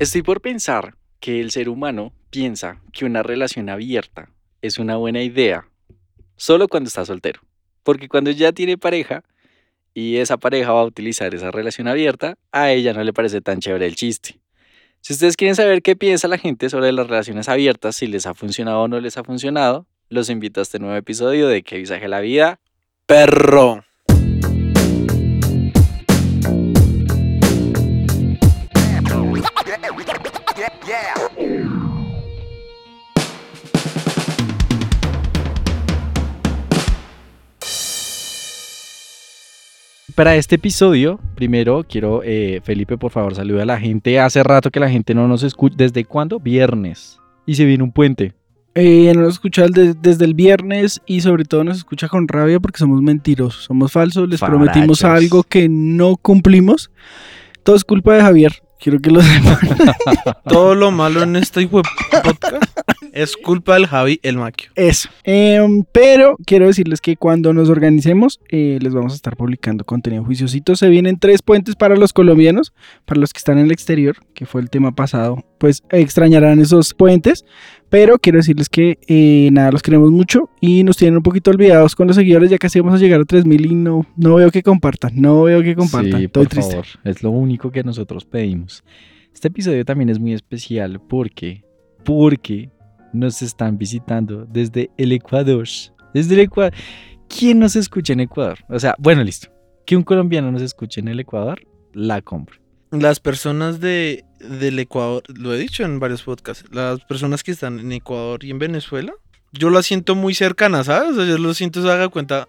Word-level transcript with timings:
Estoy 0.00 0.22
por 0.22 0.40
pensar 0.40 0.94
que 1.20 1.42
el 1.42 1.50
ser 1.50 1.68
humano 1.68 2.14
piensa 2.30 2.80
que 2.90 3.04
una 3.04 3.22
relación 3.22 3.68
abierta 3.68 4.30
es 4.62 4.78
una 4.78 4.96
buena 4.96 5.22
idea 5.22 5.68
solo 6.36 6.68
cuando 6.68 6.88
está 6.88 7.04
soltero. 7.04 7.42
Porque 7.82 8.08
cuando 8.08 8.30
ya 8.30 8.52
tiene 8.52 8.78
pareja 8.78 9.24
y 9.92 10.16
esa 10.16 10.38
pareja 10.38 10.72
va 10.72 10.80
a 10.80 10.86
utilizar 10.86 11.34
esa 11.34 11.50
relación 11.50 11.86
abierta, 11.86 12.38
a 12.50 12.70
ella 12.70 12.94
no 12.94 13.04
le 13.04 13.12
parece 13.12 13.42
tan 13.42 13.60
chévere 13.60 13.84
el 13.84 13.94
chiste. 13.94 14.40
Si 15.02 15.12
ustedes 15.12 15.36
quieren 15.36 15.54
saber 15.54 15.82
qué 15.82 15.96
piensa 15.96 16.28
la 16.28 16.38
gente 16.38 16.70
sobre 16.70 16.92
las 16.92 17.06
relaciones 17.06 17.50
abiertas, 17.50 17.96
si 17.96 18.06
les 18.06 18.24
ha 18.24 18.32
funcionado 18.32 18.80
o 18.80 18.88
no 18.88 19.00
les 19.00 19.18
ha 19.18 19.22
funcionado, 19.22 19.86
los 20.08 20.30
invito 20.30 20.60
a 20.60 20.62
este 20.62 20.78
nuevo 20.78 20.96
episodio 20.96 21.46
de 21.46 21.62
Que 21.62 21.76
visaje 21.76 22.08
la 22.08 22.20
vida, 22.20 22.58
perro. 23.04 23.84
Para 40.20 40.36
este 40.36 40.56
episodio, 40.56 41.18
primero 41.34 41.82
quiero, 41.88 42.20
eh, 42.22 42.60
Felipe, 42.62 42.98
por 42.98 43.10
favor, 43.10 43.34
saluda 43.34 43.62
a 43.62 43.64
la 43.64 43.80
gente. 43.80 44.20
Hace 44.20 44.42
rato 44.42 44.70
que 44.70 44.78
la 44.78 44.90
gente 44.90 45.14
no 45.14 45.26
nos 45.26 45.42
escucha. 45.42 45.76
¿Desde 45.78 46.04
cuándo? 46.04 46.38
Viernes. 46.38 47.18
Y 47.46 47.54
se 47.54 47.64
viene 47.64 47.84
un 47.84 47.90
puente. 47.90 48.34
Eh, 48.74 49.10
no 49.14 49.22
nos 49.22 49.32
escucha 49.36 49.64
desde 49.68 50.24
el 50.26 50.34
viernes 50.34 51.00
y 51.06 51.22
sobre 51.22 51.46
todo 51.46 51.64
nos 51.64 51.78
escucha 51.78 52.06
con 52.08 52.28
rabia 52.28 52.60
porque 52.60 52.76
somos 52.76 53.00
mentirosos, 53.00 53.64
somos 53.64 53.92
falsos, 53.92 54.28
les 54.28 54.40
prometimos 54.40 55.04
algo 55.04 55.42
que 55.42 55.70
no 55.70 56.18
cumplimos. 56.18 56.90
Todo 57.62 57.76
es 57.76 57.84
culpa 57.84 58.12
de 58.12 58.20
Javier. 58.20 58.62
Quiero 58.78 58.98
que 59.00 59.10
lo 59.10 59.22
sepan. 59.22 59.58
Todo 60.46 60.74
lo 60.74 60.90
malo 60.90 61.22
en 61.22 61.36
este 61.36 61.66
podcast 61.66 62.69
es 63.12 63.36
culpa 63.36 63.74
del 63.74 63.86
Javi 63.86 64.20
el 64.22 64.36
Maquio. 64.36 64.70
Eso. 64.74 65.08
Em, 65.24 65.84
pero 65.92 66.36
quiero 66.46 66.66
decirles 66.66 67.00
que 67.00 67.16
cuando 67.16 67.52
nos 67.52 67.68
organicemos, 67.68 68.40
eh, 68.50 68.78
les 68.80 68.94
vamos 68.94 69.12
a 69.12 69.16
estar 69.16 69.36
publicando 69.36 69.84
contenido 69.84 70.24
juiciosito. 70.24 70.76
Se 70.76 70.88
vienen 70.88 71.18
tres 71.18 71.42
puentes 71.42 71.76
para 71.76 71.96
los 71.96 72.12
colombianos, 72.12 72.72
para 73.04 73.20
los 73.20 73.32
que 73.32 73.38
están 73.38 73.58
en 73.58 73.66
el 73.66 73.72
exterior, 73.72 74.16
que 74.34 74.46
fue 74.46 74.60
el 74.60 74.70
tema 74.70 74.92
pasado. 74.92 75.44
Pues 75.58 75.82
extrañarán 75.90 76.60
esos 76.60 76.94
puentes. 76.94 77.44
Pero 77.90 78.20
quiero 78.20 78.38
decirles 78.38 78.68
que 78.68 78.98
eh, 79.08 79.48
nada, 79.50 79.72
los 79.72 79.82
queremos 79.82 80.12
mucho 80.12 80.48
y 80.60 80.84
nos 80.84 80.96
tienen 80.96 81.16
un 81.16 81.24
poquito 81.24 81.50
olvidados 81.50 81.96
con 81.96 82.06
los 82.06 82.14
seguidores. 82.14 82.48
Ya 82.48 82.56
casi 82.56 82.78
vamos 82.78 82.94
a 82.94 83.02
llegar 83.02 83.20
a 83.20 83.24
3000 83.24 83.66
y 83.66 83.74
no, 83.74 84.06
no 84.16 84.36
veo 84.36 84.52
que 84.52 84.62
compartan. 84.62 85.12
No 85.16 85.42
veo 85.42 85.60
que 85.62 85.74
compartan. 85.74 86.20
Sí, 86.20 86.28
por 86.28 86.48
Favor. 86.48 86.86
Es 87.02 87.22
lo 87.24 87.30
único 87.30 87.72
que 87.72 87.82
nosotros 87.82 88.24
pedimos. 88.24 88.84
Este 89.34 89.48
episodio 89.48 89.84
también 89.84 90.08
es 90.08 90.20
muy 90.20 90.34
especial 90.34 91.00
porque, 91.00 91.64
porque 92.04 92.70
nos 93.12 93.42
están 93.42 93.78
visitando 93.78 94.46
desde 94.46 94.90
el 94.96 95.12
Ecuador. 95.12 95.66
Desde 96.14 96.34
el 96.34 96.40
Ecuador. 96.40 96.72
¿Quién 97.28 97.58
nos 97.60 97.76
escucha 97.76 98.12
en 98.12 98.20
Ecuador? 98.20 98.58
O 98.68 98.78
sea, 98.78 98.94
bueno, 98.98 99.22
listo. 99.22 99.48
Que 99.86 99.96
un 99.96 100.02
colombiano 100.02 100.50
nos 100.50 100.62
escuche 100.62 101.00
en 101.00 101.08
el 101.08 101.20
Ecuador, 101.20 101.62
la 101.92 102.22
compro. 102.22 102.58
Las 102.90 103.20
personas 103.20 103.80
de, 103.80 104.24
del 104.40 104.78
Ecuador, 104.78 105.22
lo 105.28 105.54
he 105.54 105.58
dicho 105.58 105.84
en 105.84 106.00
varios 106.00 106.22
podcasts, 106.22 106.64
las 106.72 107.00
personas 107.04 107.44
que 107.44 107.52
están 107.52 107.78
en 107.78 107.92
Ecuador 107.92 108.44
y 108.44 108.50
en 108.50 108.58
Venezuela, 108.58 109.12
yo 109.52 109.70
las 109.70 109.86
siento 109.86 110.16
muy 110.16 110.34
cercanas, 110.34 110.86
¿sabes? 110.86 111.12
O 111.12 111.14
sea, 111.14 111.24
yo 111.24 111.38
lo 111.38 111.54
siento, 111.54 111.82
se 111.82 111.90
haga 111.90 112.08
cuenta 112.08 112.48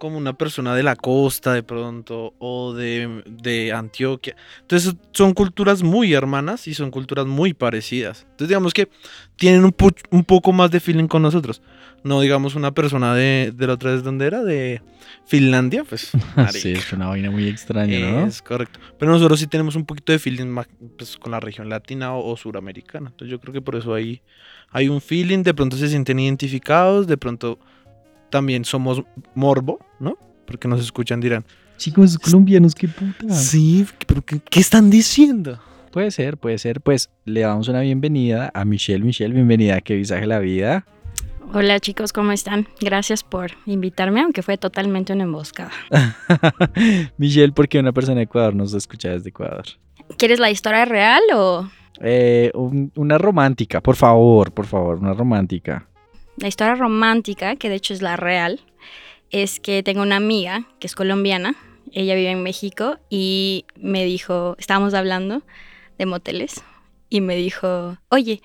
como 0.00 0.16
una 0.16 0.32
persona 0.32 0.74
de 0.74 0.82
la 0.82 0.96
costa 0.96 1.52
de 1.52 1.62
pronto 1.62 2.32
o 2.38 2.72
de, 2.72 3.22
de, 3.26 3.70
Antioquia. 3.70 4.34
Entonces 4.62 4.96
son 5.12 5.34
culturas 5.34 5.82
muy 5.82 6.14
hermanas 6.14 6.66
y 6.66 6.72
son 6.72 6.90
culturas 6.90 7.26
muy 7.26 7.52
parecidas. 7.52 8.22
Entonces 8.22 8.48
digamos 8.48 8.72
que 8.72 8.88
tienen 9.36 9.62
un, 9.62 9.74
un 10.10 10.24
poco 10.24 10.52
más 10.54 10.70
de 10.70 10.80
feeling 10.80 11.06
con 11.06 11.20
nosotros. 11.20 11.60
No 12.02 12.22
digamos 12.22 12.54
una 12.54 12.72
persona 12.72 13.14
de, 13.14 13.52
de 13.54 13.66
la 13.66 13.74
otra 13.74 13.92
vez 13.92 14.02
donde 14.02 14.24
era, 14.24 14.42
de 14.42 14.80
Finlandia, 15.26 15.84
pues... 15.84 16.12
sí, 16.52 16.72
es 16.72 16.90
una 16.94 17.08
vaina 17.08 17.30
muy 17.30 17.46
extraña, 17.46 17.98
¿no? 17.98 18.26
Es 18.26 18.40
correcto. 18.40 18.80
Pero 18.98 19.12
nosotros 19.12 19.38
sí 19.38 19.48
tenemos 19.48 19.76
un 19.76 19.84
poquito 19.84 20.12
de 20.12 20.18
feeling 20.18 20.56
pues, 20.96 21.18
con 21.18 21.32
la 21.32 21.40
región 21.40 21.68
latina 21.68 22.14
o, 22.14 22.26
o 22.26 22.38
suramericana. 22.38 23.10
Entonces 23.10 23.30
yo 23.30 23.38
creo 23.38 23.52
que 23.52 23.60
por 23.60 23.76
eso 23.76 23.92
hay, 23.92 24.22
hay 24.70 24.88
un 24.88 25.02
feeling, 25.02 25.42
de 25.42 25.52
pronto 25.52 25.76
se 25.76 25.88
sienten 25.88 26.18
identificados, 26.18 27.06
de 27.06 27.18
pronto 27.18 27.58
también 28.30 28.64
somos 28.64 29.02
morbo, 29.34 29.78
¿no? 29.98 30.16
Porque 30.46 30.68
nos 30.68 30.80
escuchan, 30.80 31.20
dirán. 31.20 31.44
Chicos 31.76 32.18
colombianos, 32.18 32.74
qué 32.74 32.88
puta. 32.88 33.34
Sí, 33.34 33.86
pero 34.06 34.22
¿qué, 34.22 34.60
están 34.60 34.90
diciendo? 34.90 35.58
Puede 35.90 36.10
ser, 36.10 36.36
puede 36.36 36.58
ser. 36.58 36.80
Pues 36.80 37.10
le 37.24 37.40
damos 37.40 37.68
una 37.68 37.80
bienvenida 37.80 38.50
a 38.52 38.64
Michelle. 38.64 39.04
Michelle, 39.04 39.34
bienvenida 39.34 39.76
a 39.76 39.80
Que 39.80 39.96
Visaje 39.96 40.26
la 40.26 40.38
Vida. 40.38 40.84
Hola 41.52 41.80
chicos, 41.80 42.12
¿cómo 42.12 42.30
están? 42.30 42.68
Gracias 42.80 43.24
por 43.24 43.50
invitarme, 43.66 44.20
aunque 44.20 44.42
fue 44.42 44.56
totalmente 44.56 45.12
una 45.12 45.24
emboscada. 45.24 45.72
Michelle, 47.16 47.52
¿por 47.52 47.68
qué 47.68 47.80
una 47.80 47.92
persona 47.92 48.18
de 48.18 48.24
Ecuador 48.24 48.54
nos 48.54 48.72
escucha 48.72 49.08
desde 49.08 49.30
Ecuador? 49.30 49.64
¿Quieres 50.16 50.38
la 50.38 50.50
historia 50.50 50.84
real 50.84 51.22
o...? 51.34 51.68
Eh, 52.02 52.52
una 52.54 53.18
romántica, 53.18 53.80
por 53.80 53.96
favor, 53.96 54.52
por 54.52 54.66
favor, 54.66 54.98
una 54.98 55.12
romántica. 55.12 55.88
La 56.40 56.48
historia 56.48 56.74
romántica, 56.74 57.56
que 57.56 57.68
de 57.68 57.74
hecho 57.74 57.92
es 57.92 58.00
la 58.00 58.16
real, 58.16 58.60
es 59.30 59.60
que 59.60 59.82
tengo 59.82 60.00
una 60.00 60.16
amiga 60.16 60.66
que 60.78 60.86
es 60.86 60.94
colombiana, 60.94 61.54
ella 61.92 62.14
vive 62.14 62.30
en 62.30 62.42
México 62.42 62.96
y 63.10 63.66
me 63.76 64.06
dijo, 64.06 64.56
estábamos 64.58 64.94
hablando 64.94 65.42
de 65.98 66.06
moteles 66.06 66.64
y 67.10 67.20
me 67.20 67.36
dijo, 67.36 67.98
oye, 68.08 68.40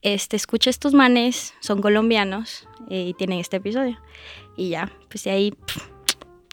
este, 0.00 0.36
escucha 0.36 0.70
estos 0.70 0.94
manes, 0.94 1.52
son 1.58 1.82
colombianos 1.82 2.68
eh, 2.88 3.06
y 3.08 3.14
tienen 3.14 3.40
este 3.40 3.56
episodio. 3.56 3.98
Y 4.56 4.68
ya, 4.68 4.92
pues 5.08 5.24
de 5.24 5.32
ahí 5.32 5.54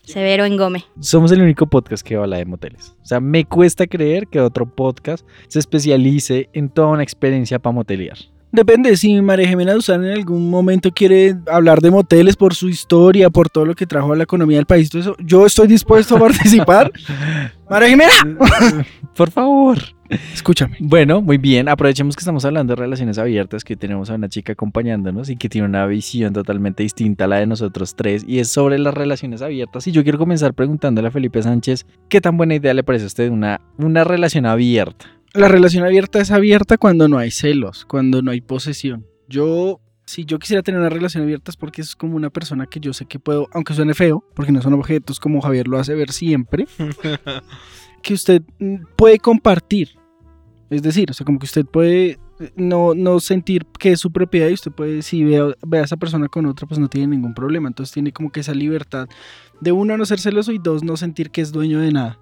severo 0.04 0.46
en 0.46 0.58
Gome. 0.58 0.84
Somos 1.00 1.32
el 1.32 1.44
único 1.44 1.68
podcast 1.68 2.04
que 2.04 2.16
habla 2.16 2.38
de 2.38 2.46
moteles. 2.46 2.96
O 3.04 3.06
sea, 3.06 3.20
me 3.20 3.46
cuesta 3.46 3.86
creer 3.86 4.26
que 4.28 4.40
otro 4.40 4.66
podcast 4.66 5.28
se 5.48 5.60
especialice 5.60 6.50
en 6.54 6.70
toda 6.70 6.88
una 6.88 7.04
experiencia 7.04 7.60
para 7.60 7.74
motelear. 7.76 8.18
Depende, 8.58 8.98
si 8.98 9.22
María 9.22 9.48
Jimena 9.48 9.74
Duzán 9.74 10.04
en 10.04 10.14
algún 10.14 10.50
momento 10.50 10.92
quiere 10.92 11.36
hablar 11.46 11.80
de 11.80 11.92
moteles 11.92 12.36
por 12.36 12.56
su 12.56 12.70
historia, 12.70 13.30
por 13.30 13.52
todo 13.52 13.66
lo 13.66 13.76
que 13.76 13.86
trajo 13.86 14.14
a 14.14 14.16
la 14.16 14.24
economía 14.24 14.58
del 14.58 14.66
país, 14.66 14.90
todo 14.90 15.00
eso, 15.00 15.16
yo 15.20 15.46
estoy 15.46 15.68
dispuesto 15.68 16.16
a 16.16 16.20
participar. 16.20 16.92
María 17.70 17.90
Jimena, 17.90 18.12
por 19.16 19.30
favor. 19.30 19.78
Escúchame. 20.34 20.78
Bueno, 20.80 21.22
muy 21.22 21.38
bien. 21.38 21.70
Aprovechemos 21.70 22.16
que 22.16 22.22
estamos 22.22 22.46
hablando 22.46 22.72
de 22.72 22.82
relaciones 22.82 23.20
abiertas, 23.20 23.64
que 23.64 23.76
tenemos 23.76 24.10
a 24.10 24.16
una 24.16 24.28
chica 24.28 24.54
acompañándonos 24.54 25.30
y 25.30 25.36
que 25.36 25.50
tiene 25.50 25.68
una 25.68 25.86
visión 25.86 26.34
totalmente 26.34 26.82
distinta 26.82 27.26
a 27.26 27.28
la 27.28 27.38
de 27.38 27.46
nosotros 27.46 27.96
tres 27.96 28.26
y 28.28 28.40
es 28.40 28.48
sobre 28.48 28.80
las 28.80 28.96
relaciones 28.96 29.44
abiertas. 29.44 29.86
Y 29.86 29.92
yo 29.92 30.02
quiero 30.02 30.18
comenzar 30.18 30.56
preguntándole 30.56 31.10
a 31.10 31.12
Felipe 31.12 31.44
Sánchez, 31.44 31.86
¿qué 32.10 32.22
tan 32.22 32.38
buena 32.38 32.56
idea 32.56 32.74
le 32.74 32.84
parece 32.84 33.04
a 33.04 33.08
usted 33.08 33.30
una, 33.30 33.62
una 33.78 34.04
relación 34.04 34.48
abierta? 34.48 35.17
La 35.38 35.48
relación 35.48 35.84
abierta 35.86 36.20
es 36.20 36.32
abierta 36.32 36.78
cuando 36.78 37.08
no 37.08 37.18
hay 37.18 37.32
celos, 37.32 37.86
cuando 37.86 38.22
no 38.22 38.32
hay 38.32 38.42
posesión. 38.42 39.06
Yo, 39.30 39.80
si 40.06 40.26
yo 40.26 40.40
quisiera 40.40 40.64
tener 40.64 40.80
una 40.80 40.90
relación 40.90 41.24
abierta 41.24 41.52
es 41.52 41.58
porque 41.58 41.82
es 41.82 41.96
como 41.96 42.16
una 42.16 42.30
persona 42.30 42.66
que 42.66 42.80
yo 42.80 42.94
sé 42.94 43.06
que 43.06 43.20
puedo, 43.20 43.48
aunque 43.54 43.74
suene 43.74 43.94
feo, 43.94 44.24
porque 44.36 44.52
no 44.52 44.62
son 44.62 44.74
objetos 44.74 45.20
como 45.20 45.42
Javier 45.42 45.68
lo 45.68 45.78
hace 45.78 45.94
ver 45.94 46.12
siempre, 46.12 46.66
que 48.02 48.14
usted 48.14 48.42
mm, 48.60 48.76
puede 48.96 49.20
compartir 49.20 49.90
Es 50.70 50.82
decir, 50.82 51.10
o 51.12 51.14
sea, 51.14 51.26
como 51.26 51.40
que 51.40 51.46
usted 51.46 51.66
puede 51.66 52.18
eh, 52.40 52.52
no, 52.56 52.94
no 52.96 53.20
sentir 53.20 53.66
que 53.80 53.92
es 53.94 54.00
su 54.00 54.12
propiedad 54.12 54.50
y 54.50 54.54
usted 54.54 54.72
puede, 54.72 55.02
si 55.02 55.24
ve, 55.24 55.38
a- 55.38 55.56
ve 55.66 55.80
a 55.80 55.84
esa 55.84 55.98
persona 55.98 56.28
con 56.28 56.46
otra, 56.46 56.68
pues 56.68 56.80
no 56.80 56.88
tiene 56.88 57.08
ningún 57.08 57.34
problema. 57.34 57.68
Entonces 57.68 57.94
tiene 57.94 58.12
como 58.12 58.32
que 58.32 58.40
esa 58.42 58.54
libertad 58.54 59.08
de 59.62 59.72
uno, 59.72 59.98
no 59.98 60.06
ser 60.06 60.20
celoso 60.20 60.52
y 60.52 60.58
dos, 60.60 60.84
no 60.84 60.98
sentir 60.98 61.32
que 61.32 61.42
es 61.42 61.52
dueño 61.52 61.80
de 61.80 61.92
nada. 61.92 62.20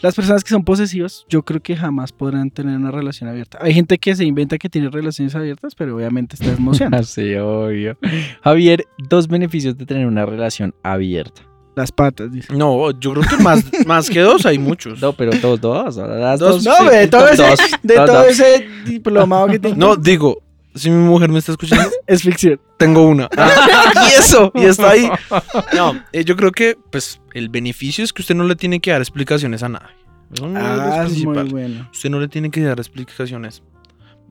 Las 0.00 0.14
personas 0.14 0.44
que 0.44 0.50
son 0.50 0.64
posesivas, 0.64 1.24
yo 1.28 1.42
creo 1.42 1.60
que 1.60 1.76
jamás 1.76 2.12
podrán 2.12 2.50
tener 2.50 2.76
una 2.76 2.90
relación 2.90 3.28
abierta. 3.28 3.58
Hay 3.60 3.74
gente 3.74 3.98
que 3.98 4.14
se 4.14 4.24
inventa 4.24 4.56
que 4.58 4.68
tiene 4.68 4.90
relaciones 4.90 5.34
abiertas, 5.34 5.74
pero 5.74 5.96
obviamente 5.96 6.36
está 6.36 6.52
emocionando. 6.58 7.04
Sí, 7.06 7.34
obvio. 7.34 7.98
Javier, 8.42 8.84
dos 9.08 9.26
beneficios 9.28 9.76
de 9.76 9.86
tener 9.86 10.06
una 10.06 10.24
relación 10.24 10.74
abierta. 10.82 11.42
Las 11.74 11.92
patas, 11.92 12.32
dice. 12.32 12.52
No, 12.56 12.90
yo 12.98 13.12
creo 13.12 13.24
que 13.28 13.42
más, 13.42 13.64
más 13.86 14.10
que 14.10 14.20
dos 14.20 14.44
hay 14.46 14.58
muchos. 14.58 15.00
No, 15.00 15.12
pero 15.12 15.30
todos 15.40 15.60
dos. 15.60 15.96
Las 15.96 16.40
Dos, 16.40 16.64
dos. 16.64 16.64
No, 16.64 16.90
sí, 16.90 16.96
de 16.96 17.06
todo, 17.06 17.28
ese, 17.28 17.42
dos, 17.42 17.58
de 17.84 17.94
dos, 17.94 18.06
todo 18.06 18.16
dos. 18.18 18.26
ese 18.26 18.68
diplomado 18.84 19.46
que 19.46 19.58
tiene. 19.60 19.76
No, 19.76 19.94
digo, 19.94 20.42
si 20.78 20.90
mi 20.90 21.04
mujer 21.04 21.30
me 21.30 21.38
está 21.38 21.52
escuchando, 21.52 21.90
es 22.06 22.22
ficción. 22.22 22.60
tengo 22.78 23.06
una. 23.06 23.28
y 24.08 24.18
eso, 24.18 24.50
y 24.54 24.64
está 24.64 24.90
ahí. 24.90 25.08
No, 25.74 26.00
eh, 26.12 26.24
yo 26.24 26.36
creo 26.36 26.52
que, 26.52 26.76
pues, 26.90 27.20
el 27.34 27.48
beneficio 27.48 28.04
es 28.04 28.12
que 28.12 28.22
usted 28.22 28.34
no 28.34 28.44
le 28.44 28.56
tiene 28.56 28.80
que 28.80 28.90
dar 28.90 29.00
explicaciones 29.00 29.62
a 29.62 29.68
nadie. 29.68 29.96
Eso 30.32 30.46
no 30.48 30.58
Ah, 30.60 31.04
es 31.06 31.24
muy 31.24 31.48
bueno. 31.48 31.88
Usted 31.92 32.10
no 32.10 32.20
le 32.20 32.28
tiene 32.28 32.50
que 32.50 32.60
dar 32.62 32.78
explicaciones 32.78 33.62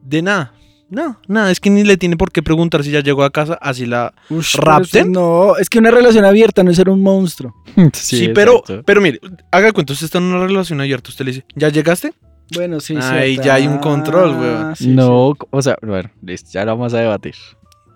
de 0.04 0.22
nada. 0.22 0.54
No, 0.90 1.20
nada, 1.28 1.52
es 1.52 1.60
que 1.60 1.70
ni 1.70 1.84
le 1.84 1.98
tiene 1.98 2.16
por 2.16 2.32
qué 2.32 2.42
preguntar 2.42 2.82
si 2.82 2.92
ya 2.92 3.02
llegó 3.02 3.24
a 3.26 3.30
casa, 3.30 3.56
así 3.62 3.86
la... 3.86 4.14
Ush, 4.30 4.56
¿Rapten? 4.56 5.12
No, 5.12 5.58
es 5.58 5.70
que 5.70 5.80
una 5.80 5.92
relación 5.92 6.24
abierta 6.24 6.64
no 6.64 6.72
es 6.72 6.78
ser 6.78 6.88
un 6.88 7.02
monstruo. 7.04 7.54
Sí, 7.92 8.30
pero, 8.34 8.64
pero 8.86 9.02
mire, 9.02 9.20
haga 9.52 9.74
cuenta, 9.74 9.92
usted 9.92 10.06
está 10.06 10.20
en 10.20 10.24
una 10.26 10.48
relación 10.48 10.80
abierta, 10.80 11.10
usted 11.10 11.26
le 11.26 11.32
dice, 11.32 11.46
¿ya 11.56 11.68
llegaste? 11.68 12.14
Bueno, 12.56 12.80
sí, 12.80 12.96
Ahí 13.02 13.34
cierto. 13.34 13.44
ya 13.48 13.54
hay 13.56 13.68
un 13.68 13.78
control, 13.80 14.32
Ah, 14.36 14.40
weón. 14.40 14.76
sí, 14.76 14.88
no, 14.88 15.34
o 15.50 15.62
sea, 15.62 15.78
bueno, 15.82 16.10
listo, 16.24 16.50
ya 16.54 16.64
lo 16.66 16.78
vamos 16.78 16.94
a 16.94 17.00
debatir. 17.00 17.36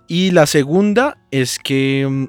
Y 0.08 0.32
la 0.32 0.46
segunda 0.46 1.18
es 1.32 1.58
que 1.58 2.06
mm, 2.10 2.26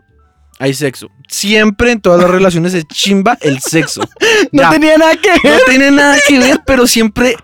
hay 0.61 0.73
sexo. 0.75 1.09
Siempre 1.29 1.91
en 1.91 2.01
todas 2.01 2.21
las 2.21 2.31
relaciones 2.31 2.75
es 2.75 2.87
chimba 2.87 3.37
el 3.41 3.59
sexo. 3.61 4.03
sí. 4.03 4.27
No 4.53 4.63
Ya. 4.63 4.71
tenía 4.71 4.99
nada 4.99 5.17
que 5.17 5.31
ver. 5.31 5.41
No 5.55 5.59
tiene 5.67 5.91
nada 5.91 6.17
que 6.29 6.39
ver, 6.39 6.61
pero 6.67 6.87
siempre... 6.87 7.35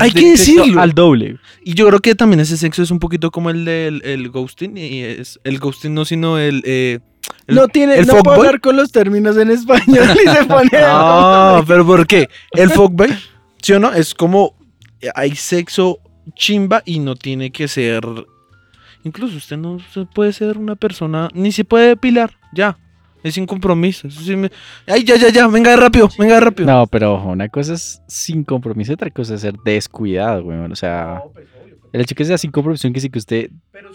Hay 0.00 0.12
que 0.12 0.30
decirlo. 0.30 0.80
Al 0.80 0.92
doble. 0.92 1.38
Y 1.64 1.74
yo 1.74 1.88
creo 1.88 1.98
que 1.98 2.14
también 2.14 2.38
ese 2.38 2.56
sexo 2.56 2.82
es 2.84 2.92
un 2.92 3.00
poquito 3.00 3.32
como 3.32 3.50
el 3.50 3.64
del 3.64 4.00
el 4.04 4.30
ghosting. 4.30 4.76
Y 4.78 5.02
es, 5.02 5.40
el 5.42 5.58
ghosting 5.58 5.92
no, 5.92 6.04
sino 6.04 6.38
el... 6.38 6.62
eh, 6.64 7.00
el- 7.48 7.56
no 7.56 7.66
tiene, 7.66 7.96
el 7.98 8.06
no 8.06 8.14
puedo 8.22 8.36
hablar 8.38 8.60
con 8.60 8.76
los 8.76 8.92
términos 8.92 9.36
en 9.36 9.50
español 9.50 10.06
y 10.24 10.28
se 10.30 10.44
pone. 10.44 10.70
Ah, 10.84 11.64
pero 11.66 11.84
¿por 11.84 12.06
qué? 12.06 12.28
El 12.52 12.70
fuckboy, 12.70 13.12
¿sí 13.62 13.72
o 13.72 13.80
no? 13.80 13.92
Es 13.92 14.14
como 14.14 14.54
eh, 15.00 15.10
hay 15.14 15.34
sexo 15.34 15.98
chimba 16.34 16.82
y 16.84 16.98
no 16.98 17.14
tiene 17.16 17.50
que 17.50 17.68
ser. 17.68 18.02
Incluso 19.04 19.36
usted 19.36 19.56
no 19.56 19.78
se 19.92 20.04
puede 20.04 20.32
ser 20.32 20.58
una 20.58 20.76
persona, 20.76 21.28
ni 21.34 21.50
se 21.50 21.64
puede 21.64 21.88
depilar, 21.88 22.32
ya. 22.52 22.78
Es 23.24 23.34
sin 23.34 23.46
compromiso. 23.46 24.10
sí 24.10 24.34
me- 24.36 24.50
Ay, 24.86 25.04
ya, 25.04 25.16
ya, 25.16 25.28
ya, 25.28 25.46
venga 25.46 25.70
de 25.70 25.76
rápido, 25.76 26.08
venga 26.18 26.34
de 26.34 26.40
rápido. 26.40 26.70
No, 26.72 26.86
pero 26.88 27.14
ojo, 27.14 27.28
una 27.30 27.48
cosa 27.48 27.74
es 27.74 28.02
sin 28.08 28.42
compromiso, 28.44 28.92
otra 28.92 29.10
cosa 29.10 29.34
es 29.34 29.40
ser 29.42 29.54
descuidado, 29.64 30.42
güey. 30.44 30.58
O 30.58 30.74
sea, 30.76 31.22
el 31.92 32.00
hecho 32.00 32.14
que 32.16 32.24
sea 32.24 32.36
sin 32.38 32.50
compromiso 32.50 32.90
que 32.92 33.00
sí 33.00 33.10
que 33.10 33.18
usted 33.18 33.50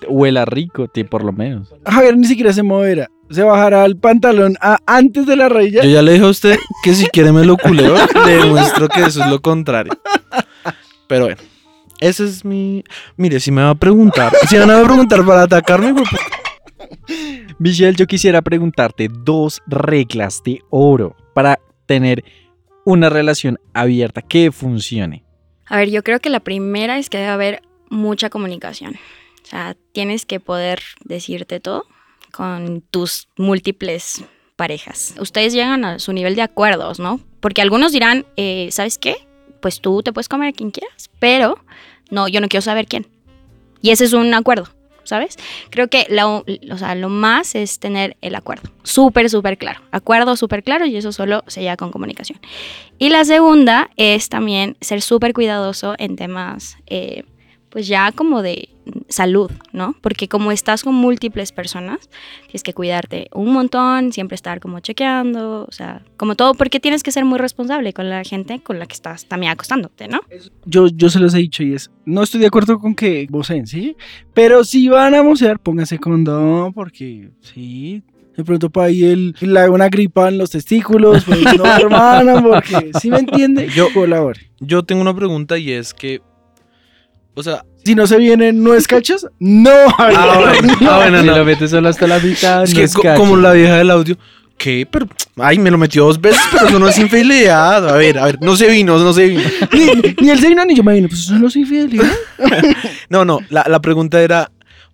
huela 0.08 0.46
rico, 0.46 0.90
por 1.10 1.24
lo 1.24 1.32
menos. 1.34 1.74
Javier 1.86 2.18
ni 2.18 2.28
siquiera 2.28 2.54
se 2.54 2.64
moverá. 2.64 3.10
Se 3.30 3.44
bajará 3.44 3.86
el 3.86 3.98
pantalón 3.98 4.56
a- 4.62 4.80
antes 4.86 5.26
de 5.26 5.36
la 5.36 5.50
rodilla. 5.50 5.84
Yo 5.84 5.90
ya 5.90 6.02
le 6.02 6.14
dije 6.14 6.26
a 6.26 6.30
usted 6.30 6.58
que 6.84 6.94
si 6.94 7.08
quiere 7.08 7.32
me 7.32 7.44
lo 7.46 7.58
culeo, 7.58 7.96
le 8.26 8.38
demuestro 8.38 8.88
que 8.88 9.02
eso 9.04 9.24
es 9.24 9.30
lo 9.30 9.42
contrario. 9.42 9.92
Pero 11.08 11.26
bueno, 11.26 11.42
ese 12.00 12.26
es 12.26 12.46
mi. 12.46 12.84
Mire, 13.18 13.40
si 13.40 13.52
me 13.52 13.62
va 13.64 13.72
a 13.72 13.76
preguntar, 13.76 14.34
si 14.48 14.58
van 14.58 14.72
a 14.72 14.82
preguntar 14.84 15.26
para 15.26 15.44
atacarme, 15.44 15.94
pues, 15.94 16.10
Michelle, 17.60 17.96
yo 17.98 18.06
quisiera 18.08 18.42
preguntarte 18.42 19.10
dos 19.12 19.62
reglas 19.68 20.42
de 20.44 20.62
oro 20.70 21.16
para 21.34 21.60
tener 21.86 22.24
una 22.86 23.10
relación 23.10 23.60
abierta 23.74 24.22
que 24.22 24.52
funcione. 24.52 25.24
A 25.66 25.78
ver, 25.78 25.90
yo 25.90 26.04
creo 26.04 26.20
que 26.20 26.30
la 26.30 26.40
primera 26.40 26.98
es 26.98 27.10
que 27.10 27.18
debe 27.18 27.30
haber 27.30 27.62
mucha 27.90 28.30
comunicación. 28.30 28.94
O 29.44 29.46
sea, 29.50 29.76
tienes 29.94 30.26
que 30.26 30.40
poder 30.40 30.82
decirte 31.04 31.60
todo 31.60 31.86
con 32.38 32.82
tus 32.82 33.30
múltiples 33.36 34.24
parejas. 34.56 35.16
Ustedes 35.20 35.54
llegan 35.54 35.84
a 35.84 35.98
su 35.98 36.14
nivel 36.14 36.36
de 36.36 36.44
acuerdos, 36.44 37.00
¿no? 37.00 37.20
Porque 37.40 37.64
algunos 37.64 37.92
dirán, 37.92 38.28
eh, 38.36 38.68
¿sabes 38.70 39.00
qué? 39.00 39.16
Pues 39.60 39.82
tú 39.82 40.04
te 40.04 40.14
puedes 40.14 40.30
comer 40.30 40.50
a 40.50 40.52
quien 40.52 40.70
quieras, 40.70 41.10
pero 41.18 41.58
no, 42.12 42.28
yo 42.28 42.40
no 42.40 42.48
quiero 42.48 42.62
saber 42.62 42.86
quién. 42.86 43.08
Y 43.82 43.90
ese 43.90 44.06
es 44.06 44.14
un 44.14 44.32
acuerdo, 44.36 44.68
¿sabes? 45.04 45.38
Creo 45.72 45.88
que 45.88 46.06
lo, 46.12 46.46
o 46.72 46.78
sea, 46.78 46.94
lo 46.94 47.10
más 47.10 47.56
es 47.56 47.80
tener 47.80 48.18
el 48.22 48.36
acuerdo. 48.36 48.70
Súper, 48.84 49.32
súper 49.32 49.58
claro. 49.58 49.82
Acuerdo 49.90 50.36
súper 50.36 50.62
claro 50.62 50.86
y 50.86 50.96
eso 50.96 51.12
solo 51.12 51.44
se 51.48 51.62
llega 51.62 51.76
con 51.76 51.92
comunicación. 51.92 52.40
Y 53.00 53.10
la 53.10 53.26
segunda 53.26 53.90
es 53.96 54.30
también 54.30 54.78
ser 54.80 55.02
súper 55.02 55.34
cuidadoso 55.34 55.96
en 55.98 56.16
temas, 56.16 56.78
eh, 56.86 57.24
pues 57.72 57.88
ya 57.88 58.12
como 58.12 58.44
de 58.44 58.70
salud, 59.10 59.52
¿no? 59.72 59.96
Porque 60.02 60.28
como 60.28 60.52
estás 60.52 60.84
con 60.84 60.96
múltiples 60.96 61.52
personas, 61.52 62.10
tienes 62.46 62.64
que 62.64 62.74
cuidarte 62.74 63.28
un 63.34 63.54
montón, 63.54 64.12
siempre 64.12 64.36
estar 64.36 64.60
como 64.60 64.80
chequeando, 64.80 65.66
o 65.68 65.72
sea, 65.72 66.04
como 66.18 66.36
todo, 66.36 66.54
porque 66.54 66.80
tienes 66.80 67.04
que 67.04 67.12
ser 67.12 67.26
muy 67.26 67.40
responsable 67.40 67.94
con 67.94 68.10
la 68.10 68.24
gente 68.24 68.60
con 68.60 68.80
la 68.80 68.86
que 68.86 68.94
estás 68.94 69.26
también 69.26 69.52
acostándote, 69.52 70.08
¿no? 70.08 70.22
Yo, 70.66 70.88
yo 70.88 71.10
se 71.10 71.20
los 71.20 71.34
he 71.34 71.40
dicho 71.40 71.64
y 71.64 71.74
es, 71.74 71.92
no 72.06 72.24
estoy 72.24 72.42
de 72.42 72.48
acuerdo 72.48 72.80
con 72.80 72.96
que 72.96 73.28
vocen, 73.30 73.68
¿sí? 73.68 73.96
Pero 74.34 74.64
si 74.64 74.88
van 74.90 75.16
a 75.16 75.24
mocear, 75.24 75.60
pónganse 75.60 76.00
condón, 76.00 76.74
porque 76.74 77.32
sí. 77.42 78.04
De 78.36 78.44
pronto 78.44 78.70
para 78.70 78.88
ahí 78.88 79.04
el, 79.04 79.36
la, 79.42 79.70
una 79.72 79.90
gripa 79.90 80.30
en 80.30 80.38
los 80.38 80.52
testículos, 80.52 81.24
pues 81.26 81.40
no, 81.58 81.66
hermano, 81.80 82.44
porque 82.44 82.92
si 83.02 83.10
me 83.10 83.18
entiende, 83.18 83.68
yo 83.76 83.88
colabore. 83.94 84.52
yo 84.60 84.84
tengo 84.84 85.02
una 85.02 85.16
pregunta 85.16 85.58
y 85.58 85.72
es 85.72 85.94
que. 85.94 86.22
O 87.34 87.42
sea, 87.42 87.66
Si 87.88 87.96
no 87.96 88.06
se 88.06 88.18
vienen, 88.18 88.64
¿no 88.64 88.74
es 88.74 88.88
cachos? 88.96 89.28
No, 89.40 89.72
Ah, 89.98 90.40
bueno, 90.44 90.76
no. 90.82 90.92
ah, 90.92 90.98
bueno, 90.98 91.22
si 91.22 91.26
no. 91.28 91.38
lo 91.38 91.46
metes 91.46 91.72
solo 91.72 91.90
hasta 91.90 92.06
la 92.08 92.20
mitad, 92.20 92.64
es 92.64 92.72
no 92.72 92.78
que 92.78 92.84
es 92.84 92.94
co- 92.94 93.02
como 93.16 93.38
la 93.38 93.54
vieja 93.54 93.78
del 93.78 93.90
audio. 93.92 94.18
¿Qué? 94.58 94.88
Pero, 94.92 95.08
ay, 95.38 95.60
me 95.60 95.70
lo 95.70 95.78
metió 95.78 96.04
dos 96.06 96.20
veces, 96.20 96.42
pero 96.52 96.68
eso 96.68 96.80
no 96.80 96.88
es 96.90 96.98
infidelidad. 96.98 97.88
A 97.88 97.94
ver, 97.96 98.18
a 98.18 98.26
ver, 98.26 98.40
no 98.42 98.56
se 98.58 98.68
vino, 98.70 98.98
no 98.98 99.14
se 99.14 99.28
vino. 99.28 99.42
Ni, 99.72 100.14
ni 100.26 100.30
el 100.32 100.40
Zeyno 100.40 100.66
ni 100.66 100.76
yo 100.76 100.84
me 100.84 100.94
vine, 100.96 101.08
pues 101.08 101.22
eso 101.22 101.36
no 101.38 101.48
es 101.48 101.56
infidelidad. 101.56 102.12
No, 103.10 103.24
no, 103.24 103.40
la, 103.50 103.66
la 103.70 103.80
pregunta 103.82 104.22
era, 104.22 104.52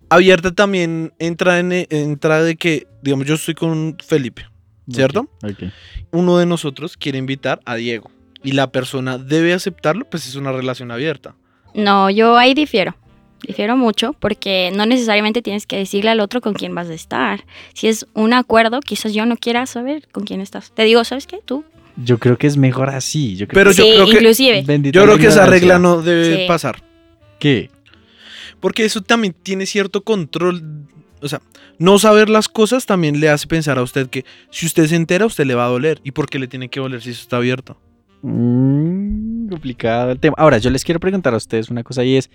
abierta 0.08 0.52
también 0.52 1.12
entra 1.18 1.58
en 1.58 1.72
entra 1.90 2.42
de 2.42 2.56
que, 2.56 2.86
digamos, 3.02 3.26
yo 3.26 3.34
estoy 3.34 3.54
con 3.54 3.96
Felipe, 4.06 4.46
¿cierto? 4.88 5.28
Ok, 5.42 5.50
ok. 5.50 5.62
Uno 6.12 6.38
de 6.38 6.46
nosotros 6.46 6.96
quiere 6.96 7.18
invitar 7.18 7.60
a 7.64 7.74
Diego 7.74 8.10
y 8.42 8.52
la 8.52 8.70
persona 8.70 9.18
debe 9.18 9.52
aceptarlo, 9.54 10.04
pues 10.08 10.26
es 10.28 10.36
una 10.36 10.52
relación 10.52 10.90
abierta. 10.92 11.34
No, 11.74 12.10
yo 12.10 12.36
ahí 12.36 12.54
difiero. 12.54 12.96
Difiero 13.46 13.76
mucho 13.76 14.14
porque 14.14 14.70
no 14.74 14.86
necesariamente 14.86 15.42
tienes 15.42 15.66
que 15.66 15.76
decirle 15.76 16.10
al 16.10 16.20
otro 16.20 16.40
con 16.40 16.54
quién 16.54 16.74
vas 16.74 16.88
a 16.88 16.94
estar. 16.94 17.44
Si 17.74 17.88
es 17.88 18.06
un 18.14 18.32
acuerdo, 18.32 18.80
quizás 18.80 19.12
yo 19.12 19.26
no 19.26 19.36
quiera 19.36 19.66
saber 19.66 20.08
con 20.12 20.24
quién 20.24 20.40
estás. 20.40 20.72
Te 20.72 20.84
digo, 20.84 21.04
¿sabes 21.04 21.26
qué? 21.26 21.40
Tú. 21.44 21.62
Yo 21.96 22.18
creo 22.18 22.38
que 22.38 22.46
es 22.46 22.56
mejor 22.56 22.88
así. 22.90 23.36
Yo 23.36 23.46
creo 23.46 23.54
Pero 23.60 23.70
que 23.70 23.76
yo 23.76 23.84
sí, 23.84 23.90
creo 23.92 24.06
que- 24.06 24.12
inclusive. 24.12 24.62
Bendita 24.66 24.98
Yo 24.98 25.04
creo 25.04 25.18
que 25.18 25.26
esa 25.26 25.44
regla 25.46 25.78
no 25.78 26.00
debe 26.00 26.36
Sí. 26.36 26.44
pasar, 26.48 26.82
¿Qué? 27.38 27.70
porque 28.60 28.84
eso 28.86 29.02
también 29.02 29.34
tiene 29.42 29.66
cierto 29.66 30.02
control. 30.04 30.86
O 31.20 31.28
sea, 31.28 31.42
no 31.78 31.98
saber 31.98 32.30
las 32.30 32.48
cosas 32.48 32.86
también 32.86 33.20
le 33.20 33.28
hace 33.28 33.46
pensar 33.46 33.78
a 33.78 33.82
usted 33.82 34.08
que 34.08 34.24
si 34.50 34.64
usted 34.64 34.86
se 34.86 34.96
entera, 34.96 35.24
a 35.24 35.26
usted 35.26 35.44
le 35.44 35.54
va 35.54 35.66
a 35.66 35.68
doler. 35.68 36.00
¿Y 36.02 36.12
por 36.12 36.28
qué 36.30 36.38
le 36.38 36.48
tiene 36.48 36.68
que 36.70 36.80
doler 36.80 37.02
si 37.02 37.10
eso 37.10 37.20
está 37.22 37.36
abierto? 37.36 37.76
Mm, 38.22 38.93
complicado 39.48 40.10
el 40.12 40.18
tema. 40.20 40.34
Ahora, 40.38 40.58
yo 40.58 40.70
les 40.70 40.84
quiero 40.84 41.00
preguntar 41.00 41.34
a 41.34 41.36
ustedes 41.36 41.70
una 41.70 41.82
cosa 41.82 42.04
y 42.04 42.16
es 42.16 42.30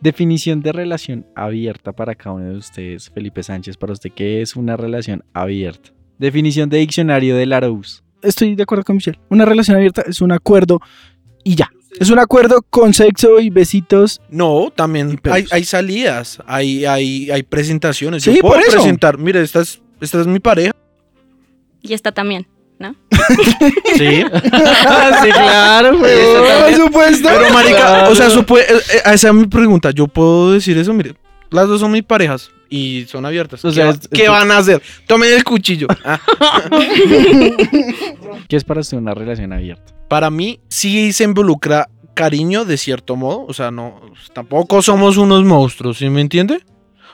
definición 0.00 0.60
de 0.60 0.72
relación 0.72 1.26
abierta 1.34 1.92
para 1.92 2.14
cada 2.14 2.36
uno 2.36 2.50
de 2.50 2.56
ustedes, 2.56 3.10
Felipe 3.10 3.42
Sánchez, 3.42 3.76
para 3.76 3.92
usted, 3.92 4.10
¿qué 4.14 4.42
es 4.42 4.56
una 4.56 4.76
relación 4.76 5.24
abierta? 5.32 5.90
Definición 6.18 6.68
de 6.68 6.78
diccionario 6.78 7.36
de 7.36 7.46
Larousse. 7.46 8.02
Estoy 8.22 8.54
de 8.56 8.62
acuerdo 8.64 8.84
con 8.84 8.96
Michelle. 8.96 9.18
Una 9.28 9.44
relación 9.44 9.76
abierta 9.76 10.02
es 10.06 10.20
un 10.20 10.32
acuerdo 10.32 10.80
y 11.44 11.54
ya. 11.54 11.70
Es 12.00 12.10
un 12.10 12.18
acuerdo 12.18 12.62
con 12.68 12.92
sexo 12.92 13.40
y 13.40 13.50
besitos. 13.50 14.20
No, 14.28 14.72
también 14.74 15.18
hay, 15.30 15.46
hay 15.50 15.64
salidas, 15.64 16.40
hay, 16.46 16.84
hay, 16.84 17.30
hay 17.30 17.42
presentaciones. 17.42 18.22
Sí, 18.22 18.34
Yo 18.34 18.40
puedo 18.40 18.54
por 18.54 18.62
eso. 18.62 18.72
presentar, 18.72 19.18
mire, 19.18 19.40
esta 19.42 19.60
es, 19.60 19.80
esta 20.00 20.20
es 20.20 20.26
mi 20.26 20.38
pareja. 20.38 20.72
Y 21.80 21.94
esta 21.94 22.12
también. 22.12 22.46
Sí. 23.96 24.22
sí, 24.22 24.24
claro, 25.32 25.98
Por 25.98 26.74
supuesto. 26.74 27.28
Pero, 27.28 27.52
marica, 27.52 27.76
Claro. 27.78 28.10
o 28.12 28.14
sea, 28.14 28.26
eso 28.28 28.44
puede- 28.46 28.64
eh, 28.64 28.78
eh, 28.94 29.00
esa 29.12 29.28
es 29.28 29.34
mi 29.34 29.46
pregunta. 29.46 29.90
Yo 29.90 30.06
puedo 30.08 30.52
decir 30.52 30.76
eso, 30.78 30.92
mire. 30.94 31.14
Las 31.50 31.66
dos 31.66 31.80
son 31.80 31.90
mis 31.92 32.02
parejas 32.04 32.50
y 32.68 33.06
son 33.08 33.24
abiertas. 33.26 33.64
O 33.64 33.68
¿Qué, 33.68 33.74
sea, 33.74 33.94
¿qué 34.12 34.24
es- 34.24 34.28
van 34.30 34.50
a 34.50 34.58
hacer? 34.58 34.82
Tomen 35.06 35.32
el 35.32 35.44
cuchillo. 35.44 35.86
Ah, 36.04 36.20
¿Qué 38.48 38.56
es 38.56 38.64
para 38.64 38.80
usted 38.80 38.96
una 38.98 39.14
relación 39.14 39.52
abierta? 39.52 39.92
Para 40.08 40.30
mí, 40.30 40.60
sí 40.68 41.12
se 41.12 41.24
involucra 41.24 41.88
cariño 42.14 42.64
de 42.64 42.76
cierto 42.76 43.16
modo. 43.16 43.44
O 43.46 43.52
sea, 43.52 43.70
no, 43.70 44.00
tampoco 44.32 44.82
somos 44.82 45.16
unos 45.16 45.44
monstruos, 45.44 45.98
¿sí 45.98 46.08
me 46.10 46.20
entiende? 46.20 46.60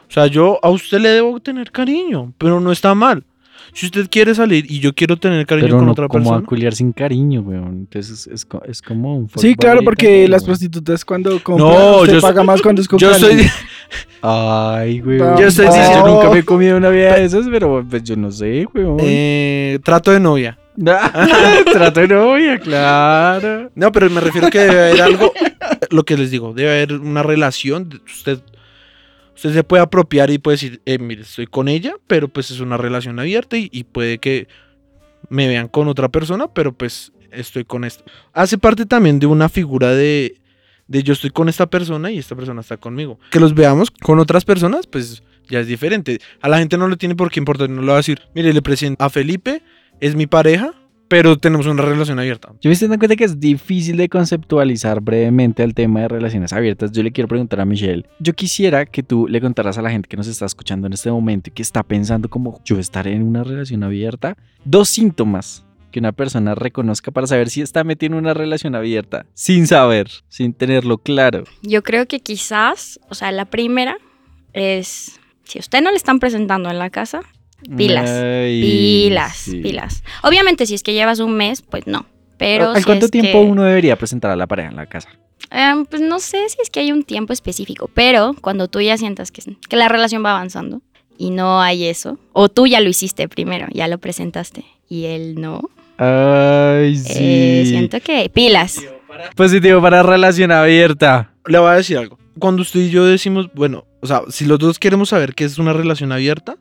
O 0.08 0.12
sea, 0.12 0.26
yo 0.26 0.58
a 0.62 0.68
usted 0.70 0.98
le 1.00 1.08
debo 1.10 1.40
tener 1.40 1.70
cariño, 1.72 2.32
pero 2.38 2.60
no 2.60 2.70
está 2.72 2.94
mal. 2.94 3.24
Si 3.72 3.86
usted 3.86 4.08
quiere 4.10 4.34
salir 4.34 4.66
y 4.70 4.78
yo 4.80 4.94
quiero 4.94 5.16
tener 5.16 5.46
cariño 5.46 5.66
Pero 5.66 5.76
con 5.78 5.86
no 5.86 5.92
otra 5.92 6.08
como 6.08 6.24
persona. 6.24 6.38
a 6.44 6.46
culiar 6.46 6.74
sin 6.74 6.92
cariño, 6.92 7.40
weón. 7.40 7.86
Entonces 7.90 8.10
es, 8.10 8.26
es 8.26 8.44
co- 8.44 8.62
es 8.64 8.80
como 8.82 9.16
un 9.16 9.28
Sí, 9.36 9.54
claro, 9.54 9.80
porque 9.82 10.06
también, 10.06 10.30
las 10.30 10.42
weón. 10.42 10.46
prostitutas 10.46 11.04
cuando 11.04 11.42
compran, 11.42 11.68
No, 11.68 11.96
usted 12.02 12.14
yo 12.14 12.20
paga 12.20 12.42
más 12.44 12.62
cuando 12.62 12.82
es 12.82 12.88
con 12.88 12.98
Yo 12.98 13.10
estoy, 13.10 13.30
caliente. 13.30 13.52
Ay, 14.22 15.00
güey. 15.00 15.18
No, 15.18 15.38
Yo 15.40 15.46
estoy 15.48 15.66
diciendo- 15.66 16.06
Yo 16.06 16.14
nunca 16.14 16.30
me 16.30 16.38
he 16.40 16.44
comido 16.44 16.76
una 16.76 16.88
vida 16.88 17.14
de 17.16 17.24
esas, 17.24 17.46
pero 17.50 17.84
pues 17.88 18.02
yo 18.04 18.16
no 18.16 18.30
sé, 18.30 18.66
weón. 18.74 18.96
eh, 19.00 19.78
trato 19.84 20.10
de 20.10 20.20
novia. 20.20 20.58
Trato 21.72 22.00
de 22.00 22.08
novia, 22.08 22.58
claro. 22.58 23.70
No, 23.76 23.92
pero 23.92 24.10
me 24.10 24.20
refiero 24.20 24.50
que 24.50 24.58
debe 24.58 24.88
haber 24.90 25.02
algo, 25.02 25.32
lo 25.90 26.02
que 26.04 26.16
les 26.16 26.30
digo, 26.32 26.52
debe 26.52 26.70
haber 26.70 26.94
una 26.94 27.22
relación. 27.22 27.88
de- 27.88 28.00
Usted, 28.12 28.38
usted 29.34 29.52
se 29.52 29.64
puede 29.64 29.82
apropiar 29.82 30.30
y 30.30 30.38
puede 30.38 30.54
decir, 30.54 30.82
eh, 30.84 30.98
mire, 30.98 31.22
estoy 31.22 31.46
con 31.46 31.68
ella, 31.68 31.94
pero 32.06 32.28
pues 32.28 32.50
es 32.50 32.60
una 32.60 32.76
relación 32.76 33.18
abierta 33.18 33.56
y, 33.56 33.84
puede 33.84 34.18
que 34.18 34.48
me 35.28 35.48
vean 35.48 35.68
con 35.68 35.88
otra 35.88 36.08
persona, 36.08 36.48
pero 36.48 36.72
pues 36.72 37.12
estoy 37.30 37.64
con 37.64 37.84
esta. 37.84 38.04
Hace 38.32 38.58
parte 38.58 38.86
también 38.86 39.18
de 39.18 39.26
una 39.26 39.48
figura 39.48 39.90
de, 39.90 40.40
de 40.86 41.02
yo 41.02 41.12
estoy 41.12 41.30
con 41.30 41.48
esta 41.48 41.66
persona 41.66 42.10
y 42.10 42.18
esta 42.18 42.36
persona 42.36 42.60
está 42.60 42.76
conmigo. 42.76 43.18
Que 43.30 43.40
los 43.40 43.54
veamos 43.54 43.90
con 43.90 44.18
otras 44.18 44.44
personas, 44.44 44.86
pues 44.86 45.22
ya 45.48 45.60
es 45.60 45.66
diferente. 45.66 46.20
A 46.40 46.48
la 46.48 46.58
gente 46.58 46.78
no 46.78 46.88
le 46.88 46.96
tiene 46.96 47.14
por 47.14 47.30
qué 47.30 47.40
importar, 47.40 47.68
no 47.68 47.80
le 47.80 47.88
va 47.88 47.94
a 47.94 47.96
decir, 47.98 48.20
mire, 48.34 48.52
le 48.52 48.62
presento 48.62 49.04
a 49.04 49.10
Felipe, 49.10 49.62
es 50.00 50.14
mi 50.14 50.26
pareja, 50.26 50.72
pero 51.14 51.38
tenemos 51.38 51.64
una 51.66 51.80
relación 51.80 52.18
abierta. 52.18 52.48
Yo 52.60 52.68
me 52.68 52.72
estoy 52.72 52.88
dando 52.88 52.98
cuenta 52.98 53.14
que 53.14 53.22
es 53.22 53.38
difícil 53.38 53.96
de 53.98 54.08
conceptualizar 54.08 55.00
brevemente 55.00 55.62
el 55.62 55.72
tema 55.72 56.00
de 56.00 56.08
relaciones 56.08 56.52
abiertas. 56.52 56.90
Yo 56.90 57.04
le 57.04 57.12
quiero 57.12 57.28
preguntar 57.28 57.60
a 57.60 57.64
Michelle. 57.64 58.04
Yo 58.18 58.32
quisiera 58.32 58.84
que 58.84 59.04
tú 59.04 59.28
le 59.28 59.40
contaras 59.40 59.78
a 59.78 59.82
la 59.82 59.90
gente 59.90 60.08
que 60.08 60.16
nos 60.16 60.26
está 60.26 60.44
escuchando 60.44 60.88
en 60.88 60.92
este 60.92 61.12
momento 61.12 61.50
y 61.50 61.52
que 61.52 61.62
está 61.62 61.84
pensando 61.84 62.28
como 62.28 62.60
yo 62.64 62.80
estar 62.80 63.06
en 63.06 63.22
una 63.22 63.44
relación 63.44 63.84
abierta, 63.84 64.36
dos 64.64 64.88
síntomas 64.88 65.64
que 65.92 66.00
una 66.00 66.10
persona 66.10 66.56
reconozca 66.56 67.12
para 67.12 67.28
saber 67.28 67.48
si 67.48 67.62
está 67.62 67.84
metida 67.84 68.08
en 68.08 68.14
una 68.14 68.34
relación 68.34 68.74
abierta, 68.74 69.24
sin 69.34 69.68
saber, 69.68 70.10
sin 70.28 70.52
tenerlo 70.52 70.98
claro. 70.98 71.44
Yo 71.62 71.84
creo 71.84 72.06
que 72.06 72.18
quizás, 72.18 72.98
o 73.08 73.14
sea, 73.14 73.30
la 73.30 73.44
primera 73.44 73.98
es, 74.52 75.20
si 75.44 75.58
a 75.58 75.60
usted 75.60 75.80
no 75.80 75.92
le 75.92 75.96
están 75.96 76.18
presentando 76.18 76.70
en 76.70 76.80
la 76.80 76.90
casa, 76.90 77.20
Pilas, 77.76 78.10
Ay, 78.10 78.60
pilas, 78.60 79.36
sí. 79.36 79.60
pilas. 79.60 80.02
Obviamente 80.22 80.66
si 80.66 80.74
es 80.74 80.82
que 80.82 80.92
llevas 80.92 81.20
un 81.20 81.32
mes, 81.36 81.62
pues 81.62 81.86
no. 81.86 82.06
Pero 82.36 82.70
¿Al 82.70 82.78
si 82.78 82.84
cuánto 82.84 83.06
es 83.06 83.10
tiempo 83.10 83.40
que- 83.40 83.46
uno 83.46 83.62
debería 83.62 83.96
presentar 83.96 84.30
a 84.30 84.36
la 84.36 84.46
pareja 84.46 84.68
en 84.70 84.76
la 84.76 84.86
casa? 84.86 85.08
Em, 85.50 85.86
pues 85.86 86.02
no 86.02 86.18
sé 86.20 86.48
si 86.48 86.56
es 86.62 86.68
que 86.70 86.80
hay 86.80 86.90
un 86.92 87.04
tiempo 87.04 87.32
específico, 87.32 87.88
pero 87.94 88.34
cuando 88.40 88.68
tú 88.68 88.80
ya 88.80 88.96
sientas 88.98 89.30
que, 89.30 89.42
que 89.68 89.76
la 89.76 89.88
relación 89.88 90.24
va 90.24 90.32
avanzando 90.32 90.82
y 91.16 91.30
no 91.30 91.60
hay 91.62 91.84
eso, 91.84 92.18
o 92.32 92.48
tú 92.48 92.66
ya 92.66 92.80
lo 92.80 92.88
hiciste 92.88 93.28
primero, 93.28 93.66
ya 93.72 93.86
lo 93.88 93.98
presentaste 93.98 94.64
y 94.88 95.04
él 95.04 95.36
no, 95.40 95.70
Ay, 95.96 96.96
sí. 96.96 97.12
eh, 97.16 97.64
siento 97.66 98.00
que 98.00 98.28
pilas. 98.32 98.80
Positivo 99.36 99.80
para 99.80 100.02
relación 100.02 100.50
abierta. 100.50 101.30
Le 101.46 101.58
voy 101.58 101.68
a 101.70 101.74
decir 101.74 101.98
algo. 101.98 102.18
Cuando 102.38 102.62
usted 102.62 102.80
y 102.80 102.90
yo 102.90 103.04
decimos, 103.04 103.48
bueno, 103.54 103.84
o 104.00 104.06
sea, 104.06 104.22
si 104.28 104.44
los 104.44 104.58
dos 104.58 104.78
queremos 104.80 105.10
saber 105.10 105.34
qué 105.34 105.44
es 105.44 105.58
una 105.58 105.72
relación 105.72 106.10
abierta, 106.10 106.56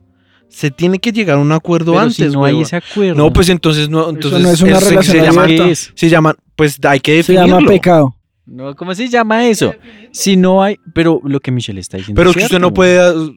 se 0.54 0.70
tiene 0.70 0.98
que 0.98 1.12
llegar 1.12 1.36
a 1.36 1.40
un 1.40 1.52
acuerdo 1.52 1.92
Pero 1.92 2.02
antes, 2.04 2.16
si 2.16 2.26
no 2.28 2.44
hay 2.44 2.60
ese 2.60 2.76
acuerdo. 2.76 3.14
No, 3.14 3.32
pues 3.32 3.48
entonces 3.48 3.88
no, 3.88 4.08
entonces 4.10 4.40
no 4.40 4.50
es 4.50 4.60
una 4.62 4.80
se- 4.80 4.90
relación 4.90 5.16
se, 5.16 5.22
llama, 5.22 5.42
abierta. 5.44 5.64
¿Qué 5.66 5.70
es? 5.72 5.92
se 5.94 6.08
llaman, 6.08 6.36
pues 6.56 6.78
hay 6.84 7.00
que 7.00 7.22
Se 7.22 7.32
definirlo. 7.32 7.58
llama 7.60 7.68
pecado. 7.68 8.14
No, 8.46 8.76
¿cómo 8.76 8.94
se 8.94 9.08
llama 9.08 9.46
eso? 9.46 9.74
Si 10.12 10.36
no 10.36 10.62
hay, 10.62 10.76
pero 10.94 11.20
lo 11.24 11.40
que 11.40 11.50
Michelle 11.50 11.80
está 11.80 11.96
diciendo. 11.96 12.18
Pero 12.20 12.30
es 12.30 12.36
es 12.36 12.40
que 12.40 12.44
usted 12.44 12.58
cierto, 12.58 12.68
no 12.68 12.74
puede, 12.74 13.16
uh, 13.18 13.36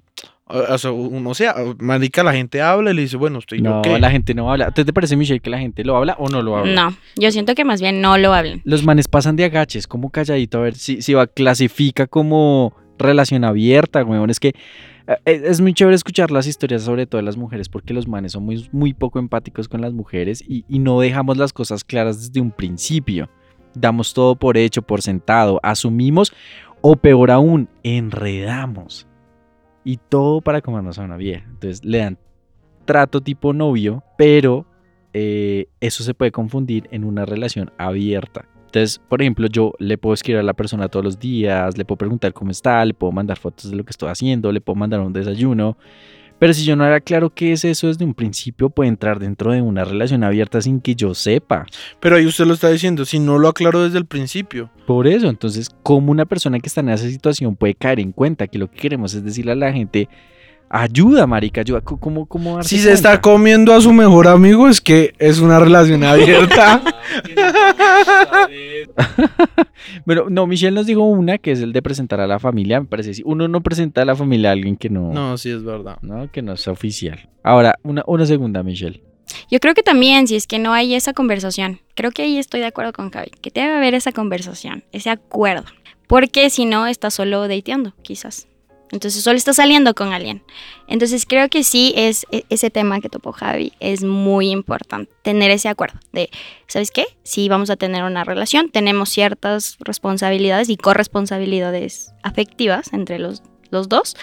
o 0.50 0.78
sea, 0.78 0.92
uno 0.92 1.34
sea, 1.34 1.56
marica, 1.80 2.24
la 2.24 2.34
gente 2.34 2.62
habla 2.62 2.92
y 2.92 2.94
le 2.94 3.02
dice, 3.04 3.16
bueno, 3.18 3.40
estoy 3.40 3.62
No, 3.62 3.78
yo 3.84 3.94
qué. 3.94 4.00
la 4.00 4.12
gente 4.12 4.34
no 4.34 4.52
habla. 4.52 4.72
¿Te, 4.72 4.84
te 4.86 4.92
parece, 4.94 5.16
Michelle, 5.16 5.40
que 5.40 5.50
la 5.50 5.60
gente 5.60 5.84
lo 5.86 5.96
habla 5.98 6.16
o 6.20 6.28
no 6.30 6.42
lo 6.42 6.58
habla? 6.58 6.74
No, 6.90 6.98
yo 7.16 7.32
siento 7.32 7.56
que 7.56 7.64
más 7.66 7.80
bien 7.82 8.02
no 8.02 8.18
lo 8.18 8.34
hablen. 8.34 8.62
Los 8.66 8.84
manes 8.84 9.08
pasan 9.08 9.36
de 9.38 9.46
agaches, 9.46 9.88
como 9.88 10.10
calladito, 10.10 10.58
a 10.60 10.62
ver 10.62 10.76
si, 10.76 11.02
si 11.02 11.14
va, 11.14 11.26
clasifica 11.28 12.06
como 12.08 12.76
relación 13.00 13.44
abierta, 13.46 14.04
weón. 14.04 14.30
Es 14.30 14.40
que 14.42 14.54
es, 15.26 15.42
es 15.42 15.62
muy 15.62 15.74
chévere 15.74 15.96
escuchar 15.96 16.32
las 16.32 16.48
historias, 16.48 16.84
sobre 16.84 17.06
todo 17.06 17.20
de 17.20 17.24
las 17.24 17.38
mujeres, 17.38 17.70
porque 17.70 17.94
los 17.94 18.08
manes 18.08 18.34
son 18.34 18.44
muy, 18.44 18.68
muy 18.72 18.94
poco 18.94 19.20
empáticos 19.20 19.68
con 19.68 19.82
las 19.82 19.94
mujeres 19.94 20.44
y, 20.48 20.66
y 20.68 20.80
no 20.80 21.00
dejamos 21.00 21.38
las 21.38 21.54
cosas 21.54 21.84
claras 21.84 22.20
desde 22.20 22.42
un 22.42 22.52
principio. 22.52 23.30
Damos 23.74 24.14
todo 24.14 24.36
por 24.36 24.58
hecho, 24.58 24.82
por 24.82 25.02
sentado, 25.02 25.60
asumimos 25.64 26.34
o 26.82 26.96
peor 26.96 27.32
aún, 27.32 27.70
enredamos. 27.84 29.08
Y 29.84 29.98
todo 29.98 30.42
para 30.42 30.62
comernos 30.62 31.00
a 31.00 31.04
una 31.04 31.18
vieja. 31.18 31.46
Entonces 31.48 31.86
le 31.86 32.00
dan 32.00 32.18
trato 32.86 33.22
tipo 33.22 33.54
novio, 33.54 34.04
pero 34.18 34.66
eh, 35.14 35.68
eso 35.80 36.04
se 36.04 36.14
puede 36.14 36.32
confundir 36.32 36.88
en 36.92 37.04
una 37.04 37.26
relación 37.26 37.72
abierta. 37.78 38.48
Entonces, 38.68 39.02
por 39.08 39.22
ejemplo, 39.22 39.48
yo 39.48 39.74
le 39.80 39.98
puedo 39.98 40.14
escribir 40.14 40.40
a 40.40 40.44
la 40.44 40.54
persona 40.54 40.90
todos 40.90 41.04
los 41.04 41.20
días, 41.20 41.78
le 41.78 41.86
puedo 41.86 41.98
preguntar 41.98 42.34
cómo 42.34 42.52
está, 42.52 42.84
le 42.84 42.94
puedo 42.94 43.12
mandar 43.14 43.38
fotos 43.40 43.72
de 43.72 43.78
lo 43.78 43.84
que 43.84 43.92
estoy 43.92 44.10
haciendo, 44.10 44.52
le 44.52 44.62
puedo 44.62 44.76
mandar 44.76 45.00
un 45.00 45.14
desayuno. 45.14 45.78
Pero 46.40 46.54
si 46.54 46.66
yo 46.66 46.76
no 46.76 46.86
era 46.86 47.00
claro 47.00 47.32
qué 47.32 47.54
es 47.54 47.66
eso 47.66 47.88
desde 47.88 48.06
un 48.06 48.14
principio, 48.14 48.70
puede 48.70 48.90
entrar 48.90 49.20
dentro 49.20 49.54
de 49.54 49.62
una 49.62 49.86
relación 49.86 50.24
abierta 50.24 50.62
sin 50.62 50.82
que 50.82 50.96
yo 50.96 51.16
sepa. 51.16 51.66
Pero 52.00 52.18
ahí 52.18 52.28
usted 52.28 52.46
lo 52.46 52.54
está 52.54 52.70
diciendo, 52.70 53.06
si 53.06 53.18
no 53.18 53.40
lo 53.40 53.48
aclaró 53.48 53.84
desde 53.84 53.98
el 53.98 54.06
principio. 54.06 54.70
Por 54.86 55.08
eso, 55.08 55.30
entonces, 55.30 55.70
¿cómo 55.82 56.12
una 56.12 56.26
persona 56.26 56.60
que 56.60 56.68
está 56.68 56.82
en 56.82 56.90
esa 56.90 57.10
situación 57.10 57.56
puede 57.56 57.74
caer 57.74 58.00
en 58.00 58.12
cuenta 58.12 58.48
que 58.48 58.60
lo 58.60 58.70
que 58.70 58.78
queremos 58.78 59.14
es 59.14 59.24
decirle 59.24 59.54
a 59.54 59.56
la 59.56 59.74
gente, 59.74 60.10
ayuda, 60.70 61.28
marica, 61.28 61.62
ayuda? 61.62 61.82
¿Cómo, 61.82 62.26
cómo, 62.26 62.62
Si 62.64 62.80
se 62.80 62.92
está 62.92 63.22
comiendo 63.22 63.74
a 63.74 63.82
su 63.82 63.94
mejor 63.94 64.28
amigo, 64.28 64.68
es 64.68 64.82
que 64.82 65.14
es 65.20 65.40
una 65.40 65.60
relación 65.60 66.04
abierta. 66.04 66.82
Bueno, 70.06 70.26
no, 70.30 70.48
Michelle 70.48 70.74
nos 70.74 70.86
dijo 70.86 71.04
una 71.04 71.38
que 71.38 71.52
es 71.52 71.62
el 71.62 71.74
de 71.74 71.82
presentar 71.82 72.20
a 72.20 72.28
la 72.28 72.40
familia. 72.40 72.80
Me 72.80 72.88
parece 72.88 73.14
si 73.14 73.24
uno 73.26 73.48
no 73.48 73.62
presenta 73.62 74.02
a 74.02 74.06
la 74.06 74.16
familia 74.16 74.50
a 74.50 74.54
alguien 74.54 74.76
que 74.76 74.90
no, 74.90 75.14
no, 75.14 75.38
sí 75.38 75.50
es 75.50 75.64
verdad. 75.64 75.98
¿no? 76.02 76.30
que 76.32 76.42
no 76.42 76.54
es 76.54 76.68
oficial. 76.68 77.30
Ahora, 77.44 77.80
una, 77.84 78.04
una 78.08 78.26
segunda, 78.26 78.64
Michelle. 78.64 79.02
Yo 79.50 79.60
creo 79.60 79.74
que 79.74 79.84
también, 79.84 80.28
si 80.28 80.36
es 80.36 80.48
que 80.48 80.60
no 80.60 80.74
hay 80.74 80.96
esa 80.96 81.14
conversación, 81.14 81.82
creo 81.96 82.12
que 82.12 82.24
ahí 82.24 82.38
estoy 82.38 82.60
de 82.60 82.68
acuerdo 82.68 82.94
con 82.94 83.12
Javi, 83.12 83.32
que 83.42 83.52
debe 83.54 83.76
haber 83.76 83.94
esa 83.94 84.12
conversación, 84.12 84.84
ese 84.92 85.10
acuerdo. 85.10 85.66
Porque 86.08 86.50
si 86.50 86.66
no, 86.66 86.88
estás 86.88 87.14
solo 87.14 87.48
dateando, 87.48 87.94
quizás. 88.02 88.48
Entonces 88.92 89.24
solo 89.24 89.38
estás 89.38 89.58
saliendo 89.58 89.94
con 89.94 90.14
alguien. 90.14 90.44
Entonces 90.88 91.26
creo 91.26 91.50
que 91.50 91.64
sí 91.64 91.94
es 91.98 92.26
e- 92.32 92.46
ese 92.50 92.70
tema 92.70 93.02
que 93.02 93.10
topó 93.10 93.32
Javi, 93.32 93.74
es 93.80 94.04
muy 94.04 94.50
importante 94.50 95.12
tener 95.24 95.52
ese 95.52 95.68
acuerdo 95.68 96.00
de, 96.14 96.30
¿sabes 96.68 96.92
qué? 96.92 97.06
Si 97.24 97.50
vamos 97.50 97.70
a 97.70 97.76
tener 97.76 98.04
una 98.04 98.24
relación, 98.24 98.70
tenemos 98.70 99.10
ciertas 99.10 99.78
responsabilidades 99.80 100.70
y 100.70 100.78
corresponsabilidades 100.78 102.14
afectivas 102.24 102.94
entre 102.94 103.20
los, 103.20 103.44
los 103.72 103.90
dos, 103.90 104.16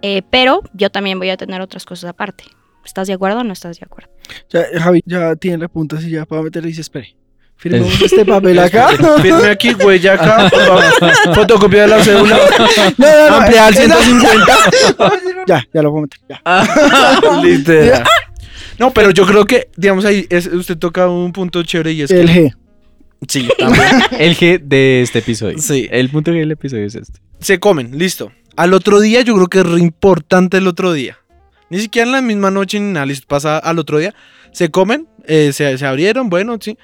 eh, 0.00 0.22
pero 0.30 0.62
yo 0.72 0.90
también 0.90 1.18
voy 1.18 1.30
a 1.30 1.36
tener 1.36 1.60
otras 1.60 1.84
cosas 1.84 2.10
aparte. 2.10 2.44
¿Estás 2.84 3.06
de 3.06 3.12
acuerdo 3.12 3.40
o 3.40 3.44
no 3.44 3.52
estás 3.52 3.78
de 3.78 3.84
acuerdo? 3.84 4.10
Ya, 4.48 4.64
Javi, 4.80 5.02
ya 5.04 5.36
tiene 5.36 5.58
la 5.58 5.68
punta 5.68 5.98
así 5.98 6.08
ya 6.08 6.24
para 6.24 6.40
meterle 6.42 6.68
y 6.68 6.72
dice, 6.72 6.80
espere. 6.80 7.16
Firmemos 7.58 8.00
este 8.00 8.24
papel 8.24 8.58
acá. 8.60 8.88
Firme 9.20 9.48
aquí, 9.50 9.72
güey, 9.72 9.98
ya 9.98 10.14
acá. 10.14 10.48
Fotocopia 11.34 11.82
de 11.82 11.88
la 11.88 12.02
cédula. 12.04 12.38
No, 12.98 13.06
no, 13.06 13.28
no, 13.30 13.36
Amplia 13.36 13.66
al 13.66 13.74
esa- 13.74 13.96
150. 14.02 14.58
Ya, 15.46 15.64
ya 15.74 15.82
lo 15.82 15.90
puedo 15.90 16.02
meter. 16.02 16.20
Ya. 16.28 17.42
Literal. 17.42 18.04
No, 18.78 18.92
pero 18.92 19.10
yo 19.10 19.26
creo 19.26 19.44
que, 19.44 19.68
digamos, 19.76 20.04
ahí 20.04 20.26
es- 20.30 20.46
usted 20.46 20.78
toca 20.78 21.08
un 21.08 21.32
punto 21.32 21.62
chévere 21.62 21.92
y 21.92 22.02
es 22.02 22.10
El 22.10 22.26
que. 22.26 22.44
G. 22.44 22.54
Sí, 23.28 23.48
también. 23.58 23.84
El 24.18 24.36
G 24.36 24.60
de 24.62 25.02
este 25.02 25.18
episodio. 25.18 25.58
Sí. 25.58 25.88
El 25.90 26.08
punto 26.10 26.30
G 26.30 26.38
del 26.38 26.52
episodio 26.52 26.86
es 26.86 26.94
este. 26.94 27.18
Se 27.40 27.58
comen, 27.58 27.98
listo. 27.98 28.30
Al 28.56 28.74
otro 28.74 29.00
día, 29.00 29.22
yo 29.22 29.34
creo 29.34 29.46
que 29.48 29.58
es 29.60 29.66
re 29.66 29.80
importante 29.80 30.58
el 30.58 30.66
otro 30.68 30.92
día. 30.92 31.18
Ni 31.70 31.80
siquiera 31.80 32.06
en 32.06 32.12
la 32.12 32.22
misma 32.22 32.50
noche 32.50 32.78
ni 32.80 32.92
nada, 32.92 33.06
listo, 33.06 33.26
pasa 33.28 33.58
al 33.58 33.78
otro 33.78 33.98
día. 33.98 34.14
Se 34.52 34.70
comen, 34.70 35.06
eh, 35.26 35.50
se, 35.52 35.76
se 35.76 35.86
abrieron, 35.86 36.30
bueno, 36.30 36.56
sí. 36.60 36.78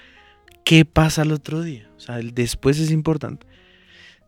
¿Qué 0.64 0.84
pasa 0.84 1.22
al 1.22 1.32
otro 1.32 1.62
día? 1.62 1.88
O 1.96 2.00
sea, 2.00 2.18
el 2.18 2.34
después 2.34 2.78
es 2.78 2.90
importante. 2.90 3.46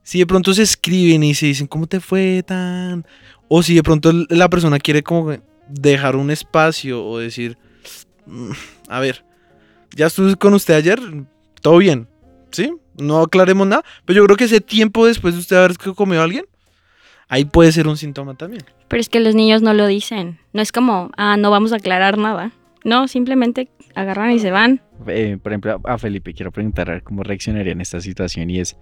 Si 0.02 0.18
de 0.18 0.26
pronto 0.26 0.52
se 0.54 0.62
escriben 0.62 1.22
y 1.24 1.34
se 1.34 1.46
dicen, 1.46 1.66
¿cómo 1.66 1.86
te 1.86 1.98
fue 1.98 2.44
tan? 2.46 3.06
O 3.48 3.62
si 3.62 3.74
de 3.74 3.82
pronto 3.82 4.12
la 4.28 4.48
persona 4.48 4.78
quiere 4.78 5.02
como 5.02 5.32
dejar 5.68 6.14
un 6.14 6.30
espacio 6.30 7.04
o 7.04 7.18
decir, 7.18 7.58
"Mm, 8.26 8.50
a 8.88 9.00
ver, 9.00 9.24
ya 9.96 10.06
estuve 10.06 10.36
con 10.36 10.54
usted 10.54 10.74
ayer, 10.74 11.00
todo 11.62 11.78
bien, 11.78 12.06
¿sí? 12.52 12.72
No 12.96 13.22
aclaremos 13.22 13.66
nada, 13.66 13.82
pero 14.04 14.18
yo 14.18 14.24
creo 14.26 14.36
que 14.36 14.44
ese 14.44 14.60
tiempo 14.60 15.06
después 15.06 15.34
de 15.34 15.40
usted 15.40 15.56
haber 15.56 15.76
comido 15.78 16.20
a 16.20 16.24
alguien, 16.24 16.44
ahí 17.28 17.44
puede 17.44 17.72
ser 17.72 17.88
un 17.88 17.96
síntoma 17.96 18.34
también. 18.34 18.64
Pero 18.88 19.00
es 19.00 19.08
que 19.08 19.20
los 19.20 19.34
niños 19.34 19.62
no 19.62 19.74
lo 19.74 19.86
dicen. 19.86 20.38
No 20.52 20.62
es 20.62 20.70
como, 20.70 21.10
ah, 21.16 21.36
no 21.36 21.50
vamos 21.50 21.72
a 21.72 21.76
aclarar 21.76 22.18
nada. 22.18 22.52
No, 22.84 23.08
simplemente 23.08 23.68
agarran 23.94 24.30
y 24.30 24.38
se 24.38 24.50
van. 24.50 24.82
Eh, 25.06 25.38
por 25.42 25.52
ejemplo, 25.52 25.80
a 25.84 25.98
Felipe 25.98 26.34
quiero 26.34 26.52
preguntar 26.52 27.02
cómo 27.02 27.22
reaccionaría 27.22 27.72
en 27.72 27.80
esta 27.80 28.00
situación 28.00 28.50
y 28.50 28.60
es, 28.60 28.76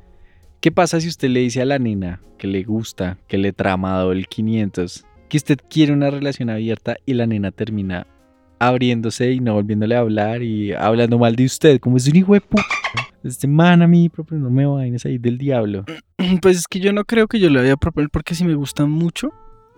¿Qué 0.65 0.73
pasa 0.73 0.99
si 0.99 1.09
usted 1.09 1.29
le 1.29 1.41
dice 1.41 1.61
a 1.61 1.67
la 1.67 1.79
nena 1.79 2.23
que 2.39 2.47
le 2.47 2.63
gusta, 2.63 3.19
que 3.29 3.37
le 3.37 3.53
trama 3.53 4.03
el 4.11 4.27
500, 4.27 5.05
que 5.29 5.37
usted 5.37 5.59
quiere 5.69 5.93
una 5.93 6.09
relación 6.09 6.49
abierta 6.49 6.97
y 7.05 7.13
la 7.13 7.27
nena 7.27 7.51
termina 7.51 8.07
abriéndose 8.59 9.31
y 9.33 9.41
no 9.41 9.53
volviéndole 9.53 9.95
a 9.95 9.99
hablar 9.99 10.43
y 10.43 10.73
hablando 10.73 11.19
mal 11.19 11.37
de 11.37 11.45
usted, 11.45 11.79
como 11.81 11.99
es 11.99 12.09
un 12.09 12.17
hijo 12.17 12.33
de 12.33 12.41
puta? 12.41 12.65
Este 13.23 13.47
man 13.47 13.83
a 13.83 13.87
mí 13.87 14.09
proponiéndome 14.09 14.65
vainas 14.65 15.05
ahí 15.05 15.19
del 15.19 15.37
diablo. 15.37 15.85
Pues 16.41 16.57
es 16.57 16.67
que 16.67 16.81
yo 16.81 16.95
no 16.95 17.05
creo 17.05 17.29
que 17.29 17.39
yo 17.39 17.51
le 17.51 17.61
vaya 17.61 17.75
a 17.75 17.77
proponer 17.77 18.09
porque 18.09 18.35
si 18.35 18.45
me 18.45 18.55
gustan 18.55 18.91
mucho, 18.91 19.33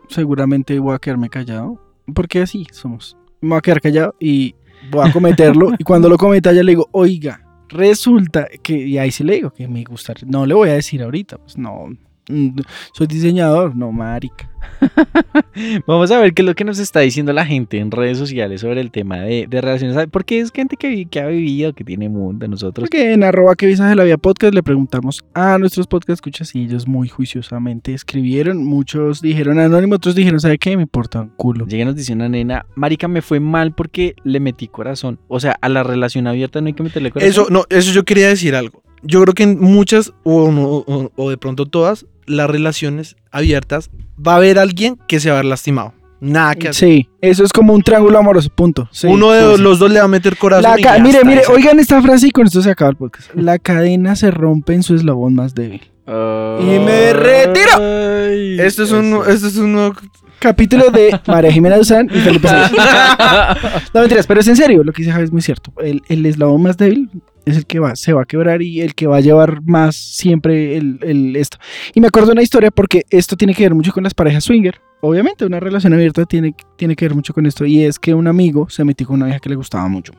seguramente 0.09 0.78
voy 0.78 0.95
a 0.95 1.00
quedarme 1.00 1.28
callado. 1.28 1.81
Porque 2.14 2.43
así 2.43 2.64
somos. 2.71 3.16
Me 3.40 3.49
voy 3.49 3.59
a 3.59 3.61
quedar 3.61 3.81
callado 3.81 4.14
y 4.21 4.55
voy 4.90 5.09
a 5.09 5.12
cometerlo. 5.12 5.73
y 5.78 5.85
cuando 5.85 6.09
lo 6.09 6.16
cometa 6.16 6.52
ya 6.52 6.62
le 6.62 6.73
digo, 6.73 6.88
oiga, 6.93 7.40
resulta 7.69 8.47
que, 8.62 8.75
y 8.75 8.99
ahí 8.99 9.11
sí 9.11 9.25
le 9.25 9.35
digo 9.35 9.50
que 9.50 9.69
me 9.69 9.85
gusta. 9.85 10.14
No 10.26 10.47
le 10.47 10.55
voy 10.55 10.71
a 10.71 10.75
decir 10.75 11.02
ahorita, 11.02 11.38
pues 11.38 11.57
no. 11.59 11.88
Mm, 12.28 12.59
Soy 12.92 13.06
diseñador, 13.06 13.76
no, 13.76 13.92
marica. 13.92 14.50
Vamos 15.87 16.11
a 16.11 16.18
ver 16.21 16.35
qué 16.35 16.42
es 16.42 16.47
lo 16.47 16.54
que 16.54 16.64
nos 16.64 16.78
está 16.78 17.00
diciendo 17.00 17.33
la 17.33 17.47
gente 17.47 17.78
en 17.78 17.90
redes 17.90 18.18
sociales 18.18 18.61
sobre 18.61 18.80
el 18.80 18.90
tema 18.90 19.18
de, 19.21 19.47
de 19.49 19.61
relaciones. 19.61 19.97
Porque 20.11 20.40
es 20.40 20.50
gente 20.52 20.76
que, 20.76 21.06
que 21.06 21.21
ha 21.21 21.26
vivido, 21.28 21.73
que 21.73 21.85
tiene 21.85 22.09
mundo. 22.09 22.47
Nosotros 22.49 22.83
Porque 22.88 23.12
en 23.12 23.23
arroba 23.25 23.54
que 23.54 23.66
visas 23.66 23.88
de 23.88 23.97
la 23.97 24.04
vida 24.04 24.16
podcast 24.18 24.54
le 24.54 24.62
preguntamos 24.62 25.25
a 25.35 25.59
nuestros 25.59 25.87
podcast 25.87 26.16
escuchas 26.18 26.54
y 26.54 26.64
ellos 26.64 26.87
muy 26.87 27.09
juiciosamente 27.09 27.95
escribieron. 27.95 28.64
Muchos 28.64 29.21
dijeron 29.23 29.59
anónimo, 29.59 29.95
otros 29.97 30.14
dijeron, 30.14 30.40
¿sabe 30.40 30.59
qué? 30.59 30.76
Me 30.76 30.83
importa 30.83 31.23
un 31.23 31.28
culo. 31.37 31.66
Llega 31.66 31.85
nos 31.85 31.97
dice 31.97 32.12
una 32.12 32.28
nena, 32.28 32.66
Marica, 32.75 33.09
me 33.09 33.23
fue 33.23 33.40
mal 33.40 33.73
porque 33.75 34.14
le 34.25 34.40
metí 34.40 34.68
corazón. 34.68 35.18
O 35.28 35.40
sea, 35.40 35.56
a 35.61 35.68
la 35.68 35.83
relación 35.83 36.26
abierta 36.26 36.61
no 36.61 36.66
hay 36.68 36.73
que 36.75 36.83
meterle 36.83 37.11
corazón. 37.11 37.30
Eso, 37.30 37.47
no, 37.50 37.64
eso 37.71 37.92
yo 37.92 38.04
quería 38.04 38.28
decir 38.28 38.54
algo. 38.54 38.83
Yo 39.02 39.23
creo 39.23 39.35
que 39.35 39.45
en 39.45 39.61
muchas, 39.61 40.12
o, 40.25 40.49
o- 40.87 41.12
o 41.14 41.30
de 41.30 41.37
pronto 41.37 41.66
todas, 41.66 42.06
las 42.26 42.49
relaciones 42.50 43.16
abiertas, 43.30 43.90
va 44.25 44.33
a 44.35 44.37
haber 44.37 44.59
alguien 44.59 44.99
que 45.09 45.21
se 45.21 45.30
va 45.30 45.37
a 45.37 45.38
ver 45.38 45.47
lastimado. 45.47 45.92
Nada 46.18 46.54
que 46.54 46.68
hacer. 46.68 46.88
Sí, 46.88 47.09
eso 47.21 47.45
es 47.45 47.52
como 47.52 47.75
un 47.75 47.83
triángulo 47.83 48.18
amoroso, 48.18 48.49
punto. 48.49 48.88
Sí, 48.90 49.06
Uno 49.06 49.33
de 49.33 49.42
sí, 49.50 49.56
sí. 49.56 49.62
los 49.62 49.78
dos 49.78 49.90
le 49.90 49.99
va 49.99 50.06
a 50.06 50.09
meter 50.09 50.37
corazón. 50.38 50.62
La 50.71 50.80
y 50.80 50.83
ca- 50.83 50.97
ya 50.97 51.02
mire, 51.02 51.16
está, 51.18 51.28
mire, 51.28 51.40
ese- 51.42 51.52
oigan 51.52 51.78
esta 51.78 52.00
frase 52.00 52.28
y 52.28 52.30
con 52.30 52.47
esto 52.47 52.62
se 52.62 52.71
acaba 52.71 52.90
el 52.90 52.97
podcast. 52.97 53.35
La 53.35 53.59
cadena 53.59 54.16
se 54.16 54.30
rompe 54.30 54.73
en 54.73 54.83
su 54.83 54.95
eslabón 54.95 55.35
más 55.35 55.54
débil. 55.54 55.83
y 56.06 56.78
me 56.78 57.12
retiro. 57.12 58.62
Esto 58.64 58.85
es 58.85 58.92
un, 58.92 59.21
esto 59.28 59.47
es 59.47 59.56
un 59.56 59.73
nuevo- 59.73 59.95
Capítulo 60.38 60.90
de 60.90 61.18
María 61.26 61.50
Jimena 61.52 61.76
Duzán 61.76 62.09
y 62.12 62.18
Felipe 62.21 62.49
Sánchez. 62.49 62.78
No 63.95 64.00
mentiras, 64.00 64.26
pero 64.26 64.40
es 64.40 64.49
en 64.49 64.56
serio, 64.56 64.85
lo 64.85 64.92
que 64.92 65.02
dice 65.02 65.12
Javi 65.12 65.25
es 65.25 65.33
muy 65.33 65.42
cierto. 65.42 65.73
El, 65.83 66.02
el 66.09 66.25
eslabón 66.26 66.62
más 66.62 66.76
débil 66.76 67.11
es 67.47 67.57
el 67.57 67.65
que 67.65 67.79
va, 67.79 67.95
se 67.95 68.12
va 68.12 68.23
a 68.23 68.26
quebrar 68.26 68.61
y 68.61 68.81
el 68.81 68.95
que 68.95 69.07
va 69.07 69.19
a 69.19 69.21
llevar 69.21 69.62
más 69.62 69.95
siempre 69.95 70.76
el, 70.76 70.99
el 71.03 71.37
esto. 71.37 71.59
Y 71.95 72.00
me 72.00 72.09
acuerdo 72.09 72.26
de 72.26 72.33
una 72.33 72.43
historia 72.43 72.73
porque 72.73 73.05
esto 73.09 73.37
tiene 73.37 73.55
que 73.55 73.62
ver 73.62 73.75
mucho 73.75 73.93
con 73.93 74.03
las 74.03 74.15
parejas 74.15 74.45
swinger. 74.45 74.81
Obviamente, 75.00 75.47
una 75.47 75.61
relación 75.61 75.93
abierta 75.93 76.25
tiene, 76.25 76.55
tiene 76.76 76.97
que 76.97 77.05
ver 77.05 77.15
mucho 77.15 77.33
con 77.33 77.47
esto. 77.47 77.65
Y 77.65 77.85
es 77.85 78.00
que 78.00 78.15
un 78.15 78.26
amigo 78.26 78.69
se 78.69 78.85
metió 78.85 79.07
con 79.07 79.17
una 79.17 79.26
vieja 79.26 79.38
que 79.38 79.49
le 79.49 79.55
gustaba 79.55 79.87
mucho. 79.87 80.12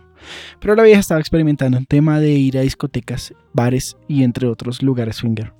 Pero 0.61 0.75
la 0.75 0.83
vieja 0.83 1.01
estaba 1.01 1.19
experimentando 1.19 1.77
un 1.77 1.85
tema 1.85 2.19
de 2.21 2.31
ir 2.31 2.57
a 2.57 2.61
discotecas, 2.61 3.33
bares 3.53 3.97
y 4.07 4.23
entre 4.23 4.47
otros 4.47 4.81
lugares 4.81 5.17
swinger. 5.17 5.53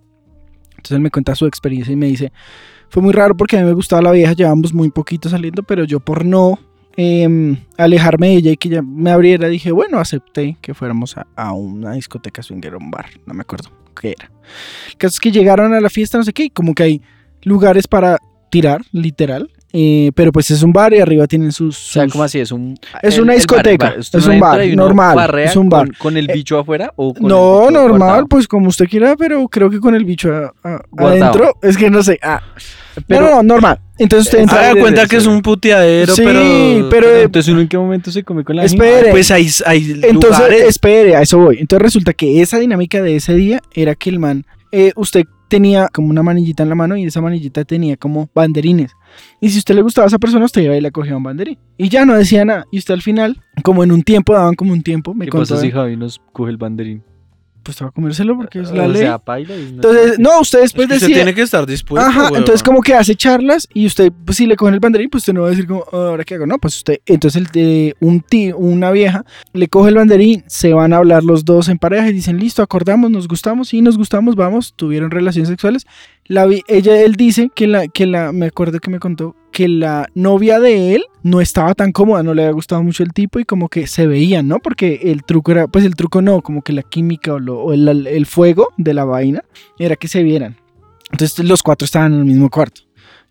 Entonces 0.72 0.92
él 0.92 1.02
me 1.02 1.12
cuenta 1.12 1.36
su 1.36 1.46
experiencia 1.46 1.92
y 1.92 1.98
me 1.98 2.08
dice, 2.08 2.32
fue 2.90 3.04
muy 3.04 3.12
raro 3.12 3.36
porque 3.36 3.58
a 3.58 3.62
mí 3.62 3.66
me 3.66 3.74
gustaba 3.74 4.02
la 4.02 4.12
vieja, 4.12 4.34
llevábamos 4.34 4.74
muy 4.74 4.90
poquito 4.90 5.28
saliendo, 5.28 5.64
pero 5.64 5.84
yo 5.84 6.00
por 6.00 6.24
no 6.24 6.60
em, 6.98 7.58
alejarme 7.78 8.28
de 8.28 8.34
ella 8.34 8.52
y 8.52 8.58
que 8.58 8.68
ella 8.68 8.82
me 8.82 9.12
abriera, 9.12 9.48
dije, 9.48 9.72
bueno, 9.72 10.00
acepté 10.00 10.58
que 10.62 10.74
fuéramos 10.74 11.16
a, 11.18 11.28
a 11.36 11.54
una 11.54 11.94
discoteca 11.94 12.44
swinger, 12.44 12.76
un 12.76 12.92
bar, 12.92 13.06
no 13.26 13.34
me 13.34 13.42
acuerdo 13.42 13.70
qué 14.00 14.16
era. 14.18 14.32
El 14.90 14.98
caso 14.98 15.14
es 15.14 15.20
que 15.20 15.32
llegaron 15.32 15.74
a 15.74 15.80
la 15.80 15.90
fiesta, 15.90 16.18
no 16.18 16.24
sé 16.24 16.34
qué, 16.34 16.50
como 16.50 16.74
que 16.74 16.84
hay 16.84 17.02
lugares 17.44 17.88
para 17.88 18.18
tirar, 18.50 18.82
literal, 18.92 19.52
eh, 19.74 20.12
pero 20.16 20.32
pues 20.32 20.50
es 20.52 20.64
un 20.64 20.72
bar 20.74 20.94
y 20.94 21.00
arriba 21.00 21.28
tienen 21.28 21.52
sus... 21.52 21.78
O 21.90 21.92
sea, 21.94 22.04
sus- 22.04 22.12
como 22.14 22.24
así? 22.24 22.40
Es 22.40 22.52
un. 22.52 22.78
Es 23.02 23.20
una 23.20 23.34
discoteca, 23.34 23.96
es 23.98 24.14
no 24.14 24.34
un 24.34 24.40
bar, 24.40 24.66
normal, 24.76 25.40
es 25.40 25.56
un 25.56 25.70
bar. 25.70 25.88
¿Con, 25.88 25.96
con 25.98 26.18
el 26.18 26.30
Eh, 26.30 26.34
bicho 26.34 26.58
afuera 26.58 26.94
o 26.96 27.14
con 27.14 27.28
No, 27.28 27.62
bicho 27.68 27.72
normal, 27.72 28.00
guardado? 28.00 28.28
pues 28.28 28.48
como 28.48 28.70
usted 28.70 28.86
quiera, 28.88 29.16
pero 29.18 29.48
creo 29.50 29.70
que 29.70 29.80
con 29.80 29.94
el 29.96 30.06
bicho 30.06 30.32
a- 30.34 30.54
a- 30.64 30.82
Guardado. 30.90 31.24
adentro, 31.24 31.54
es 31.62 31.78
que 31.78 31.90
no 31.90 32.02
sé, 32.02 32.18
ah, 32.24 32.42
Pero- 33.08 33.22
no, 33.22 33.30
no, 33.30 33.36
no, 33.38 33.44
normal. 33.44 33.80
Entonces 34.00 34.28
usted 34.28 34.40
entra... 34.44 34.58
Haga 34.60 34.68
Debe 34.70 34.82
cuenta 34.82 35.02
ser. 35.02 35.10
que 35.10 35.16
es 35.18 35.26
un 35.26 35.42
puteadero, 35.42 36.14
Sí, 36.16 36.22
pero. 36.24 36.90
pero- 36.90 37.16
Entonces, 37.22 37.52
¿uno 37.52 37.62
en 37.62 37.68
qué 37.68 37.78
momento 37.78 38.12
se 38.12 38.24
come 38.24 38.44
con 38.44 38.56
la 38.56 38.64
Espere. 38.64 38.96
gente? 38.98 39.12
Pues 39.12 39.32
hay, 39.32 39.50
hay 39.66 40.00
Entonces, 40.04 40.38
lugares. 40.40 40.64
espere, 40.70 41.16
a 41.16 41.22
eso 41.24 41.40
voy. 41.40 41.58
Entonces 41.60 41.82
resulta 41.84 42.14
que 42.14 42.42
esa 42.42 42.60
dinámica 42.60 43.02
de 43.02 43.16
ese 43.16 43.34
día 43.34 43.60
era 43.74 43.96
que 43.96 44.10
el 44.12 44.20
man, 44.20 44.46
eh, 44.72 44.92
usted 44.96 45.26
tenía 45.48 45.88
como 45.90 46.10
una 46.10 46.24
manillita 46.24 46.64
en 46.64 46.70
la 46.70 46.76
mano 46.76 46.98
y 46.98 47.06
esa 47.06 47.22
manillita 47.22 47.66
tenía 47.66 47.98
como 47.98 48.30
banderines. 48.34 48.92
Y 49.42 49.50
si 49.50 49.60
usted 49.60 49.76
le 49.76 49.82
gustaba 49.82 50.06
a 50.06 50.08
esa 50.08 50.20
persona, 50.20 50.46
usted 50.46 50.62
iba 50.62 50.76
y 50.76 50.82
le 50.82 50.92
cogía 50.92 51.16
un 51.18 51.24
banderín. 51.24 51.58
Y 51.78 51.90
ya 51.90 52.06
no 52.06 52.16
decía 52.16 52.46
nada. 52.46 52.66
Y 52.72 52.80
usted 52.80 52.94
al 52.94 53.02
final, 53.02 53.42
como 53.64 53.84
en 53.84 53.92
un 53.92 54.04
tiempo, 54.04 54.34
daban 54.34 54.56
como 54.56 54.74
un 54.74 54.84
tiempo, 54.84 55.14
me 55.14 55.26
¿Qué 55.26 55.32
contó. 55.32 55.50
pasa 55.56 55.62
si 55.62 55.72
Javi 55.72 55.96
nos 55.98 56.20
coge 56.34 56.52
el 56.52 56.58
banderín? 56.58 57.04
Pues 57.68 57.76
te 57.76 57.84
va 57.84 57.90
a 57.90 57.92
comérselo 57.92 58.38
porque 58.38 58.62
es 58.62 58.72
la 58.72 58.84
o 58.84 58.88
ley. 58.88 59.02
sea, 59.02 59.18
paila 59.20 59.54
y 59.58 59.64
no- 59.64 59.68
Entonces, 59.68 60.20
no, 60.20 60.40
usted 60.40 60.62
después 60.62 60.86
Es 60.86 60.90
que 60.90 60.96
usted 60.96 61.08
decía... 61.08 61.16
tiene 61.18 61.36
que 61.36 61.42
estar 61.42 61.66
dispuesto. 61.66 62.08
Ajá, 62.10 62.24
huevón. 62.24 62.38
entonces 62.38 62.64
como 62.64 62.82
que 62.82 62.94
hace 62.94 63.14
charlas 63.14 63.68
y 63.74 63.86
usted, 63.86 64.14
pues 64.24 64.38
si 64.38 64.46
le 64.46 64.56
cogen 64.56 64.74
el 64.76 64.80
banderín, 64.80 65.10
pues 65.10 65.24
usted 65.24 65.34
no 65.34 65.42
va 65.42 65.48
a 65.48 65.50
decir 65.50 65.68
como, 65.68 65.84
"Ah, 65.92 66.08
¿ahora 66.12 66.24
qué 66.24 66.36
hago? 66.36 66.46
No, 66.48 66.58
pues 66.60 66.78
usted, 66.78 67.00
entonces 67.06 67.42
el 67.42 67.48
de 67.48 67.94
un 68.00 68.22
tío, 68.22 68.58
una 68.58 68.92
vieja, 68.92 69.26
le 69.52 69.68
coge 69.68 69.90
el 69.90 69.96
banderín, 69.96 70.46
se 70.48 70.72
van 70.72 70.94
a 70.94 70.98
hablar 70.98 71.26
los 71.26 71.44
dos 71.44 71.68
en 71.68 71.78
pareja 71.78 72.08
y 72.08 72.14
dicen, 72.14 72.40
listo, 72.40 72.62
acordamos, 72.64 73.12
nos 73.12 73.28
gustamos, 73.28 73.68
sí, 73.68 73.82
nos 73.82 73.98
gustamos, 73.98 74.36
vamos, 74.38 74.74
tuvieron 74.78 75.12
relaciones 75.12 75.50
sexuales. 75.50 75.86
La 76.26 76.46
vi- 76.46 76.64
ella, 76.70 77.02
él 77.02 77.16
dice 77.16 77.50
que 77.54 77.68
la, 77.68 77.90
que 77.90 78.06
la, 78.06 78.32
me 78.32 78.46
acuerdo 78.46 78.80
que 78.80 78.90
me 78.90 79.00
contó 79.00 79.36
que 79.58 79.68
la 79.68 80.08
novia 80.14 80.60
de 80.60 80.94
él 80.94 81.06
no 81.24 81.42
estaba 81.42 81.74
tan 81.74 81.92
cómoda, 81.92 82.22
no 82.22 82.36
le 82.36 82.44
había 82.44 82.54
gustado 82.54 82.84
mucho 82.84 83.02
el 83.02 83.12
tipo 83.12 83.40
y 83.40 83.44
como 83.44 83.70
que 83.70 83.88
se 83.88 84.06
veían, 84.06 84.48
¿no? 84.48 84.60
Porque 84.60 85.00
el 85.06 85.24
truco 85.24 85.52
era, 85.52 85.66
pues 85.68 85.84
el 85.84 85.96
truco 85.96 86.22
no, 86.22 86.44
como 86.44 86.62
que 86.62 86.74
la 86.74 86.84
química 86.84 87.34
o, 87.34 87.40
lo- 87.40 87.60
o 87.64 87.74
el, 87.74 88.06
el 88.06 88.26
fuego 88.28 88.68
de 88.78 88.94
la 88.94 89.04
vaina 89.04 89.44
era 89.80 89.96
que 89.96 90.08
se 90.08 90.22
vieran. 90.22 90.58
Entonces 91.12 91.44
los 91.44 91.64
cuatro 91.64 91.86
estaban 91.86 92.14
en 92.14 92.20
el 92.20 92.26
mismo 92.26 92.52
cuarto. 92.52 92.82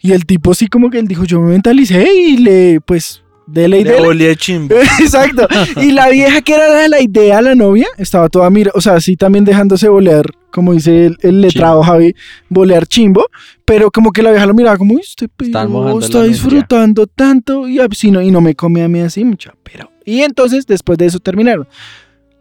Y 0.01 0.11
el 0.11 0.27
tipo 0.27 0.53
sí 0.53 0.67
como 0.67 0.91
que 0.91 0.99
él 0.99 1.07
dijo, 1.07 1.23
yo 1.27 1.41
me 1.41 1.51
mentalicé 1.53 2.09
y 2.13 2.39
le, 2.39 2.81
pues, 2.81 3.23
De 3.47 3.63
dele. 3.63 4.01
oli 4.01 4.25
de 4.25 4.37
chimbo. 4.37 4.75
Exacto. 5.01 5.47
Y 5.81 5.93
la 5.93 6.09
vieja 6.09 6.41
que 6.43 6.55
era 6.55 6.73
de 6.73 6.89
la 6.89 7.01
idea, 7.01 7.41
la 7.41 7.55
novia, 7.55 7.87
estaba 7.97 8.29
toda 8.29 8.51
mira, 8.51 8.73
o 8.75 8.81
sea, 8.81 9.01
sí 9.01 9.17
también 9.17 9.45
dejándose 9.45 9.89
bolear, 9.89 10.27
como 10.51 10.73
dice 10.73 11.07
el, 11.07 11.17
el 11.23 11.41
letrado 11.41 11.83
Javi, 11.83 12.15
bolear 12.49 12.87
chimbo, 12.87 13.27
pero 13.65 13.91
como 13.91 14.11
que 14.11 14.23
la 14.23 14.31
vieja 14.31 14.47
lo 14.47 14.55
miraba 14.55 14.77
como, 14.77 14.95
uy, 14.95 15.01
este 15.01 15.29
la 15.39 15.45
está 15.45 15.65
novia". 15.65 16.23
disfrutando 16.23 17.07
tanto 17.07 17.69
y, 17.69 17.79
así 17.79 18.11
no, 18.11 18.21
y 18.21 18.31
no 18.31 18.41
me 18.41 18.55
come 18.55 18.83
a 18.83 18.89
mí 18.89 19.01
así 19.01 19.25
mucho, 19.25 19.53
pero... 19.63 19.91
Y 20.05 20.23
entonces 20.23 20.67
después 20.67 20.99
de 20.99 21.07
eso 21.07 21.19
terminaron. 21.19 21.67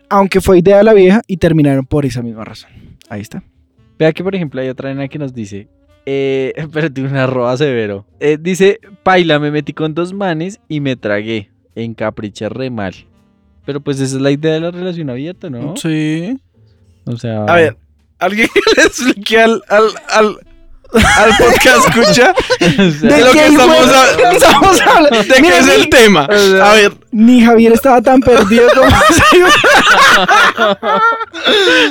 Aunque 0.08 0.40
fue 0.40 0.60
idea 0.60 0.78
de 0.78 0.84
la 0.84 0.94
vieja 0.94 1.22
y 1.28 1.38
terminaron 1.38 1.86
por 1.86 2.06
esa 2.06 2.22
misma 2.22 2.46
razón. 2.46 2.70
Ahí 3.10 3.22
está. 3.22 3.44
Vea 3.98 4.12
que, 4.14 4.24
por 4.24 4.36
ejemplo, 4.36 4.62
hay 4.62 4.70
otra 4.70 4.90
nena 4.90 5.08
que 5.08 5.18
nos 5.18 5.34
dice. 5.34 5.68
Eh, 6.06 6.54
espérate, 6.56 7.02
una 7.02 7.24
arroba 7.24 7.56
severo. 7.58 8.06
Eh, 8.20 8.38
dice: 8.40 8.80
Paila, 9.04 9.40
me 9.40 9.52
metí 9.52 9.74
con 9.74 9.94
dos 9.94 10.14
manes 10.14 10.60
y 10.68 10.80
me 10.80 10.96
tragué. 10.96 11.52
Encapriché 11.76 12.48
re 12.50 12.70
mal. 12.70 12.94
Pero 13.66 13.82
pues 13.82 14.00
esa 14.00 14.16
es 14.16 14.22
la 14.22 14.32
idea 14.32 14.54
de 14.54 14.60
la 14.62 14.72
relación 14.72 15.10
abierta, 15.10 15.50
¿no? 15.50 15.76
Sí. 15.78 16.38
O 17.06 17.18
sea. 17.18 17.46
A 17.46 17.56
ver, 17.56 17.78
alguien 18.20 18.48
que 18.54 18.60
le 18.82 18.88
explique 18.88 19.40
al, 19.42 19.62
al, 19.68 19.84
al, 20.10 20.38
al 20.94 21.32
podcast 21.38 21.88
escucha 21.90 22.34
o 22.34 22.92
sea, 22.92 23.10
de 23.18 23.24
lo 23.26 23.32
que 23.32 23.46
estamos, 23.48 23.88
a- 23.90 24.32
estamos 24.32 24.82
hablando? 24.82 25.18
de 25.24 25.28
qué 25.42 25.58
es 25.58 25.66
ni- 25.66 25.72
el 25.74 25.90
tema. 25.90 26.26
A 26.26 26.74
ver, 26.76 26.94
Ni 27.12 27.44
Javier 27.44 27.74
estaba 27.74 28.02
tan 28.02 28.22
perdido 28.22 28.70
como 28.76 28.88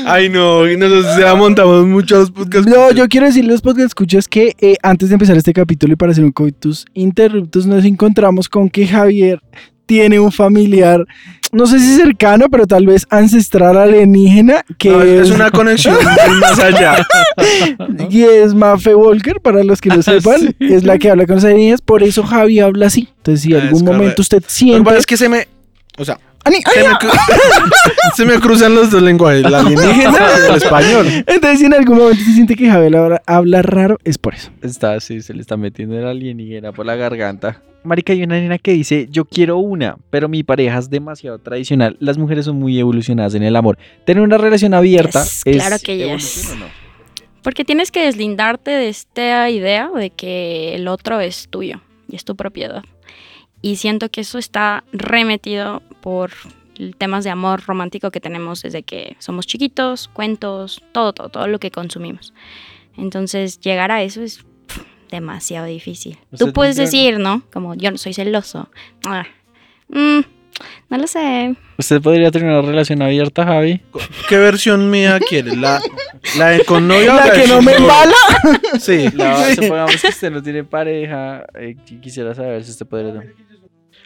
ay 0.06 0.28
no, 0.28 0.66
ya 1.18 1.34
montamos 1.34 1.86
mucho 1.86 2.18
los 2.18 2.30
podcasts. 2.30 2.66
No, 2.70 2.90
yo 2.92 3.08
quiero 3.08 3.26
decirle 3.26 3.50
a 3.50 3.52
los 3.52 3.62
podcast 3.62 3.86
escuchas 3.88 4.28
que 4.28 4.54
eh, 4.60 4.76
antes 4.82 5.08
de 5.08 5.14
empezar 5.14 5.36
este 5.36 5.52
capítulo 5.52 5.92
y 5.92 5.96
para 5.96 6.12
hacer 6.12 6.24
un 6.24 6.32
coitus 6.32 6.86
interruptus 6.94 7.66
nos 7.66 7.84
encontramos 7.84 8.48
con 8.48 8.68
que 8.68 8.86
Javier 8.86 9.40
tiene 9.86 10.18
un 10.18 10.32
familiar, 10.32 11.04
no 11.52 11.66
sé 11.66 11.78
si 11.78 11.94
cercano, 11.96 12.46
pero 12.50 12.66
tal 12.66 12.86
vez 12.86 13.06
ancestral 13.10 13.76
alienígena, 13.76 14.64
que 14.78 14.88
No, 14.88 15.02
es, 15.02 15.28
es 15.28 15.30
una 15.30 15.50
conexión 15.50 15.94
más 16.40 16.58
allá. 16.58 17.06
y 18.08 18.22
es 18.22 18.54
Mafe 18.54 18.94
Walker, 18.94 19.40
para 19.42 19.62
los 19.62 19.82
que 19.82 19.90
no 19.90 20.02
sepan, 20.02 20.40
Sí. 20.40 20.54
es 20.72 20.84
la 20.84 20.96
que 20.96 21.10
habla 21.10 21.26
con 21.26 21.34
las 21.36 21.44
alienígenas, 21.44 21.82
por 21.82 22.02
eso 22.02 22.22
Javi 22.22 22.60
habla 22.60 22.86
así. 22.86 23.08
Entonces, 23.18 23.42
si 23.42 23.54
Ah, 23.54 23.60
algún 23.62 23.84
momento 23.84 24.22
usted 24.22 24.38
Lo 24.38 24.46
que 24.46 24.52
siente... 24.52 24.84
pasa 24.84 24.98
es 24.98 25.06
que 25.06 25.16
se 25.18 25.28
me, 25.28 25.46
o 25.98 26.04
sea, 26.06 26.14
¡Ani- 26.14 26.22
ay, 26.24 26.33
se 26.44 26.82
me, 26.82 26.94
se 28.16 28.24
me 28.26 28.40
cruzan 28.40 28.74
los 28.74 28.90
dos 28.90 29.02
lenguajes, 29.02 29.44
el 29.44 29.54
alienígena 29.54 30.18
y 30.38 30.50
el 30.50 30.56
español. 30.56 31.06
Entonces, 31.26 31.58
si 31.58 31.66
en 31.66 31.74
algún 31.74 31.98
momento 31.98 32.22
se 32.22 32.32
siente 32.32 32.54
que 32.54 32.70
Javier 32.70 32.96
habla, 32.96 33.22
habla 33.26 33.62
raro, 33.62 33.98
es 34.04 34.18
por 34.18 34.34
eso. 34.34 34.50
Está 34.62 34.94
así, 34.94 35.22
se 35.22 35.34
le 35.34 35.40
está 35.40 35.56
metiendo 35.56 35.98
el 35.98 36.06
alienígena 36.06 36.72
por 36.72 36.86
la 36.86 36.96
garganta. 36.96 37.62
Marica, 37.84 38.14
hay 38.14 38.22
una 38.22 38.40
nena 38.40 38.58
que 38.58 38.72
dice, 38.72 39.08
yo 39.10 39.26
quiero 39.26 39.58
una, 39.58 39.98
pero 40.08 40.26
mi 40.26 40.42
pareja 40.42 40.78
es 40.78 40.88
demasiado 40.88 41.38
tradicional. 41.38 41.98
Las 42.00 42.16
mujeres 42.16 42.46
son 42.46 42.56
muy 42.56 42.78
evolucionadas 42.78 43.34
en 43.34 43.42
el 43.42 43.54
amor. 43.56 43.78
Tener 44.06 44.22
una 44.22 44.38
relación 44.38 44.72
abierta 44.72 45.22
Yes, 45.22 45.42
es 45.44 45.56
claro 45.56 45.76
que 45.84 45.98
yes. 45.98 46.50
o 46.52 46.56
no? 46.56 46.66
Porque 47.42 47.62
tienes 47.62 47.90
que 47.90 48.06
deslindarte 48.06 48.70
de 48.70 48.88
esta 48.88 49.50
idea 49.50 49.90
de 49.94 50.08
que 50.08 50.74
el 50.74 50.88
otro 50.88 51.20
es 51.20 51.48
tuyo 51.50 51.82
y 52.08 52.16
es 52.16 52.24
tu 52.24 52.36
propiedad. 52.36 52.82
Y 53.60 53.76
siento 53.76 54.08
que 54.10 54.22
eso 54.22 54.38
está 54.38 54.84
remetido 54.92 55.82
por 56.04 56.32
temas 56.98 57.24
de 57.24 57.30
amor 57.30 57.62
romántico 57.66 58.10
que 58.10 58.20
tenemos 58.20 58.60
desde 58.60 58.82
que 58.82 59.16
somos 59.20 59.46
chiquitos, 59.46 60.08
cuentos, 60.08 60.82
todo, 60.92 61.14
todo, 61.14 61.30
todo 61.30 61.46
lo 61.46 61.58
que 61.58 61.70
consumimos. 61.70 62.34
Entonces, 62.98 63.58
llegar 63.60 63.90
a 63.90 64.02
eso 64.02 64.20
es 64.22 64.44
pff, 64.66 64.82
demasiado 65.10 65.64
difícil. 65.66 66.18
Tú 66.36 66.52
puedes 66.52 66.76
tendría- 66.76 67.00
decir, 67.12 67.18
¿no? 67.20 67.42
Como 67.52 67.74
yo 67.74 67.90
no 67.90 67.96
soy 67.96 68.12
celoso. 68.12 68.68
Ah, 69.06 69.24
mm, 69.88 70.20
no 70.90 70.98
lo 70.98 71.06
sé. 71.06 71.54
¿Usted 71.78 72.02
podría 72.02 72.30
tener 72.30 72.50
una 72.50 72.60
relación 72.60 73.00
abierta, 73.00 73.44
Javi? 73.46 73.80
¿Qué 74.28 74.36
versión 74.36 74.90
mía 74.90 75.18
quiere? 75.26 75.56
¿La, 75.56 75.80
la 76.36 76.50
de 76.50 76.64
con 76.66 76.86
novia 76.86 77.14
La 77.14 77.32
que 77.32 77.46
no 77.48 77.62
me 77.62 77.72
embala. 77.76 78.14
Sí. 78.78 79.08
La- 79.14 79.54
supongamos 79.54 80.02
que 80.02 80.08
usted 80.08 80.30
no 80.30 80.42
tiene 80.42 80.64
pareja. 80.64 81.46
eh, 81.54 81.76
qui- 81.86 81.98
quisiera 82.00 82.34
saber 82.34 82.62
si 82.62 82.72
usted 82.72 82.86
podría 82.86 83.12
tener. 83.12 83.34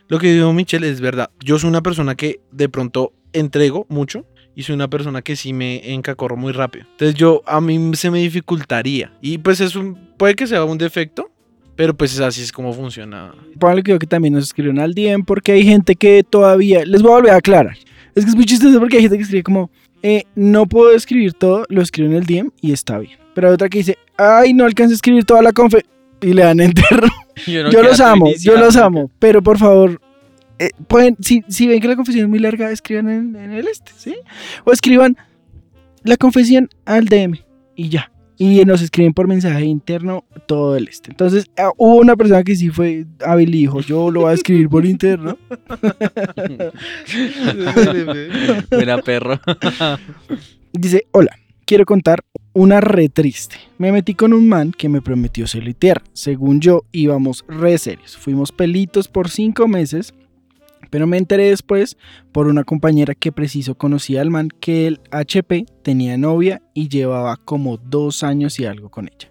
Lo 0.08 0.18
que 0.18 0.32
dijo 0.32 0.52
Michelle 0.52 0.88
es 0.88 1.00
verdad. 1.00 1.30
Yo 1.44 1.58
soy 1.58 1.68
una 1.68 1.82
persona 1.82 2.14
que 2.14 2.40
de 2.50 2.68
pronto 2.68 3.12
entrego 3.32 3.86
mucho 3.88 4.24
y 4.54 4.62
soy 4.62 4.74
una 4.74 4.88
persona 4.88 5.22
que 5.22 5.36
sí 5.36 5.52
me 5.52 5.92
encacorro 5.92 6.36
muy 6.36 6.52
rápido. 6.52 6.86
Entonces 6.92 7.14
yo 7.14 7.42
a 7.46 7.60
mí 7.60 7.92
se 7.94 8.10
me 8.10 8.18
dificultaría. 8.18 9.12
Y 9.20 9.38
pues 9.38 9.60
es 9.60 9.76
un 9.76 9.96
puede 10.16 10.34
que 10.34 10.46
sea 10.46 10.64
un 10.64 10.78
defecto, 10.78 11.30
pero 11.76 11.94
pues 11.96 12.14
es 12.14 12.20
así 12.20 12.42
es 12.42 12.50
como 12.50 12.72
funciona. 12.72 13.34
Póngale 13.58 13.82
cuidado 13.82 13.98
que 13.98 14.06
también 14.06 14.34
nos 14.34 14.44
escribieron 14.44 14.80
al 14.80 14.94
DM 14.94 15.24
porque 15.24 15.52
hay 15.52 15.64
gente 15.64 15.94
que 15.94 16.24
todavía. 16.28 16.84
Les 16.84 17.02
voy 17.02 17.12
a 17.12 17.14
volver 17.16 17.32
a 17.32 17.36
aclarar. 17.36 17.76
Es 18.14 18.24
que 18.24 18.30
es 18.30 18.36
muy 18.36 18.46
chistoso 18.46 18.80
porque 18.80 18.96
hay 18.96 19.02
gente 19.02 19.16
que 19.16 19.22
escribe 19.22 19.42
como. 19.44 19.70
eh, 20.02 20.24
no 20.34 20.66
puedo 20.66 20.92
escribir 20.92 21.34
todo, 21.34 21.66
lo 21.68 21.82
escribo 21.82 22.10
en 22.10 22.16
el 22.16 22.24
DM 22.26 22.50
y 22.60 22.72
está 22.72 22.98
bien. 22.98 23.18
Pero 23.34 23.48
hay 23.48 23.54
otra 23.54 23.68
que 23.68 23.78
dice, 23.78 23.98
ay, 24.16 24.54
no 24.54 24.64
alcanzo 24.64 24.92
a 24.92 24.94
escribir 24.96 25.24
toda 25.24 25.42
la 25.42 25.52
confe. 25.52 25.84
Y 26.20 26.32
le 26.32 26.42
dan 26.42 26.58
enter. 26.58 27.04
Yo, 27.46 27.70
yo 27.70 27.82
los 27.82 28.00
amo, 28.00 28.30
yo 28.38 28.56
los 28.56 28.76
amo. 28.76 29.10
Pero 29.18 29.42
por 29.42 29.58
favor, 29.58 30.00
eh, 30.58 30.70
pueden, 30.86 31.16
si, 31.20 31.42
si 31.48 31.66
ven 31.66 31.80
que 31.80 31.88
la 31.88 31.96
confesión 31.96 32.24
es 32.24 32.28
muy 32.28 32.38
larga, 32.38 32.70
escriban 32.70 33.08
en, 33.08 33.36
en 33.36 33.52
el 33.52 33.68
este, 33.68 33.92
¿sí? 33.96 34.16
O 34.64 34.72
escriban 34.72 35.16
la 36.04 36.16
confesión 36.16 36.68
al 36.84 37.06
DM 37.06 37.38
y 37.76 37.88
ya. 37.88 38.10
Y 38.40 38.64
nos 38.64 38.82
escriben 38.82 39.14
por 39.14 39.26
mensaje 39.26 39.64
interno 39.64 40.24
todo 40.46 40.76
el 40.76 40.86
este. 40.86 41.10
Entonces, 41.10 41.46
ah, 41.56 41.72
hubo 41.76 41.96
una 41.96 42.14
persona 42.14 42.44
que 42.44 42.54
sí 42.54 42.70
fue 42.70 43.04
hábil 43.24 43.52
y 43.52 43.58
dijo, 43.58 43.80
yo 43.80 44.12
lo 44.12 44.20
voy 44.20 44.30
a 44.30 44.34
escribir 44.34 44.68
por 44.68 44.86
interno. 44.86 45.36
Buena 48.70 48.98
perro. 48.98 49.40
Dice, 50.72 51.08
hola, 51.10 51.36
quiero 51.64 51.84
contar 51.84 52.22
una 52.58 52.80
re 52.80 53.08
triste. 53.08 53.54
Me 53.78 53.92
metí 53.92 54.14
con 54.14 54.32
un 54.32 54.48
man 54.48 54.72
que 54.76 54.88
me 54.88 55.00
prometió 55.00 55.46
solitear. 55.46 56.02
Según 56.12 56.60
yo, 56.60 56.82
íbamos 56.90 57.44
re 57.46 57.78
serios. 57.78 58.16
Fuimos 58.16 58.50
pelitos 58.50 59.06
por 59.06 59.30
cinco 59.30 59.68
meses, 59.68 60.12
pero 60.90 61.06
me 61.06 61.18
enteré 61.18 61.50
después 61.50 61.96
por 62.32 62.48
una 62.48 62.64
compañera 62.64 63.14
que 63.14 63.30
preciso 63.30 63.76
conocía 63.76 64.22
al 64.22 64.30
man 64.30 64.48
que 64.58 64.88
el 64.88 65.00
HP 65.12 65.66
tenía 65.84 66.18
novia 66.18 66.60
y 66.74 66.88
llevaba 66.88 67.36
como 67.36 67.76
dos 67.76 68.24
años 68.24 68.58
y 68.58 68.64
algo 68.64 68.88
con 68.88 69.06
ella. 69.06 69.30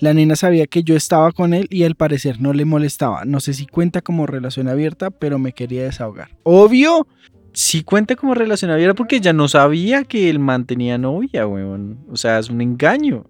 La 0.00 0.12
nena 0.12 0.34
sabía 0.34 0.66
que 0.66 0.82
yo 0.82 0.96
estaba 0.96 1.30
con 1.30 1.54
él 1.54 1.68
y 1.70 1.84
al 1.84 1.94
parecer 1.94 2.40
no 2.40 2.52
le 2.52 2.64
molestaba. 2.64 3.24
No 3.24 3.38
sé 3.38 3.54
si 3.54 3.66
cuenta 3.66 4.02
como 4.02 4.26
relación 4.26 4.66
abierta, 4.66 5.12
pero 5.12 5.38
me 5.38 5.52
quería 5.52 5.84
desahogar. 5.84 6.30
Obvio, 6.42 7.06
Sí 7.54 7.82
cuenta 7.82 8.16
como 8.16 8.34
relación 8.34 8.70
abierta 8.70 8.94
porque 8.94 9.20
ya 9.20 9.32
no 9.32 9.48
sabía 9.48 10.04
que 10.04 10.28
el 10.28 10.38
man 10.38 10.66
tenía 10.66 10.98
novia, 10.98 11.46
weón. 11.46 12.04
O 12.10 12.16
sea, 12.16 12.38
es 12.38 12.50
un 12.50 12.60
engaño. 12.60 13.24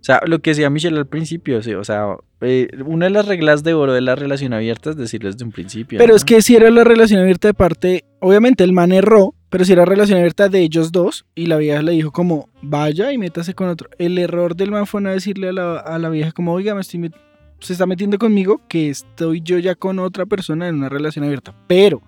O 0.00 0.04
sea, 0.04 0.20
lo 0.26 0.38
que 0.38 0.50
decía 0.50 0.70
Michelle 0.70 0.96
al 0.96 1.06
principio, 1.06 1.60
sí, 1.62 1.74
o 1.74 1.82
sea, 1.82 2.16
eh, 2.40 2.68
una 2.86 3.06
de 3.06 3.10
las 3.10 3.26
reglas 3.26 3.64
de 3.64 3.74
oro 3.74 3.92
de 3.92 4.00
la 4.00 4.14
relación 4.14 4.52
abierta 4.52 4.90
es 4.90 4.96
decirlo 4.96 5.30
desde 5.30 5.44
un 5.44 5.50
principio. 5.50 5.98
Pero 5.98 6.12
¿no? 6.12 6.16
es 6.16 6.24
que 6.24 6.40
si 6.40 6.54
era 6.54 6.70
la 6.70 6.84
relación 6.84 7.20
abierta 7.20 7.48
de 7.48 7.54
parte, 7.54 8.04
obviamente 8.20 8.62
el 8.62 8.72
man 8.72 8.92
erró, 8.92 9.34
pero 9.50 9.64
si 9.64 9.72
era 9.72 9.84
relación 9.84 10.18
abierta 10.18 10.48
de 10.48 10.60
ellos 10.60 10.92
dos 10.92 11.26
y 11.34 11.46
la 11.46 11.56
vieja 11.56 11.82
le 11.82 11.92
dijo 11.92 12.12
como, 12.12 12.48
vaya 12.62 13.12
y 13.12 13.18
métase 13.18 13.54
con 13.54 13.68
otro. 13.68 13.90
El 13.98 14.18
error 14.18 14.54
del 14.54 14.70
man 14.70 14.86
fue 14.86 15.00
no 15.00 15.10
decirle 15.10 15.48
a 15.48 15.52
la, 15.52 15.78
a 15.78 15.98
la 15.98 16.10
vieja 16.10 16.30
como, 16.30 16.52
oiga, 16.52 16.74
me 16.76 16.82
estoy 16.82 17.10
se 17.60 17.72
está 17.72 17.86
metiendo 17.86 18.18
conmigo 18.18 18.60
que 18.68 18.88
estoy 18.90 19.40
yo 19.40 19.58
ya 19.58 19.74
con 19.74 19.98
otra 19.98 20.26
persona 20.26 20.68
en 20.68 20.76
una 20.76 20.88
relación 20.88 21.24
abierta. 21.24 21.54
Pero 21.66 22.02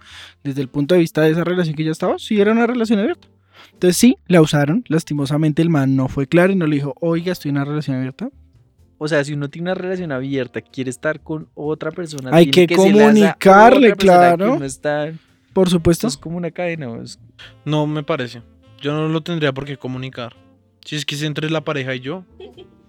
desde 0.45 0.61
el 0.63 0.69
punto 0.69 0.95
de 0.95 1.01
vista 1.01 1.23
de 1.23 1.31
esa 1.31 1.45
relación 1.45 1.75
que 1.75 1.85
ya 1.85 1.91
estaba, 1.91 2.19
sí 2.19 2.41
era 2.41 2.53
una 2.53 2.67
relación 2.67 2.99
abierta. 3.01 3.29
Entonces 3.73 3.97
sí, 3.97 4.17
la 4.27 4.41
usaron. 4.41 4.85
Lastimosamente 4.89 5.61
el 5.63 5.71
man 5.71 5.97
no 5.97 6.09
fue 6.09 6.27
claro 6.27 6.53
y 6.53 6.57
no 6.57 6.67
le 6.67 6.77
dijo, 6.77 6.95
oiga, 7.01 7.33
estoy 7.33 7.51
en 7.51 7.57
una 7.57 7.65
relación 7.65 7.97
abierta. 7.97 8.31
O 8.99 9.09
sea, 9.09 9.25
si 9.25 9.33
uno 9.33 9.49
tiene 9.49 9.71
una 9.71 9.75
relación 9.75 10.13
abierta, 10.13 10.61
quiere 10.61 10.91
estar 10.91 11.21
con 11.21 11.49
otra 11.55 11.91
persona, 11.91 12.31
Hay 12.33 12.51
tiene 12.51 12.67
que 12.69 12.75
esa 12.75 12.83
comunicarle, 12.83 13.89
que 13.91 13.97
claro. 13.97 14.55
uno 14.57 14.65
está- 14.65 15.13
Por 15.55 15.69
esto 15.69 15.77
supuesto. 15.79 16.07
es 16.07 16.17
como 16.17 16.37
una 16.37 16.51
cadena. 16.51 16.95
pues. 16.95 17.19
No 17.65 17.87
me 17.87 18.03
parece. 18.03 18.43
Yo 18.81 18.93
no 18.93 19.09
lo 19.09 19.23
tendría 19.23 19.53
por 19.53 19.65
qué 19.65 19.77
comunicar. 19.79 20.35
Si 20.85 20.97
es 20.97 21.05
que 21.05 21.15
es 21.15 21.23
entre 21.23 21.51
la 21.51 21.63
pareja 21.63 21.95
y 21.95 22.01
yo. 22.01 22.25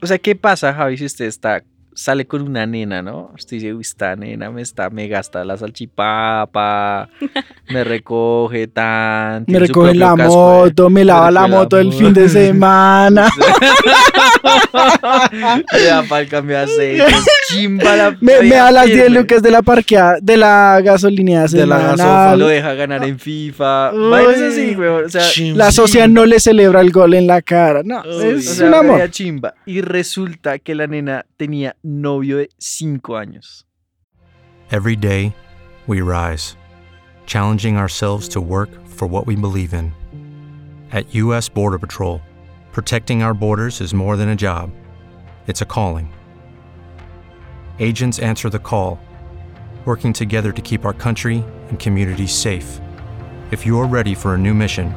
O 0.01 0.07
sea, 0.07 0.17
¿qué 0.17 0.35
pasa, 0.35 0.73
Javi, 0.73 0.97
si 0.97 1.05
usted 1.05 1.25
está 1.25 1.63
sale 1.93 2.25
con 2.25 2.41
una 2.41 2.65
nena, 2.65 3.01
¿no? 3.01 3.31
Usted 3.35 3.57
dice, 3.57 3.73
uy, 3.73 3.81
esta 3.81 4.15
nena 4.15 4.49
me 4.49 4.61
está, 4.61 4.89
me 4.89 5.07
gasta 5.07 5.43
la 5.43 5.57
salchipapa, 5.57 7.09
me 7.69 7.83
recoge 7.83 8.67
tan. 8.67 9.45
Me 9.47 9.59
recoge 9.59 9.93
la 9.95 10.15
casco 10.15 10.33
moto, 10.33 10.89
me 10.89 11.05
lava 11.05 11.31
la 11.31 11.47
moto 11.47 11.77
el 11.77 11.91
fin 11.93 12.13
de 12.13 12.29
semana. 12.29 13.29
Da 14.43 16.03
para 16.09 16.21
el 16.21 16.27
cambio 16.29 16.57
de 16.57 16.63
aceite. 16.63 17.05
Chimba 17.49 17.95
la 17.95 18.17
Me, 18.19 18.41
me 18.41 18.55
da 18.55 18.71
las 18.71 18.85
10 18.85 19.01
firme. 19.03 19.19
lucas 19.19 19.41
de 19.41 19.51
la 19.51 19.61
parqueada, 19.61 20.17
de 20.21 20.37
la 20.37 20.79
gasolina 20.83 21.45
De 21.47 21.65
la 21.65 21.79
gasofa, 21.79 22.35
Lo 22.35 22.47
deja 22.47 22.73
ganar 22.73 23.03
en 23.03 23.19
FIFA. 23.19 23.91
Vainas 23.91 24.41
así, 24.41 24.73
güey. 24.75 24.89
O 24.89 25.09
sea, 25.09 25.21
Chim- 25.21 25.55
La 25.55 25.71
socia 25.71 26.07
no 26.07 26.25
le 26.25 26.39
celebra 26.39 26.81
el 26.81 26.91
gol 26.91 27.13
en 27.13 27.27
la 27.27 27.41
cara. 27.41 27.81
No, 27.83 28.01
Uy. 28.01 28.39
es 28.39 28.47
o 28.49 28.53
sea, 28.53 28.67
un 28.67 28.73
amor. 28.75 29.09
chimba. 29.11 29.53
Y 29.65 29.81
resulta 29.81 30.59
que 30.59 30.75
la 30.75 30.87
nena 30.87 31.25
tenía 31.37 31.75
novio 31.83 32.37
de 32.37 32.49
5 32.57 33.17
años. 33.17 33.65
Every 34.71 34.95
day, 34.95 35.33
we 35.87 36.01
rise, 36.01 36.55
challenging 37.25 37.75
ourselves 37.77 38.29
to 38.29 38.39
work 38.39 38.69
for 38.87 39.07
what 39.09 39.25
we 39.27 39.35
believe 39.35 39.73
in. 39.75 39.91
At 40.93 41.05
U.S. 41.13 41.49
Border 41.53 41.77
Patrol, 41.79 42.21
protecting 42.71 43.21
our 43.21 43.33
borders 43.33 43.81
is 43.81 43.93
more 43.93 44.15
than 44.15 44.29
a 44.29 44.35
job, 44.35 44.71
it's 45.47 45.61
a 45.61 45.65
calling. 45.65 46.13
Agents 47.79 48.19
answer 48.19 48.49
the 48.49 48.59
call, 48.59 48.99
working 49.85 50.13
together 50.13 50.51
to 50.51 50.61
keep 50.61 50.85
our 50.85 50.93
country 50.93 51.43
and 51.69 51.79
communities 51.79 52.31
safe. 52.31 52.79
If 53.51 53.65
you're 53.65 53.87
ready 53.87 54.13
for 54.13 54.35
a 54.35 54.37
new 54.37 54.53
mission, 54.53 54.93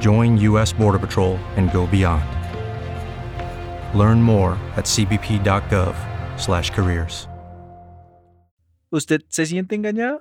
join 0.00 0.36
U.S. 0.38 0.72
Border 0.72 0.98
Patrol 0.98 1.38
and 1.56 1.70
go 1.72 1.86
beyond. 1.86 2.24
Learn 3.94 4.22
more 4.22 4.52
at 4.76 4.86
cbp.gov/careers. 4.86 7.28
¿Usted 8.90 9.22
se 9.28 9.46
siente 9.46 9.74
engañada? 9.74 10.20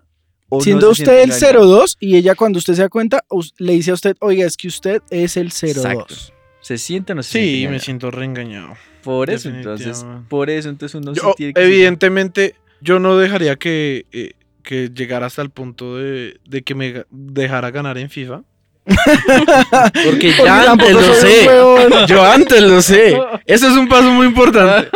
¿O 0.49 0.57
no 0.57 0.63
Siendo 0.63 0.93
se 0.93 1.03
usted 1.03 1.05
siente 1.05 1.23
el 1.23 1.31
engañada? 1.31 1.83
02 1.83 1.97
y 1.99 2.15
ella 2.15 2.35
cuando 2.35 2.57
usted 2.57 2.73
se 2.73 2.81
da 2.81 2.89
cuenta 2.89 3.23
le 3.57 3.73
dice 3.73 3.91
a 3.91 3.93
usted, 3.93 4.15
oiga, 4.21 4.45
es 4.45 4.57
que 4.57 4.69
usted 4.69 5.01
es 5.09 5.37
el 5.37 5.51
02. 5.51 5.63
Exacto. 5.63 6.15
¿Se 6.61 6.77
siente 6.77 7.13
o 7.13 7.15
no 7.15 7.23
se 7.23 7.31
siente 7.31 7.57
Sí, 7.57 7.67
me 7.67 7.79
siento 7.79 8.11
reengañado. 8.11 8.75
Por 9.03 9.29
eso, 9.29 9.49
entonces, 9.49 10.05
por 10.29 10.49
eso, 10.49 10.69
entonces 10.69 10.95
uno 10.95 11.13
Yo, 11.13 11.33
tiene 11.35 11.53
que 11.53 11.63
evidentemente, 11.63 12.55
yo 12.81 12.99
no 12.99 13.17
dejaría 13.17 13.55
que, 13.55 14.05
eh, 14.11 14.33
que 14.63 14.89
llegara 14.89 15.25
hasta 15.25 15.41
el 15.41 15.49
punto 15.49 15.97
de, 15.97 16.39
de 16.47 16.61
que 16.61 16.75
me 16.75 17.05
dejara 17.09 17.71
ganar 17.71 17.97
en 17.97 18.09
FIFA. 18.09 18.43
Porque 20.05 20.33
ya 20.43 20.71
antes 20.71 20.93
lo 20.93 21.13
sé. 21.13 21.49
Yo 22.07 22.23
antes 22.23 22.61
lo 22.63 22.81
sé. 22.81 23.15
Eso 23.45 23.67
es 23.67 23.77
un 23.77 23.87
paso 23.87 24.11
muy 24.11 24.27
importante. 24.27 24.89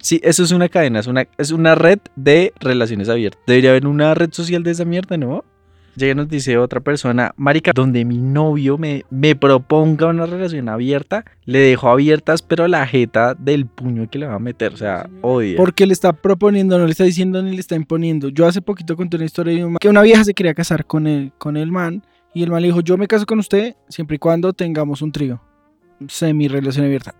Sí, 0.00 0.20
eso 0.24 0.42
es 0.42 0.52
una 0.52 0.70
cadena, 0.70 1.00
es 1.00 1.06
una, 1.06 1.28
es 1.36 1.50
una 1.50 1.74
red 1.74 1.98
de 2.14 2.54
relaciones 2.60 3.10
abiertas. 3.10 3.42
Debería 3.46 3.70
haber 3.70 3.86
una 3.86 4.14
red 4.14 4.32
social 4.32 4.62
de 4.62 4.70
esa 4.70 4.86
mierda, 4.86 5.18
¿no? 5.18 5.44
Llega 5.96 6.12
y 6.12 6.14
nos 6.14 6.28
dice 6.28 6.58
otra 6.58 6.80
persona, 6.80 7.32
marica, 7.36 7.72
donde 7.74 8.04
mi 8.04 8.18
novio 8.18 8.76
me, 8.76 9.04
me 9.10 9.34
proponga 9.34 10.08
una 10.08 10.26
relación 10.26 10.68
abierta, 10.68 11.24
le 11.46 11.58
dejo 11.58 11.88
abiertas, 11.88 12.42
pero 12.42 12.68
la 12.68 12.86
jeta 12.86 13.34
del 13.34 13.64
puño 13.66 14.08
que 14.10 14.18
le 14.18 14.26
va 14.26 14.34
a 14.34 14.38
meter, 14.38 14.74
o 14.74 14.76
sea, 14.76 15.08
odia. 15.22 15.56
Porque 15.56 15.86
le 15.86 15.94
está 15.94 16.12
proponiendo, 16.12 16.78
no 16.78 16.84
le 16.84 16.90
está 16.92 17.04
diciendo 17.04 17.42
ni 17.42 17.52
le 17.52 17.60
está 17.60 17.76
imponiendo. 17.76 18.28
Yo 18.28 18.46
hace 18.46 18.60
poquito 18.60 18.94
conté 18.96 19.16
una 19.16 19.24
historia 19.24 19.54
de 19.56 19.64
un 19.64 19.72
man- 19.72 19.78
que 19.80 19.88
una 19.88 20.02
vieja 20.02 20.22
se 20.24 20.34
quería 20.34 20.52
casar 20.54 20.84
con 20.84 21.06
el, 21.06 21.32
con 21.38 21.56
el 21.56 21.72
man 21.72 22.02
y 22.34 22.42
el 22.42 22.50
man 22.50 22.60
le 22.60 22.68
dijo, 22.68 22.80
yo 22.82 22.98
me 22.98 23.06
caso 23.08 23.24
con 23.24 23.38
usted 23.38 23.74
siempre 23.88 24.16
y 24.16 24.18
cuando 24.18 24.52
tengamos 24.52 25.00
un 25.00 25.12
trío. 25.12 25.40
Semi 26.08 26.46
relación 26.48 26.84
abierta. 26.84 27.14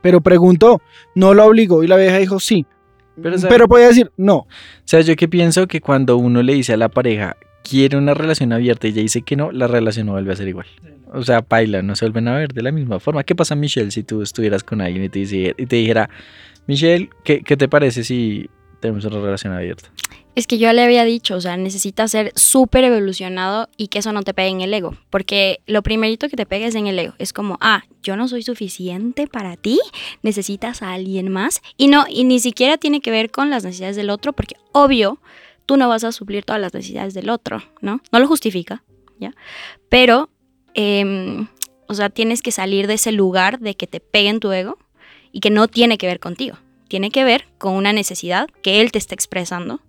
Pero 0.00 0.20
preguntó, 0.22 0.80
no 1.14 1.34
lo 1.34 1.44
obligó 1.44 1.84
y 1.84 1.86
la 1.86 1.96
vieja 1.96 2.16
dijo 2.16 2.40
sí. 2.40 2.64
Pero, 3.22 3.36
o 3.36 3.38
sea- 3.38 3.50
Pero 3.50 3.68
podía 3.68 3.88
decir 3.88 4.10
no. 4.16 4.36
O 4.36 4.46
sea, 4.84 5.02
yo 5.02 5.14
que 5.16 5.28
pienso 5.28 5.66
que 5.66 5.82
cuando 5.82 6.16
uno 6.16 6.42
le 6.42 6.54
dice 6.54 6.72
a 6.72 6.76
la 6.78 6.88
pareja, 6.88 7.36
quiere 7.68 7.96
una 7.96 8.14
relación 8.14 8.52
abierta 8.52 8.86
y 8.86 8.90
ella 8.90 9.02
dice 9.02 9.22
que 9.22 9.36
no, 9.36 9.52
la 9.52 9.66
relación 9.66 10.06
no 10.06 10.12
vuelve 10.12 10.32
a 10.32 10.36
ser 10.36 10.48
igual. 10.48 10.66
o 11.12 11.22
sea, 11.22 11.42
paila, 11.42 11.82
no 11.82 11.94
se 11.96 12.04
vuelven 12.06 12.28
a 12.28 12.36
ver 12.36 12.52
de 12.52 12.62
la 12.62 12.72
misma 12.72 12.98
forma. 13.00 13.22
¿Qué 13.24 13.34
pasa, 13.34 13.54
Michelle, 13.54 13.90
si 13.90 14.02
tú 14.02 14.22
estuvieras 14.22 14.64
con 14.64 14.80
alguien 14.80 15.04
y 15.04 15.08
te, 15.08 15.18
dice- 15.20 15.54
y 15.56 15.66
te 15.66 15.76
dijera, 15.76 16.08
Michelle, 16.66 17.10
¿qué, 17.24 17.40
qué 17.42 17.56
te 17.56 17.68
parece 17.68 18.04
si 18.04 18.48
tenemos 18.80 19.04
una 19.04 19.20
relación 19.20 19.52
abierta? 19.52 19.90
Es 20.34 20.46
que 20.46 20.56
yo 20.56 20.72
le 20.72 20.82
había 20.82 21.04
dicho, 21.04 21.34
o 21.36 21.40
sea, 21.42 21.58
necesitas 21.58 22.10
ser 22.10 22.32
súper 22.34 22.84
evolucionado 22.84 23.68
y 23.76 23.88
que 23.88 23.98
eso 23.98 24.12
no 24.12 24.22
te 24.22 24.32
pegue 24.32 24.48
en 24.48 24.62
el 24.62 24.72
ego. 24.72 24.96
Porque 25.10 25.60
lo 25.66 25.82
primerito 25.82 26.30
que 26.30 26.36
te 26.36 26.46
pega 26.46 26.66
es 26.66 26.74
en 26.74 26.86
el 26.86 26.98
ego. 26.98 27.12
Es 27.18 27.34
como, 27.34 27.58
ah, 27.60 27.82
yo 28.02 28.16
no 28.16 28.26
soy 28.28 28.42
suficiente 28.42 29.26
para 29.26 29.56
ti, 29.58 29.78
necesitas 30.22 30.80
a 30.80 30.94
alguien 30.94 31.28
más. 31.30 31.60
Y 31.76 31.88
no, 31.88 32.06
y 32.08 32.24
ni 32.24 32.40
siquiera 32.40 32.78
tiene 32.78 33.02
que 33.02 33.10
ver 33.10 33.30
con 33.30 33.50
las 33.50 33.62
necesidades 33.64 33.96
del 33.96 34.08
otro, 34.08 34.32
porque 34.32 34.54
obvio, 34.72 35.18
tú 35.66 35.76
no 35.76 35.88
vas 35.88 36.04
a 36.04 36.12
suplir 36.12 36.44
todas 36.44 36.60
las 36.60 36.74
necesidades 36.74 37.14
del 37.14 37.30
otro, 37.30 37.62
¿no? 37.80 38.00
No 38.12 38.18
lo 38.18 38.26
justifica, 38.26 38.82
¿ya? 39.18 39.32
Pero, 39.88 40.28
em, 40.74 41.46
o 41.88 41.94
sea, 41.94 42.10
tienes 42.10 42.42
que 42.42 42.50
salir 42.52 42.86
de 42.86 42.94
ese 42.94 43.12
lugar 43.12 43.60
de 43.60 43.74
que 43.74 43.86
te 43.86 44.00
peguen 44.00 44.40
tu 44.40 44.52
ego 44.52 44.78
y 45.32 45.40
que 45.40 45.50
no 45.50 45.68
tiene 45.68 45.98
que 45.98 46.06
ver 46.06 46.20
contigo. 46.20 46.56
Tiene 46.88 47.10
que 47.10 47.24
ver 47.24 47.46
con 47.58 47.74
una 47.74 47.92
necesidad 47.92 48.48
que 48.62 48.80
él 48.80 48.92
te 48.92 48.98
está 48.98 49.14
expresando 49.14 49.80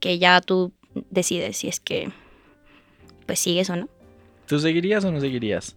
que 0.00 0.18
ya 0.18 0.40
tú 0.40 0.72
decides 1.10 1.56
si 1.58 1.68
es 1.68 1.78
que 1.80 2.10
pues 3.26 3.38
sigues 3.38 3.70
o 3.70 3.76
no. 3.76 3.88
¿Tú 4.46 4.58
seguirías 4.58 5.04
o 5.04 5.12
no 5.12 5.20
seguirías? 5.20 5.76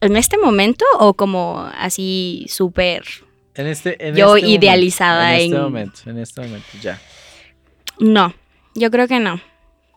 ¿En 0.00 0.16
este 0.16 0.38
momento 0.38 0.84
o 0.98 1.14
como 1.14 1.58
así 1.76 2.46
súper... 2.48 3.04
En 3.54 3.66
este, 3.66 4.08
en 4.08 4.14
Yo 4.16 4.36
este 4.36 4.46
momento, 4.46 4.64
idealizada 4.64 5.34
en 5.36 5.42
este 5.42 5.56
en- 5.56 5.62
momento, 5.62 6.00
en 6.06 6.18
este 6.18 6.40
momento, 6.40 6.66
ya. 6.80 7.00
No, 7.98 8.32
yo 8.74 8.90
creo 8.90 9.08
que 9.08 9.20
no. 9.20 9.40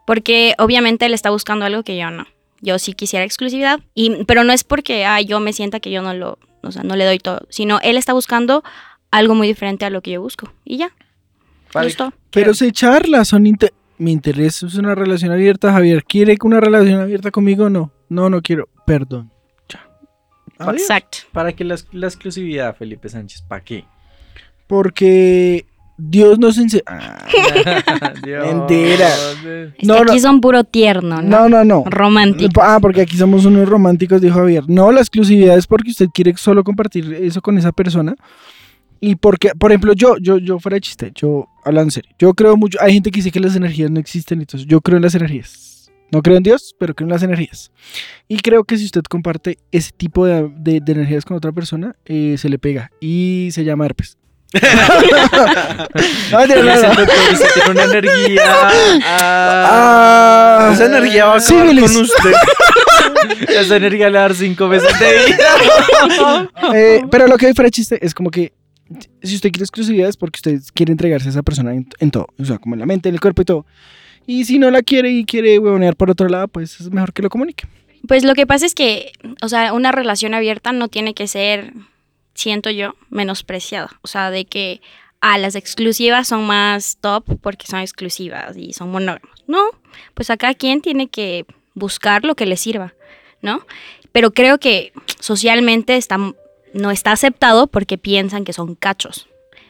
Porque 0.05 0.53
obviamente 0.57 1.05
él 1.05 1.13
está 1.13 1.29
buscando 1.29 1.65
algo 1.65 1.83
que 1.83 1.97
yo 1.97 2.11
no. 2.11 2.25
Yo 2.61 2.79
sí 2.79 2.93
quisiera 2.93 3.25
exclusividad, 3.25 3.79
y, 3.93 4.23
pero 4.25 4.43
no 4.43 4.53
es 4.53 4.63
porque 4.63 5.05
ah, 5.05 5.21
yo 5.21 5.39
me 5.39 5.53
sienta 5.53 5.79
que 5.79 5.91
yo 5.91 6.01
no 6.01 6.13
lo, 6.13 6.39
o 6.61 6.71
sea, 6.71 6.83
no 6.83 6.95
le 6.95 7.05
doy 7.05 7.19
todo, 7.19 7.45
sino 7.49 7.79
él 7.81 7.97
está 7.97 8.13
buscando 8.13 8.63
algo 9.11 9.35
muy 9.35 9.47
diferente 9.47 9.85
a 9.85 9.89
lo 9.89 10.01
que 10.01 10.11
yo 10.11 10.21
busco. 10.21 10.51
Y 10.63 10.77
ya, 10.77 10.91
Vale. 11.73 11.87
listo. 11.87 12.13
Pero 12.31 12.53
se 12.53 12.71
charla, 12.71 13.25
son 13.25 13.43
mi 13.97 14.11
interés 14.11 14.63
es 14.63 14.75
una 14.75 14.95
relación 14.95 15.31
abierta, 15.31 15.71
Javier. 15.71 16.03
¿Quiere 16.03 16.35
una 16.43 16.59
relación 16.59 16.99
abierta 16.99 17.31
conmigo 17.31 17.69
no? 17.69 17.91
No, 18.09 18.29
no 18.29 18.41
quiero. 18.41 18.67
Perdón. 18.85 19.31
Ya. 19.69 19.87
Adiós. 20.57 20.81
Exacto. 20.81 21.17
¿Para 21.31 21.53
qué 21.53 21.63
la, 21.63 21.75
la 21.91 22.07
exclusividad, 22.07 22.75
Felipe 22.75 23.09
Sánchez? 23.09 23.41
¿Para 23.41 23.63
qué? 23.63 23.85
Porque 24.67 25.65
Dios 25.97 26.39
nos 26.39 26.57
enseña. 26.57 26.83
Ah, 26.87 28.13
Mentira. 28.23 29.07
Es 29.09 29.87
No, 29.87 29.95
que 29.97 30.03
no. 30.05 30.11
aquí 30.11 30.19
son 30.19 30.41
puro 30.41 30.63
tierno, 30.63 31.21
¿no? 31.21 31.47
no, 31.47 31.49
no, 31.49 31.63
no. 31.63 31.83
Romántico. 31.85 32.61
Ah, 32.61 32.79
porque 32.81 33.01
aquí 33.01 33.17
somos 33.17 33.45
unos 33.45 33.67
románticos, 33.67 34.21
dijo 34.21 34.35
Javier. 34.39 34.63
No, 34.67 34.91
la 34.91 34.99
exclusividad 35.01 35.57
es 35.57 35.67
porque 35.67 35.91
usted 35.91 36.07
quiere 36.13 36.35
solo 36.37 36.63
compartir 36.63 37.13
eso 37.13 37.41
con 37.41 37.57
esa 37.57 37.71
persona. 37.71 38.15
Y 39.01 39.15
porque, 39.15 39.51
por 39.57 39.71
ejemplo, 39.71 39.93
yo, 39.93 40.15
yo, 40.19 40.37
yo 40.37 40.59
fuera 40.59 40.75
de 40.75 40.81
chiste, 40.81 41.11
yo, 41.13 41.47
hablando 41.63 41.87
en 41.87 41.91
serio, 41.91 42.11
yo 42.17 42.33
creo 42.33 42.55
mucho, 42.57 42.77
hay 42.81 42.93
gente 42.93 43.11
que 43.11 43.17
dice 43.17 43.29
que 43.31 43.39
las 43.41 43.55
energías 43.55 43.91
no 43.91 43.99
existen, 43.99 44.39
entonces 44.39 44.67
yo 44.67 44.81
creo 44.81 44.97
en 44.97 45.03
las 45.03 45.15
energías. 45.15 45.91
No 46.11 46.21
creo 46.21 46.37
en 46.37 46.43
Dios, 46.43 46.75
pero 46.79 46.93
creo 46.95 47.05
en 47.07 47.11
las 47.11 47.21
energías. 47.23 47.71
Y 48.27 48.37
creo 48.37 48.63
que 48.63 48.77
si 48.77 48.85
usted 48.85 49.01
comparte 49.03 49.57
ese 49.71 49.91
tipo 49.95 50.25
de, 50.25 50.49
de- 50.57 50.79
de 50.79 50.91
energías 50.91 51.25
con 51.25 51.35
otra 51.35 51.51
persona, 51.51 51.95
eh, 52.05 52.35
se 52.37 52.47
le 52.49 52.57
pega 52.57 52.89
y 53.01 53.49
se 53.51 53.63
llama 53.63 53.85
herpes. 53.85 54.17
No, 56.31 56.47
no, 56.47 56.47
no. 56.47 57.05
Tiene 57.53 57.69
una 57.71 57.83
energía. 57.83 58.43
Ah, 59.03 60.69
Esa 60.73 60.85
energía 60.85 61.25
va 61.25 61.33
a 61.33 61.37
acabar 61.37 61.65
sífilis. 61.65 61.91
con 61.91 62.01
usted. 62.01 62.33
Esa 63.49 63.75
energía 63.77 64.09
le 64.09 64.17
va 64.17 64.25
a 64.25 64.27
dar 64.29 64.35
cinco 64.35 64.67
veces 64.69 64.99
de 64.99 65.25
vida. 65.25 66.49
Eh, 66.73 67.01
pero 67.11 67.27
lo 67.27 67.37
que 67.37 67.47
hay 67.47 67.53
fuera 67.53 67.69
chiste 67.69 68.03
es 68.05 68.13
como 68.13 68.29
que 68.31 68.53
si 69.23 69.35
usted 69.35 69.51
quiere 69.51 69.63
exclusividad 69.63 70.09
es 70.09 70.17
porque 70.17 70.37
usted 70.37 70.59
quiere 70.73 70.91
entregarse 70.91 71.27
a 71.27 71.31
esa 71.31 71.43
persona 71.43 71.73
en, 71.73 71.87
en 71.99 72.11
todo, 72.11 72.27
o 72.39 72.45
sea, 72.45 72.57
como 72.57 72.75
en 72.75 72.79
la 72.79 72.85
mente, 72.85 73.09
en 73.09 73.15
el 73.15 73.21
cuerpo 73.21 73.41
y 73.41 73.45
todo. 73.45 73.65
Y 74.27 74.45
si 74.45 74.57
no 74.59 74.71
la 74.71 74.81
quiere 74.81 75.11
y 75.11 75.25
quiere 75.25 75.59
huevonear 75.59 75.95
por 75.95 76.09
otro 76.09 76.27
lado, 76.29 76.47
pues 76.47 76.79
es 76.79 76.89
mejor 76.91 77.13
que 77.13 77.21
lo 77.21 77.29
comunique. 77.29 77.67
Pues 78.07 78.23
lo 78.23 78.33
que 78.35 78.45
pasa 78.47 78.65
es 78.65 78.73
que, 78.75 79.11
o 79.41 79.49
sea, 79.49 79.73
una 79.73 79.91
relación 79.91 80.33
abierta 80.33 80.71
no 80.71 80.87
tiene 80.87 81.13
que 81.13 81.27
ser, 81.27 81.73
siento 82.35 82.69
yo, 82.69 82.95
menospreciada. 83.09 83.89
O 84.03 84.07
sea, 84.07 84.29
de 84.29 84.45
que, 84.45 84.81
ah, 85.21 85.39
las 85.39 85.55
exclusivas 85.55 86.27
son 86.27 86.45
más 86.45 86.97
top 87.01 87.25
porque 87.41 87.65
son 87.65 87.79
exclusivas 87.79 88.55
y 88.55 88.73
son 88.73 88.91
monógamas. 88.91 89.31
No, 89.47 89.71
pues 90.13 90.29
acá 90.29 90.53
quien 90.53 90.81
tiene 90.81 91.07
que 91.07 91.45
buscar 91.73 92.23
lo 92.23 92.35
que 92.35 92.45
le 92.45 92.57
sirva, 92.57 92.93
¿no? 93.41 93.65
Pero 94.11 94.31
creo 94.31 94.59
que 94.59 94.93
socialmente 95.19 95.97
está, 95.97 96.17
no 96.73 96.91
está 96.91 97.11
aceptado 97.11 97.67
porque 97.67 97.97
piensan 97.97 98.45
que 98.45 98.53
son 98.53 98.75
cachos. 98.75 99.27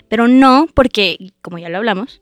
Pero 0.07 0.27
no 0.27 0.67
porque, 0.73 1.31
como 1.41 1.57
ya 1.57 1.69
lo 1.69 1.77
hablamos, 1.77 2.21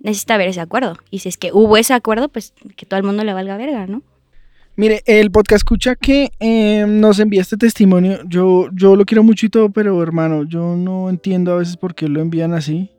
necesita 0.00 0.34
haber 0.34 0.48
ese 0.48 0.60
acuerdo. 0.60 0.98
Y 1.10 1.20
si 1.20 1.28
es 1.28 1.38
que 1.38 1.52
hubo 1.52 1.76
ese 1.76 1.94
acuerdo, 1.94 2.28
pues 2.28 2.52
que 2.76 2.86
todo 2.86 2.98
el 2.98 3.04
mundo 3.04 3.24
le 3.24 3.32
valga 3.32 3.56
verga, 3.56 3.86
¿no? 3.86 4.02
Mire, 4.74 5.02
el 5.04 5.30
podcast 5.30 5.60
escucha 5.60 5.96
que 5.96 6.30
eh, 6.40 6.86
nos 6.88 7.18
envía 7.18 7.42
este 7.42 7.58
testimonio. 7.58 8.20
Yo, 8.26 8.68
yo 8.72 8.96
lo 8.96 9.04
quiero 9.04 9.22
mucho 9.22 9.44
y 9.44 9.50
todo, 9.50 9.70
pero 9.70 10.02
hermano, 10.02 10.44
yo 10.44 10.76
no 10.76 11.10
entiendo 11.10 11.52
a 11.52 11.56
veces 11.56 11.76
por 11.76 11.94
qué 11.94 12.08
lo 12.08 12.22
envían 12.22 12.54
así. 12.54 12.90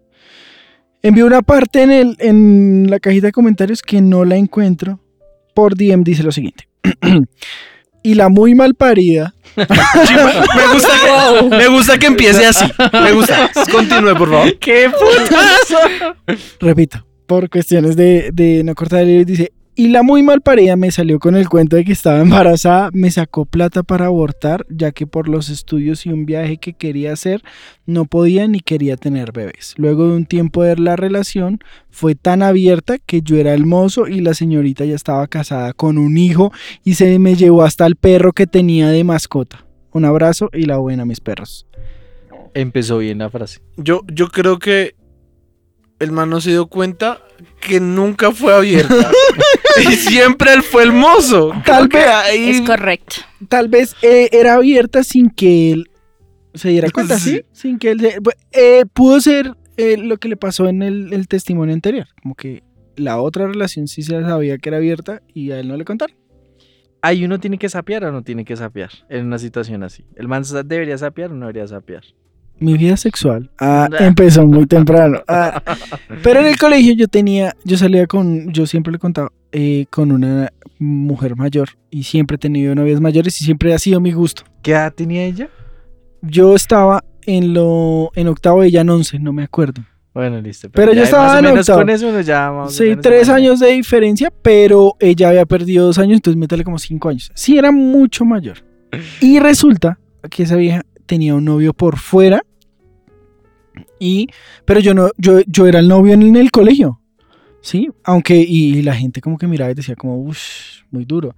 Envió 1.01 1.25
una 1.25 1.41
parte 1.41 1.81
en, 1.81 1.91
el, 1.91 2.15
en 2.19 2.87
la 2.89 2.99
cajita 2.99 3.27
de 3.27 3.33
comentarios 3.33 3.81
que 3.81 4.01
no 4.01 4.23
la 4.23 4.35
encuentro. 4.35 4.99
Por 5.55 5.75
DM 5.75 6.03
dice 6.03 6.21
lo 6.21 6.31
siguiente. 6.31 6.67
y 8.03 8.13
la 8.13 8.29
muy 8.29 8.53
mal 8.53 8.75
parida. 8.75 9.33
Sí, 9.55 10.13
me, 10.13 10.23
me 10.25 10.73
gusta 10.73 10.93
que, 11.03 11.49
me 11.49 11.67
gusta 11.69 11.97
que 11.97 12.07
empiece 12.07 12.45
así. 12.45 12.65
Me 12.93 13.11
gusta. 13.13 13.49
Continúe, 13.71 14.15
por 14.15 14.29
favor. 14.29 14.59
¡Qué 14.59 14.91
putazo! 14.91 16.37
repito, 16.59 17.05
por 17.25 17.49
cuestiones 17.49 17.95
de, 17.95 18.29
de 18.31 18.63
no 18.63 18.75
cortar 18.75 19.01
el 19.01 19.09
hilo, 19.09 19.25
dice, 19.25 19.51
y 19.75 19.87
la 19.87 20.03
muy 20.03 20.21
mal 20.23 20.41
parida 20.41 20.75
me 20.75 20.91
salió 20.91 21.19
con 21.19 21.35
el 21.35 21.49
cuento 21.49 21.75
de 21.75 21.85
que 21.85 21.91
estaba 21.91 22.19
embarazada, 22.19 22.89
me 22.93 23.09
sacó 23.09 23.45
plata 23.45 23.83
para 23.83 24.05
abortar, 24.05 24.65
ya 24.69 24.91
que 24.91 25.07
por 25.07 25.27
los 25.27 25.49
estudios 25.49 26.05
y 26.05 26.09
un 26.09 26.25
viaje 26.25 26.57
que 26.57 26.73
quería 26.73 27.13
hacer, 27.13 27.43
no 27.85 28.05
podía 28.05 28.47
ni 28.47 28.59
quería 28.59 28.97
tener 28.97 29.31
bebés. 29.31 29.73
Luego 29.77 30.07
de 30.07 30.15
un 30.15 30.25
tiempo 30.25 30.63
de 30.63 30.77
la 30.77 30.95
relación, 30.95 31.59
fue 31.89 32.15
tan 32.15 32.43
abierta 32.43 32.97
que 32.99 33.21
yo 33.21 33.37
era 33.37 33.53
el 33.53 33.65
mozo 33.65 34.07
y 34.07 34.19
la 34.19 34.33
señorita 34.33 34.85
ya 34.85 34.95
estaba 34.95 35.27
casada 35.27 35.73
con 35.73 35.97
un 35.97 36.17
hijo 36.17 36.51
y 36.83 36.95
se 36.95 37.17
me 37.19 37.35
llevó 37.35 37.63
hasta 37.63 37.85
el 37.85 37.95
perro 37.95 38.33
que 38.33 38.47
tenía 38.47 38.89
de 38.89 39.03
mascota. 39.03 39.65
Un 39.91 40.05
abrazo 40.05 40.49
y 40.53 40.65
la 40.65 40.77
buena, 40.77 41.05
mis 41.05 41.19
perros. 41.19 41.67
Empezó 42.53 42.99
bien 42.99 43.19
la 43.19 43.29
frase. 43.29 43.61
Yo, 43.77 44.01
yo 44.07 44.29
creo 44.29 44.59
que 44.59 44.95
el 45.99 46.11
man 46.11 46.29
no 46.29 46.41
se 46.41 46.51
dio 46.51 46.67
cuenta 46.67 47.21
que 47.59 47.79
nunca 47.79 48.31
fue 48.31 48.53
abierta. 48.53 49.11
y 49.89 49.93
siempre 49.95 50.53
él 50.53 50.63
fue 50.63 50.83
el 50.83 50.91
mozo. 50.93 51.51
Tal 51.65 51.87
vez- 51.87 52.05
ahí- 52.07 52.49
Es 52.49 52.61
correcto. 52.61 53.15
tal 53.49 53.67
vez 53.69 53.95
eh, 54.01 54.29
era 54.31 54.55
abierta 54.55 55.03
sin 55.03 55.29
que 55.29 55.71
él 55.71 55.89
se 56.53 56.69
diera 56.69 56.89
cuenta, 56.91 57.17
¿sí? 57.17 57.37
Sí. 57.37 57.41
Sin 57.51 57.79
que 57.79 57.91
él 57.91 57.99
se- 57.99 58.17
eh, 58.51 58.85
pudo 58.93 59.19
ser 59.21 59.53
eh, 59.77 59.97
lo 59.97 60.17
que 60.17 60.27
le 60.27 60.37
pasó 60.37 60.67
en 60.67 60.83
el, 60.83 61.11
el 61.13 61.27
testimonio 61.27 61.73
anterior, 61.73 62.07
como 62.21 62.35
que 62.35 62.63
la 62.95 63.19
otra 63.19 63.47
relación 63.47 63.87
sí 63.87 64.03
se 64.03 64.21
sabía 64.21 64.57
que 64.59 64.69
era 64.69 64.77
abierta 64.77 65.21
y 65.33 65.49
a 65.51 65.59
él 65.59 65.67
no 65.67 65.77
le 65.77 65.85
contaron. 65.85 66.15
¿Ahí 67.01 67.25
uno 67.25 67.39
tiene 67.39 67.57
que 67.57 67.67
sapear 67.67 68.05
o 68.05 68.11
no 68.11 68.21
tiene 68.23 68.45
que 68.45 68.55
sapear 68.55 68.89
en 69.09 69.25
una 69.25 69.37
situación 69.39 69.83
así? 69.83 70.05
¿El 70.15 70.27
man 70.27 70.43
debería 70.65 70.97
sapear 70.97 71.31
o 71.31 71.33
no 71.33 71.47
debería 71.47 71.67
sapear? 71.67 72.03
Mi 72.59 72.77
vida 72.77 72.95
sexual 72.97 73.49
ah, 73.59 73.89
empezó 73.99 74.45
muy 74.45 74.67
temprano. 74.67 75.21
ah. 75.27 75.61
pero 76.23 76.39
en 76.39 76.45
el 76.45 76.57
colegio 76.57 76.93
yo 76.93 77.07
tenía, 77.07 77.55
yo 77.65 77.77
salía 77.77 78.05
con, 78.07 78.53
yo 78.53 78.65
siempre 78.67 78.93
le 78.93 78.99
contaba, 78.99 79.31
eh, 79.53 79.85
con 79.89 80.11
una 80.11 80.51
mujer 80.79 81.35
mayor 81.37 81.69
y 81.89 82.03
siempre 82.03 82.35
he 82.35 82.37
tenido 82.39 82.75
novias 82.75 82.99
mayores 82.99 83.39
y 83.39 83.45
siempre 83.45 83.73
ha 83.73 83.79
sido 83.79 84.01
mi 84.01 84.11
gusto. 84.11 84.43
¿Qué 84.61 84.71
edad 84.71 84.93
tenía 84.93 85.23
ella? 85.23 85.47
Yo 86.21 86.55
estaba 86.55 87.03
en 87.25 87.53
lo 87.53 88.11
en 88.15 88.27
octavo 88.27 88.63
y 88.63 88.67
ella 88.67 88.81
en 88.81 88.89
once, 88.89 89.17
no 89.19 89.31
me 89.31 89.43
acuerdo. 89.43 89.81
Bueno, 90.13 90.39
listo. 90.41 90.69
Pero 90.71 90.93
yo 90.93 91.03
estaba 91.03 91.23
más 91.25 91.35
o 91.35 91.39
en 91.39 91.45
menos 91.45 91.59
octavo. 91.61 91.79
con 91.79 91.89
eso 91.89 92.09
uno 92.09 92.21
ya 92.21 92.51
más 92.51 92.67
o 92.67 92.71
Sí, 92.71 92.83
menos 92.89 93.01
tres 93.03 93.29
años 93.29 93.59
de 93.59 93.67
diferencia, 93.71 94.31
pero 94.41 94.95
ella 94.99 95.29
había 95.29 95.45
perdido 95.45 95.85
dos 95.85 95.97
años, 95.97 96.15
entonces 96.17 96.37
métale 96.39 96.63
como 96.63 96.77
cinco 96.77 97.09
años. 97.09 97.31
Sí, 97.33 97.57
era 97.57 97.71
mucho 97.71 98.25
mayor. 98.25 98.57
Y 99.21 99.39
resulta 99.39 99.99
que 100.29 100.43
esa 100.43 100.55
vieja 100.55 100.81
tenía 101.05 101.33
un 101.35 101.45
novio 101.45 101.73
por 101.73 101.97
fuera. 101.97 102.43
Y, 103.99 104.27
pero 104.65 104.79
yo 104.79 104.93
no, 104.93 105.09
yo, 105.17 105.41
yo 105.47 105.65
era 105.67 105.79
el 105.79 105.87
novio 105.87 106.13
en 106.13 106.35
el 106.35 106.51
colegio. 106.51 106.99
Sí, 107.63 107.89
aunque, 108.03 108.35
y 108.35 108.81
la 108.81 108.93
gente 108.93 109.21
como 109.21 109.37
que 109.37 109.47
miraba 109.47 109.71
y 109.71 109.73
decía 109.73 109.95
como, 109.95 110.17
uff, 110.17 110.37
muy 110.91 111.05
duro. 111.05 111.33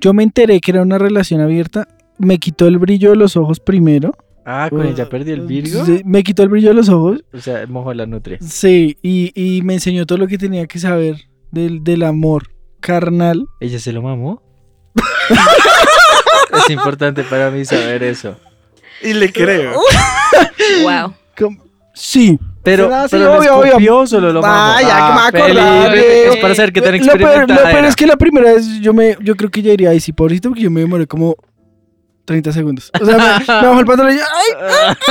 Yo 0.00 0.14
me 0.14 0.22
enteré 0.22 0.58
que 0.58 0.70
era 0.70 0.80
una 0.80 0.96
relación 0.96 1.42
abierta, 1.42 1.86
me 2.16 2.38
quitó 2.38 2.66
el 2.66 2.78
brillo 2.78 3.10
de 3.10 3.16
los 3.16 3.36
ojos 3.36 3.60
primero. 3.60 4.16
Ah, 4.46 4.68
con 4.70 4.86
ella 4.86 5.06
perdió 5.08 5.34
el 5.34 5.42
virgo. 5.42 5.84
Sí, 5.84 6.00
me 6.06 6.22
quitó 6.22 6.42
el 6.44 6.48
brillo 6.48 6.68
de 6.68 6.74
los 6.74 6.88
ojos. 6.88 7.22
O 7.30 7.38
sea, 7.40 7.66
mojó 7.66 7.92
la 7.92 8.06
nutria. 8.06 8.38
Sí, 8.40 8.96
y, 9.02 9.32
y 9.34 9.60
me 9.62 9.74
enseñó 9.74 10.06
todo 10.06 10.16
lo 10.16 10.26
que 10.26 10.38
tenía 10.38 10.66
que 10.66 10.78
saber 10.78 11.16
del, 11.50 11.84
del 11.84 12.04
amor 12.04 12.48
carnal. 12.80 13.46
¿Ella 13.60 13.78
se 13.78 13.92
lo 13.92 14.00
mamó? 14.00 14.42
Es 16.56 16.70
importante 16.70 17.22
para 17.22 17.50
mí 17.50 17.66
saber 17.66 18.02
eso. 18.02 18.36
Y 19.02 19.12
le 19.12 19.30
creo. 19.30 19.74
Wow. 20.82 21.14
Sí. 21.98 22.38
Pero, 22.62 22.90
Ah, 22.92 23.04
sí, 23.04 23.10
pero 23.12 23.24
lo 23.24 23.38
obvio, 23.38 23.54
obvio. 23.56 23.66
escupió, 23.68 24.06
solo 24.06 24.32
lo 24.32 24.42
mamó. 24.42 24.54
Ah, 24.54 24.78
ya 24.82 24.88
que 24.88 25.38
me 25.38 25.40
acordaba 25.54 25.92
que- 25.94 26.28
Es 26.28 26.36
para 26.36 26.54
saber 26.54 26.72
qué 26.72 26.80
tan 26.82 26.92
Lo 26.92 26.98
lo 26.98 27.04
experimentada 27.12 27.62
peor 27.62 27.78
era. 27.78 27.88
es 27.88 27.96
que 27.96 28.06
la 28.06 28.16
primera 28.16 28.52
vez 28.52 28.66
yo 28.80 28.92
me, 28.92 29.16
yo 29.22 29.34
creo 29.36 29.50
que 29.50 29.62
ya 29.62 29.72
iría 29.72 29.90
ahí 29.90 30.00
sí, 30.00 30.12
pobrecito, 30.12 30.48
porque 30.50 30.62
yo 30.64 30.70
me 30.70 30.80
demoré 30.80 31.06
como 31.06 31.36
30 32.26 32.52
segundos. 32.52 32.90
O 33.00 33.04
sea, 33.06 33.16
me, 33.16 33.22
me 33.62 33.66
bajó 33.68 33.80
el 33.80 33.86
pantalón 33.86 34.12
y 34.12 34.16
yo, 34.16 34.22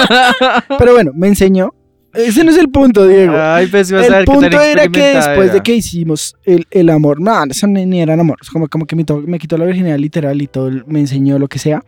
¡ay! 0.10 0.62
Pero 0.78 0.94
bueno, 0.94 1.12
me 1.16 1.28
enseñó. 1.28 1.74
Ese 2.14 2.44
no 2.46 2.52
es 2.52 2.58
el 2.58 2.70
punto, 2.70 3.08
Diego. 3.08 3.34
Ay, 3.38 3.68
pues 3.68 3.90
iba 3.90 4.00
a 4.02 4.06
el 4.06 4.26
punto 4.26 4.62
era 4.62 4.88
que 4.88 5.16
después 5.16 5.52
de 5.52 5.62
que 5.62 5.76
hicimos 5.76 6.36
el, 6.46 6.66
el 6.72 6.90
amor, 6.90 7.20
no, 7.20 7.44
eso 7.50 7.68
ni, 7.68 7.86
ni 7.86 8.02
era 8.02 8.14
amor, 8.14 8.38
es 8.42 8.50
como, 8.50 8.68
como 8.70 8.86
que 8.86 8.96
me, 8.96 9.04
to- 9.04 9.22
me 9.26 9.38
quitó 9.40 9.58
la 9.58 9.66
virginidad 9.66 9.98
literal 9.98 10.42
y 10.42 10.48
todo, 10.48 10.72
me 10.88 11.00
enseñó 11.02 11.40
lo 11.40 11.48
que 11.50 11.60
sea. 11.60 11.84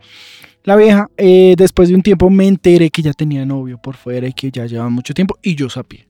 La 0.64 0.76
vieja, 0.76 1.08
eh, 1.16 1.54
después 1.56 1.88
de 1.88 1.94
un 1.94 2.02
tiempo 2.02 2.28
me 2.30 2.46
enteré 2.46 2.90
que 2.90 3.00
ya 3.02 3.12
tenía 3.12 3.44
novio 3.46 3.78
por 3.82 3.96
fuera 3.96 4.26
y 4.28 4.32
que 4.32 4.50
ya 4.50 4.66
llevaba 4.66 4.90
mucho 4.90 5.14
tiempo 5.14 5.36
y 5.42 5.54
yo 5.54 5.68
sabía. 5.70 6.06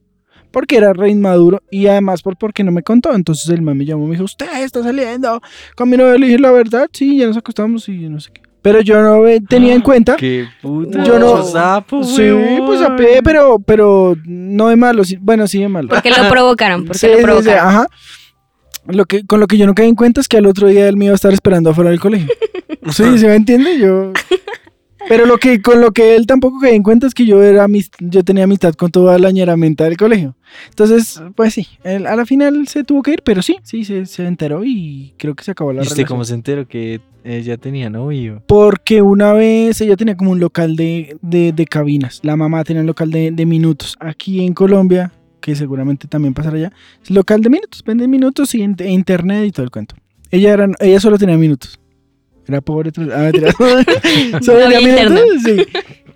Porque 0.51 0.77
era 0.77 0.93
re 0.93 1.09
inmaduro 1.11 1.61
y 1.69 1.85
además 1.87 2.21
por 2.23 2.35
porque 2.35 2.63
no 2.63 2.71
me 2.71 2.81
contó. 2.83 3.13
Entonces 3.13 3.47
el 3.49 3.61
man 3.61 3.77
me 3.77 3.85
llamó 3.85 4.05
y 4.05 4.07
me 4.07 4.11
dijo, 4.13 4.23
usted 4.25 4.47
está 4.63 4.81
saliendo 4.83 5.39
con 5.75 5.89
mi 5.89 5.95
novio. 5.95 6.17
Le 6.17 6.25
dije, 6.25 6.39
la 6.39 6.51
verdad, 6.51 6.87
sí, 6.91 7.17
ya 7.17 7.27
nos 7.27 7.37
acostamos 7.37 7.87
y 7.87 8.09
no 8.09 8.19
sé 8.19 8.31
qué. 8.33 8.41
Pero 8.61 8.81
yo 8.81 9.01
no 9.01 9.21
tenía 9.47 9.73
en 9.73 9.79
cuenta 9.81 10.17
Qué 10.17 10.45
puta. 10.61 11.01
Yo 11.05 11.17
no- 11.19 11.43
sapo, 11.43 12.03
Sí, 12.03 12.27
pues 12.65 12.81
sapé, 12.81 13.21
pero, 13.23 13.59
pero 13.59 14.15
no 14.25 14.67
de 14.67 14.75
malo. 14.75 15.03
sí- 15.05 15.17
Bueno, 15.21 15.47
sí 15.47 15.59
de 15.59 15.69
malo. 15.69 15.87
Porque 15.89 16.09
lo 16.09 16.27
provocaron, 16.29 16.83
porque 16.85 16.97
Sí, 16.99 17.07
lo 17.07 17.13
sí, 17.13 17.19
sí, 17.19 17.23
provocaron. 17.23 17.67
ajá. 17.67 17.87
Lo 18.89 19.05
que, 19.05 19.25
con 19.25 19.39
lo 19.39 19.47
que 19.47 19.57
yo 19.57 19.65
no 19.65 19.73
caí 19.75 19.87
en 19.87 19.95
cuenta 19.95 20.19
es 20.21 20.27
que 20.27 20.37
al 20.37 20.45
otro 20.45 20.67
día 20.67 20.87
él 20.89 20.97
me 20.97 21.05
iba 21.05 21.13
a 21.13 21.15
estar 21.15 21.31
esperando 21.33 21.69
afuera 21.69 21.89
del 21.89 21.99
colegio. 21.99 22.27
Sí, 22.91 23.17
¿se 23.17 23.27
me 23.27 23.35
entiende? 23.35 23.77
Yo... 23.79 24.13
Pero 25.07 25.25
lo 25.25 25.37
que, 25.37 25.61
con 25.61 25.81
lo 25.81 25.91
que 25.91 26.15
él 26.15 26.27
tampoco 26.27 26.59
caí 26.59 26.75
en 26.75 26.83
cuenta 26.83 27.07
es 27.07 27.13
que 27.13 27.25
yo 27.25 27.41
era 27.41 27.67
mis- 27.67 27.89
yo 27.99 28.23
tenía 28.23 28.43
amistad 28.43 28.73
con 28.73 28.91
toda 28.91 29.17
la 29.17 29.31
ñeramenta 29.31 29.85
del 29.85 29.97
colegio. 29.97 30.35
Entonces, 30.69 31.21
pues 31.35 31.53
sí, 31.53 31.65
él, 31.83 32.05
a 32.05 32.15
la 32.15 32.25
final 32.25 32.67
se 32.67 32.83
tuvo 32.83 33.01
que 33.01 33.11
ir, 33.13 33.21
pero 33.23 33.41
sí, 33.41 33.57
sí, 33.63 33.85
se, 33.85 34.05
se 34.05 34.25
enteró 34.27 34.63
y 34.63 35.13
creo 35.17 35.35
que 35.35 35.43
se 35.43 35.51
acabó 35.51 35.71
la 35.73 35.79
¿Y 35.79 35.83
usted 35.83 35.95
relación. 35.95 36.07
cómo 36.15 36.25
se 36.25 36.33
enteró 36.35 36.67
que 36.67 36.99
ella 37.23 37.57
tenía 37.57 37.89
novio? 37.89 38.43
Porque 38.45 39.01
una 39.01 39.33
vez 39.33 39.79
ella 39.81 39.95
tenía 39.95 40.15
como 40.15 40.31
un 40.31 40.39
local 40.39 40.75
de, 40.75 41.17
de- 41.21 41.53
de 41.53 41.65
cabinas. 41.65 42.19
La 42.23 42.35
mamá 42.35 42.63
tenía 42.63 42.81
un 42.81 42.87
local 42.87 43.09
de, 43.09 43.31
de 43.31 43.45
minutos. 43.45 43.95
Aquí 43.99 44.45
en 44.45 44.53
Colombia, 44.53 45.11
que 45.49 45.55
seguramente 45.55 46.07
también 46.07 46.33
pasará 46.33 46.57
allá, 46.57 46.73
local 47.09 47.41
de 47.41 47.49
minutos. 47.49 47.83
Vende 47.83 48.07
minutos 48.07 48.53
y 48.53 48.61
e 48.61 48.89
internet 48.91 49.45
y 49.47 49.51
todo 49.51 49.63
el 49.63 49.71
cuento. 49.71 49.95
Ella, 50.31 50.53
era, 50.53 50.67
ella 50.79 50.99
solo 50.99 51.17
tenía 51.17 51.37
minutos. 51.37 51.79
Era 52.47 52.61
pobre. 52.61 52.91
Ah, 53.11 53.31
solo 54.41 54.59
tenía 54.69 54.79
minutos. 54.81 55.41
Sí. 55.43 55.55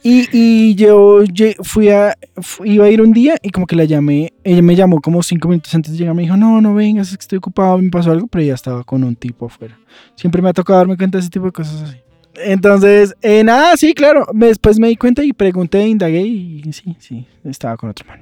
Y, 0.06 0.28
y 0.34 0.76
yo 0.76 1.22
fui 1.62 1.89
a, 1.89 2.13
fu- 2.41 2.65
iba 2.65 2.86
a 2.86 2.89
ir 2.89 3.02
un 3.02 3.13
día 3.13 3.36
y 3.41 3.52
como 3.52 3.65
que 3.65 3.76
la 3.76 3.86
llamé, 3.86 4.34
ella 4.43 4.62
me 4.62 4.76
llamó 4.76 5.00
como 5.00 5.24
cinco 5.24 5.48
minutos 5.48 5.74
antes 5.74 5.93
de 5.93 5.98
llegar, 5.98 6.13
me 6.13 6.24
dijo, 6.24 6.36
no, 6.36 6.60
no 6.60 6.74
vengas, 6.76 7.10
es 7.12 7.17
que 7.17 7.22
estoy 7.22 7.38
ocupado, 7.38 7.78
me 7.78 7.89
pasó 7.89 8.12
algo, 8.12 8.28
pero 8.28 8.43
ella 8.43 8.54
estaba 8.56 8.84
con 8.84 9.04
un 9.06 9.15
tipo 9.15 9.46
afuera. 9.46 9.80
Siempre 10.15 10.41
me 10.41 10.50
ha 10.50 10.54
tocado 10.54 10.80
darme 10.80 10.98
cuenta 10.98 11.17
de 11.17 11.22
ese 11.22 11.30
tipo 11.30 11.46
de 11.46 11.54
cosas 11.54 11.82
así. 11.84 11.98
Entonces, 12.43 13.15
eh, 13.22 13.43
nada, 13.46 13.78
sí, 13.78 13.93
claro, 13.93 14.26
después 14.34 14.78
me 14.78 14.89
di 14.89 14.98
cuenta 14.98 15.24
y 15.24 15.32
pregunté, 15.32 15.88
indagué 15.88 16.22
y 16.22 16.63
sí, 16.74 16.98
sí, 17.00 17.26
estaba 17.46 17.78
con 17.78 17.89
otro 17.89 18.06
man. 18.06 18.19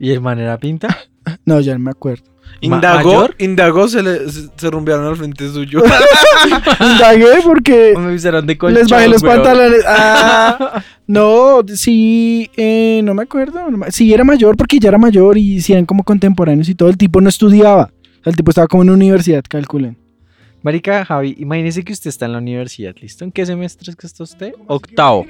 ¿Y 0.00 0.10
el 0.12 0.20
man 0.20 0.38
era 0.38 0.58
pinta? 0.58 0.88
No, 1.44 1.60
ya 1.60 1.74
no 1.74 1.80
me 1.80 1.90
acuerdo. 1.90 2.24
Indagó, 2.62 3.12
¿Mayor? 3.12 3.34
indagó, 3.38 3.86
se, 3.86 4.02
le, 4.02 4.30
se, 4.30 4.48
se 4.56 4.70
rumbearon 4.70 5.06
al 5.06 5.16
frente 5.16 5.46
suyo. 5.50 5.82
Indagué 6.80 7.42
porque 7.44 7.92
Me 7.98 8.06
avisaron 8.06 8.46
de 8.46 8.56
colchón, 8.56 8.80
les 8.80 8.90
bajé 8.90 9.08
los 9.08 9.22
weón. 9.22 9.36
pantalones. 9.36 9.84
Ah, 9.86 10.82
no, 11.06 11.60
sí, 11.74 12.50
eh, 12.56 13.02
no 13.04 13.12
me 13.12 13.24
acuerdo. 13.24 13.60
Sí, 13.90 14.12
era 14.14 14.24
mayor 14.24 14.56
porque 14.56 14.78
ya 14.78 14.88
era 14.88 14.96
mayor 14.98 15.36
y 15.36 15.60
sí 15.60 15.72
eran 15.74 15.84
como 15.84 16.02
contemporáneos 16.02 16.68
y 16.70 16.74
todo. 16.74 16.88
El 16.88 16.96
tipo 16.96 17.20
no 17.20 17.28
estudiaba. 17.28 17.90
O 17.92 18.24
sea, 18.24 18.30
el 18.30 18.36
tipo 18.36 18.50
estaba 18.50 18.66
como 18.66 18.82
en 18.82 18.88
una 18.88 18.96
universidad, 18.96 19.44
calculen. 19.46 19.98
Marica, 20.62 21.04
Javi, 21.04 21.34
imagínese 21.38 21.84
que 21.84 21.92
usted 21.92 22.08
está 22.08 22.26
en 22.26 22.32
la 22.32 22.38
universidad, 22.38 22.94
¿listo? 23.00 23.24
¿En 23.24 23.30
qué 23.32 23.46
semestre 23.46 23.90
es 23.90 23.96
que 23.96 24.06
está 24.06 24.24
usted? 24.24 24.52
Octavo. 24.66 25.20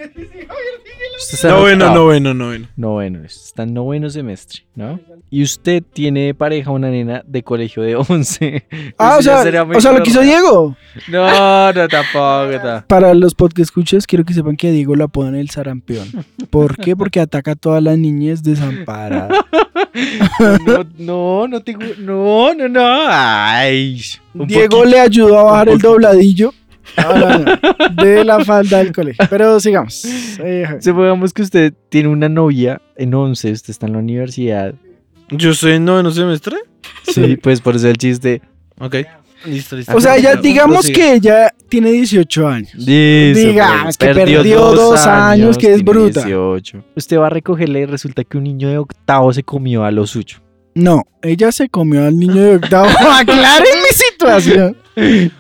Usted 1.21 1.35
está 1.35 1.49
en 1.49 1.55
noveno, 1.55 1.85
octavo. 1.87 2.05
noveno, 2.05 2.35
noveno. 2.35 2.69
Noveno, 2.77 3.25
está 3.25 3.65
en 3.65 3.75
noveno 3.75 4.09
semestre, 4.09 4.63
¿no? 4.75 4.99
Y 5.31 5.43
usted 5.43 5.83
tiene 5.93 6.27
de 6.27 6.35
pareja 6.35 6.71
una 6.71 6.91
nena 6.91 7.23
de 7.27 7.43
colegio 7.43 7.83
de 7.83 7.97
11. 7.97 8.67
Ah, 9.01 9.17
o 9.19 9.23
sea, 9.23 9.41
o 9.41 9.81
sea, 9.81 9.93
lo 9.93 10.03
que 10.03 10.09
hizo 10.11 10.21
normal. 10.23 10.25
Diego. 10.25 10.77
No, 11.09 11.73
no, 11.73 11.89
tampoco. 11.89 12.61
ta- 12.63 12.85
Para 12.89 13.15
los 13.15 13.35
podcast 13.35 13.61
escuchas, 13.69 14.07
quiero 14.07 14.25
que 14.25 14.33
sepan 14.35 14.57
que 14.57 14.69
a 14.69 14.71
Diego 14.73 14.97
lo 14.97 15.05
apodan 15.05 15.35
el 15.37 15.51
sarampión. 15.51 16.09
¿Por 16.51 16.77
qué? 16.79 16.97
Porque 16.97 17.21
ataca 17.21 17.53
a 17.53 17.57
todas 17.57 17.83
las 17.83 17.99
niñez 17.99 18.43
desamparadas. 18.43 19.39
No, 20.65 20.85
no, 20.99 21.49
no 21.49 21.61
tengo. 21.63 21.81
No, 21.99 22.55
no, 22.55 22.69
no. 22.69 22.81
Ay. 23.09 24.01
Diego 24.47 24.79
poquito. 24.79 24.85
le 24.85 25.01
ayudó 25.01 25.39
a 25.39 25.43
bajar 25.45 25.69
el 25.69 25.79
dobladillo 25.79 26.53
no, 26.97 27.45
de 28.03 28.25
la 28.25 28.45
falda 28.45 28.79
del 28.79 28.93
colegio. 28.93 29.25
Pero 29.29 29.61
sigamos. 29.61 30.05
Eh. 30.41 30.79
Supongamos 30.81 31.33
que 31.33 31.43
usted 31.43 31.73
tiene 31.89 32.09
una 32.09 32.29
novia 32.29 32.81
en 32.97 33.15
11, 33.15 33.53
usted 33.53 33.71
está 33.71 33.87
en 33.87 33.93
la 33.93 33.99
universidad. 33.99 34.75
Yo 35.31 35.55
soy 35.55 35.73
en 35.73 35.85
noveno 35.85 36.11
semestre. 36.11 36.57
Sí, 37.03 37.37
pues 37.43 37.61
por 37.61 37.77
eso 37.77 37.89
el 37.89 37.97
chiste. 37.97 38.41
Ok. 38.81 38.97
Listo, 39.45 39.77
listo. 39.77 39.97
o 39.97 40.01
sea, 40.01 40.19
ya 40.19 40.35
digamos 40.35 40.91
que 40.91 41.15
ella 41.15 41.55
tiene 41.69 41.93
18 41.93 42.49
años. 42.49 42.75
Listo, 42.75 43.49
Digamos 43.49 43.97
que 43.97 44.07
perdió 44.13 44.73
dos 44.73 45.07
años, 45.07 45.57
que 45.57 45.73
es 45.73 45.85
bruta. 45.85 46.25
18. 46.25 46.85
Usted 46.97 47.19
va 47.19 47.29
a 47.29 47.31
recogerle 47.31 47.81
y 47.81 47.87
resulta 47.87 48.25
que 48.25 48.37
un 48.37 48.45
niño 48.45 48.69
de 48.69 48.79
octavo 48.79 49.33
se 49.33 49.45
comió 49.45 49.85
a 49.85 49.93
lo 49.93 50.09
suyo. 50.09 50.39
No, 50.75 51.05
ella 51.23 51.53
se 51.53 51.69
comió 51.69 52.05
al 52.05 52.19
niño 52.19 52.43
de 52.43 52.57
octavo. 52.57 52.89
Aclaren 53.11 53.79
mi 53.83 53.95
situación. 54.19 54.77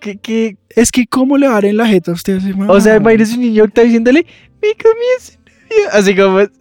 ¿Qué, 0.00 0.18
qué? 0.20 0.56
Es 0.70 0.90
que, 0.90 1.06
¿cómo 1.06 1.38
le 1.38 1.46
va 1.46 1.52
a 1.52 1.54
dar 1.56 1.64
en 1.66 1.76
la 1.76 1.86
jeta 1.86 2.10
a 2.10 2.14
usted 2.14 2.34
a 2.34 2.38
ese 2.38 2.52
man? 2.54 2.68
O 2.70 2.80
sea, 2.80 2.96
imagínese 2.96 3.34
un 3.34 3.40
niño 3.42 3.54
de 3.54 3.62
octavo 3.62 3.84
diciéndole, 3.86 4.26
me 4.60 4.68
comí 4.74 5.04
ese 5.18 5.38
novio. 5.38 5.88
Así 5.92 6.16
como, 6.16 6.34
me 6.36 6.46
comí 6.48 6.58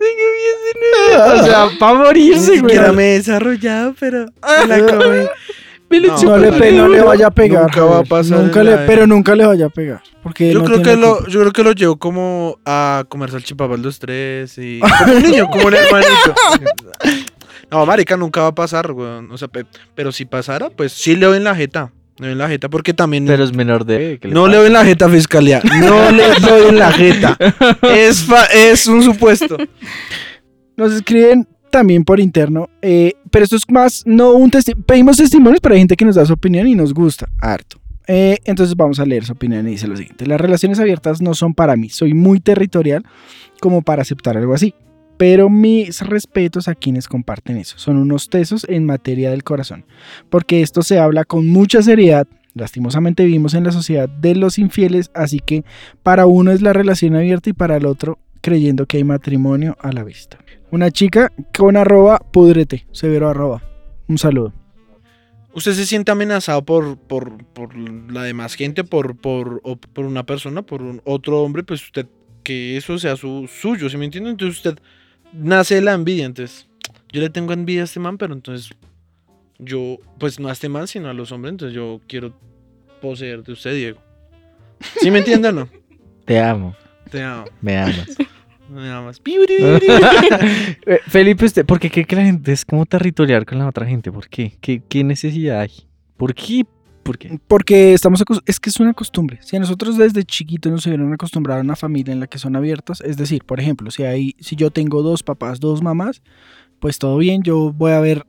ese 0.53 1.17
novio. 1.23 1.41
O 1.41 1.45
sea, 1.45 1.67
para 1.79 1.93
Ni 1.93 1.99
morirse, 2.05 2.47
güey. 2.47 2.59
siquiera 2.59 2.91
me 2.91 3.09
he 3.09 3.17
desarrollado, 3.17 3.95
pero 3.99 4.25
me 4.59 4.67
la 4.67 4.85
comí. 4.85 5.25
Me 5.89 6.01
lo 6.01 6.07
No, 6.09 6.21
No 6.21 6.37
le, 6.37 6.51
pe- 6.51 6.71
no 6.73 6.87
le 6.89 7.01
vaya 7.01 7.27
a 7.27 7.31
pegar. 7.31 7.61
Nunca 7.63 7.81
va 7.81 7.87
a 7.87 7.93
Javier. 7.93 8.09
pasar 8.09 8.39
Nunca 8.39 8.61
le, 8.63 8.77
pero 8.79 9.07
nunca 9.07 9.35
le 9.35 9.45
vaya 9.45 9.65
a 9.67 9.69
pegar. 9.69 10.03
Porque 10.21 10.51
Yo 10.51 10.59
no 10.59 10.65
creo, 10.65 10.81
que 10.81 10.95
lo, 10.97 11.25
yo 11.27 11.39
creo 11.39 11.53
que 11.53 11.63
lo 11.63 11.71
llevo 11.71 11.95
como 11.97 12.59
a 12.65 13.05
comer 13.07 13.31
salchipapa 13.31 13.77
los 13.77 13.97
tres 13.97 14.57
y... 14.57 14.79
Como 14.81 15.13
un 15.15 15.23
niño, 15.23 15.47
como 15.49 15.67
un 15.67 15.73
hermanito. 15.75 16.35
No, 17.71 17.85
marica, 17.85 18.15
nunca 18.17 18.41
va 18.41 18.47
a 18.47 18.55
pasar, 18.55 18.91
weón. 18.91 19.31
O 19.31 19.37
sea, 19.37 19.47
pe- 19.47 19.65
pero 19.95 20.11
si 20.11 20.25
pasara, 20.25 20.69
pues 20.69 20.91
sí 20.93 21.15
le 21.15 21.25
doy 21.25 21.37
en 21.37 21.43
la 21.43 21.55
jeta. 21.55 21.91
Le 22.17 22.27
doy 22.27 22.31
en 22.33 22.37
la 22.39 22.47
jeta 22.47 22.69
porque 22.69 22.93
también... 22.93 23.25
Pero 23.25 23.43
es 23.43 23.53
menor 23.53 23.85
de... 23.85 24.17
¿qué 24.21 24.29
le 24.29 24.33
no 24.33 24.41
pasa? 24.43 24.51
le 24.51 24.57
doy 24.57 24.67
en 24.67 24.73
la 24.73 24.85
jeta, 24.85 25.09
fiscalía. 25.09 25.61
No 25.81 26.09
le 26.11 26.23
doy 26.39 26.69
en 26.69 26.79
la 26.79 26.91
jeta. 26.91 27.37
Es, 27.93 28.23
fa- 28.23 28.45
es 28.45 28.87
un 28.87 29.03
supuesto. 29.03 29.57
Nos 30.75 30.93
escriben 30.93 31.47
también 31.69 32.03
por 32.05 32.19
interno, 32.19 32.69
eh, 32.81 33.13
pero 33.29 33.43
esto 33.43 33.55
es 33.57 33.63
más, 33.69 34.03
no 34.05 34.31
un 34.31 34.49
testimonio. 34.49 34.85
Pedimos 34.85 35.17
testimonios 35.17 35.59
para 35.59 35.75
gente 35.75 35.95
que 35.95 36.05
nos 36.05 36.15
da 36.15 36.25
su 36.25 36.33
opinión 36.33 36.67
y 36.67 36.75
nos 36.75 36.93
gusta, 36.93 37.27
harto. 37.39 37.77
Eh, 38.07 38.37
entonces 38.45 38.73
vamos 38.75 38.99
a 39.01 39.05
leer 39.05 39.25
su 39.25 39.33
opinión 39.33 39.67
y 39.67 39.71
dice 39.71 39.87
lo 39.87 39.97
siguiente: 39.97 40.25
Las 40.25 40.39
relaciones 40.39 40.79
abiertas 40.79 41.21
no 41.21 41.33
son 41.33 41.53
para 41.53 41.75
mí, 41.75 41.89
soy 41.89 42.13
muy 42.13 42.39
territorial 42.39 43.03
como 43.59 43.81
para 43.81 44.01
aceptar 44.03 44.37
algo 44.37 44.53
así. 44.53 44.73
Pero 45.17 45.49
mis 45.49 46.01
respetos 46.01 46.67
a 46.67 46.75
quienes 46.75 47.07
comparten 47.07 47.57
eso. 47.57 47.77
Son 47.77 47.97
unos 47.97 48.29
tesos 48.29 48.65
en 48.69 48.85
materia 48.85 49.31
del 49.31 49.43
corazón. 49.43 49.85
Porque 50.29 50.61
esto 50.61 50.83
se 50.83 50.99
habla 50.99 51.25
con 51.25 51.47
mucha 51.47 51.81
seriedad. 51.81 52.27
Lastimosamente 52.53 53.25
vivimos 53.25 53.53
en 53.53 53.63
la 53.63 53.71
sociedad 53.71 54.09
de 54.09 54.35
los 54.35 54.57
infieles, 54.57 55.11
así 55.13 55.39
que 55.39 55.63
para 56.03 56.25
uno 56.25 56.51
es 56.51 56.61
la 56.61 56.73
relación 56.73 57.15
abierta 57.15 57.49
y 57.49 57.53
para 57.53 57.77
el 57.77 57.85
otro 57.85 58.19
creyendo 58.41 58.85
que 58.85 58.97
hay 58.97 59.03
matrimonio 59.03 59.77
a 59.81 59.91
la 59.91 60.03
vista. 60.03 60.37
Una 60.71 60.91
chica 60.91 61.31
con 61.57 61.77
arroba 61.77 62.19
pudrete, 62.19 62.87
severo 62.91 63.29
arroba. 63.29 63.61
Un 64.07 64.17
saludo. 64.17 64.53
¿Usted 65.53 65.73
se 65.73 65.85
siente 65.85 66.11
amenazado 66.11 66.63
por, 66.63 66.97
por, 66.97 67.43
por 67.45 67.75
la 67.75 68.23
demás 68.23 68.53
gente, 68.55 68.83
por, 68.83 69.17
por, 69.17 69.61
por 69.61 70.05
una 70.05 70.25
persona, 70.25 70.61
por 70.61 70.81
un 70.83 71.01
otro 71.03 71.41
hombre? 71.41 71.63
Pues 71.63 71.83
usted, 71.83 72.05
que 72.43 72.77
eso 72.77 72.99
sea 72.99 73.15
su, 73.15 73.49
suyo, 73.49 73.89
¿sí 73.89 73.97
me 73.97 74.05
entiende? 74.05 74.29
Entonces 74.29 74.57
usted 74.57 74.79
nace 75.33 75.81
la 75.81 75.93
envidia. 75.93 76.25
Entonces, 76.25 76.67
yo 77.11 77.21
le 77.21 77.29
tengo 77.29 77.53
envidia 77.53 77.81
a 77.81 77.85
este 77.85 77.99
man, 77.99 78.17
pero 78.17 78.33
entonces 78.33 78.71
yo, 79.59 79.97
pues 80.19 80.39
no 80.39 80.49
a 80.49 80.51
este 80.53 80.69
man, 80.69 80.87
sino 80.87 81.09
a 81.09 81.13
los 81.13 81.31
hombres. 81.31 81.51
Entonces 81.51 81.75
yo 81.75 82.01
quiero 82.07 82.33
poseer 83.01 83.43
de 83.43 83.51
usted, 83.53 83.73
Diego. 83.75 83.99
¿Sí 85.01 85.09
me 85.11 85.19
entiende 85.19 85.49
o 85.49 85.51
no? 85.51 85.69
Te 86.25 86.39
amo, 86.39 86.75
Te 87.09 87.23
amo. 87.23 87.45
me 87.61 87.77
amas. 87.77 88.17
Me 88.69 88.89
amas. 88.91 89.21
Eh, 90.85 90.99
Felipe, 91.07 91.45
usted, 91.45 91.65
¿por 91.65 91.79
qué 91.79 91.89
cree 91.89 92.05
que 92.05 92.15
la 92.17 92.23
gente 92.23 92.51
es 92.51 92.65
como 92.65 92.85
territorial 92.85 93.45
con 93.45 93.59
la 93.59 93.67
otra 93.67 93.85
gente? 93.85 94.11
¿Por 94.11 94.27
qué? 94.27 94.57
¿Qué, 94.59 94.81
qué 94.87 95.03
necesidad 95.05 95.61
hay? 95.61 95.71
¿Por 96.17 96.33
qué? 96.35 96.65
¿Por 97.07 97.17
qué? 97.17 97.39
Porque 97.47 97.93
estamos 97.93 98.21
es 98.45 98.59
que 98.59 98.69
es 98.69 98.79
una 98.81 98.93
costumbre. 98.93 99.39
Si 99.41 99.57
nosotros 99.57 99.97
desde 99.97 100.25
chiquitos 100.25 100.69
nos 100.69 100.85
hubieran 100.85 101.13
acostumbrado 101.13 101.61
a 101.61 101.63
una 101.63 101.77
familia 101.77 102.11
en 102.11 102.19
la 102.19 102.27
que 102.27 102.37
son 102.37 102.57
abiertas, 102.57 102.99
es 102.99 103.15
decir, 103.15 103.45
por 103.45 103.61
ejemplo, 103.61 103.89
si 103.91 104.03
hay, 104.03 104.35
si 104.39 104.57
yo 104.57 104.71
tengo 104.71 105.01
dos 105.01 105.23
papás, 105.23 105.61
dos 105.61 105.81
mamás, 105.81 106.21
pues 106.81 106.99
todo 106.99 107.17
bien, 107.17 107.43
yo 107.43 107.71
voy 107.71 107.93
a 107.93 108.01
ver, 108.01 108.25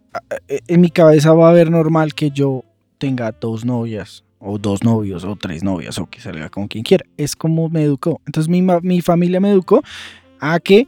eh, 0.47 0.61
en 0.69 0.81
mi 0.81 0.91
cabeza 0.91 1.33
va 1.33 1.51
a 1.51 1.53
ver 1.53 1.73
normal 1.73 2.15
que 2.15 2.31
yo 2.31 2.65
tenga 2.99 3.33
dos 3.33 3.65
novias, 3.65 4.23
o 4.39 4.59
dos 4.59 4.85
novios, 4.85 5.25
o 5.25 5.35
tres 5.35 5.65
novias, 5.65 5.99
o 5.99 6.07
que 6.07 6.21
salga 6.21 6.49
con 6.49 6.69
quien 6.69 6.85
quiera. 6.85 7.05
Es 7.17 7.35
como 7.35 7.69
me 7.69 7.83
educó. 7.83 8.21
Entonces 8.27 8.49
mi, 8.49 8.63
mi 8.63 9.01
familia 9.01 9.41
me 9.41 9.51
educó 9.51 9.83
a 10.39 10.61
que, 10.61 10.87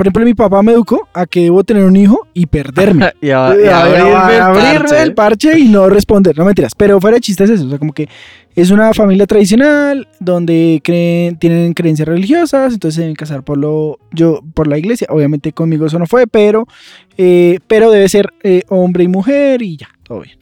por 0.00 0.06
ejemplo, 0.06 0.24
mi 0.24 0.32
papá 0.32 0.62
me 0.62 0.72
educó 0.72 1.06
a 1.12 1.26
que 1.26 1.42
debo 1.42 1.62
tener 1.62 1.84
un 1.84 1.94
hijo 1.94 2.26
y 2.32 2.46
perderme. 2.46 3.12
y, 3.20 3.26
a- 3.28 3.54
y 3.62 3.66
a- 3.66 3.82
abrirme 3.82 4.10
a- 4.14 4.34
el 4.34 4.40
abrirme 4.40 4.78
parche. 4.78 5.02
el 5.02 5.14
parche 5.14 5.58
y 5.58 5.68
no 5.68 5.90
responder. 5.90 6.38
No 6.38 6.46
mentiras. 6.46 6.72
Pero 6.74 6.98
fuera 7.02 7.16
de 7.16 7.20
chistes 7.20 7.50
es 7.50 7.56
eso. 7.56 7.66
O 7.66 7.68
sea, 7.68 7.78
como 7.78 7.92
que 7.92 8.08
es 8.54 8.70
una 8.70 8.94
familia 8.94 9.26
tradicional 9.26 10.08
donde 10.18 10.80
creen, 10.82 11.36
tienen 11.36 11.74
creencias 11.74 12.08
religiosas, 12.08 12.72
entonces 12.72 12.94
se 12.94 13.00
deben 13.02 13.14
casar 13.14 13.42
por 13.42 13.58
lo, 13.58 13.98
yo, 14.10 14.40
por 14.54 14.68
la 14.68 14.78
iglesia. 14.78 15.06
Obviamente 15.10 15.52
conmigo 15.52 15.84
eso 15.84 15.98
no 15.98 16.06
fue, 16.06 16.26
pero, 16.26 16.66
eh, 17.18 17.58
pero 17.66 17.90
debe 17.90 18.08
ser 18.08 18.32
eh, 18.42 18.62
hombre 18.70 19.04
y 19.04 19.08
mujer 19.08 19.60
y 19.60 19.76
ya, 19.76 19.90
todo 20.02 20.20
bien. 20.22 20.38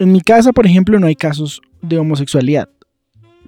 En 0.00 0.10
mi 0.10 0.20
casa, 0.20 0.52
por 0.52 0.66
ejemplo, 0.66 0.98
no 0.98 1.06
hay 1.06 1.14
casos 1.14 1.62
de 1.80 1.96
homosexualidad. 1.96 2.68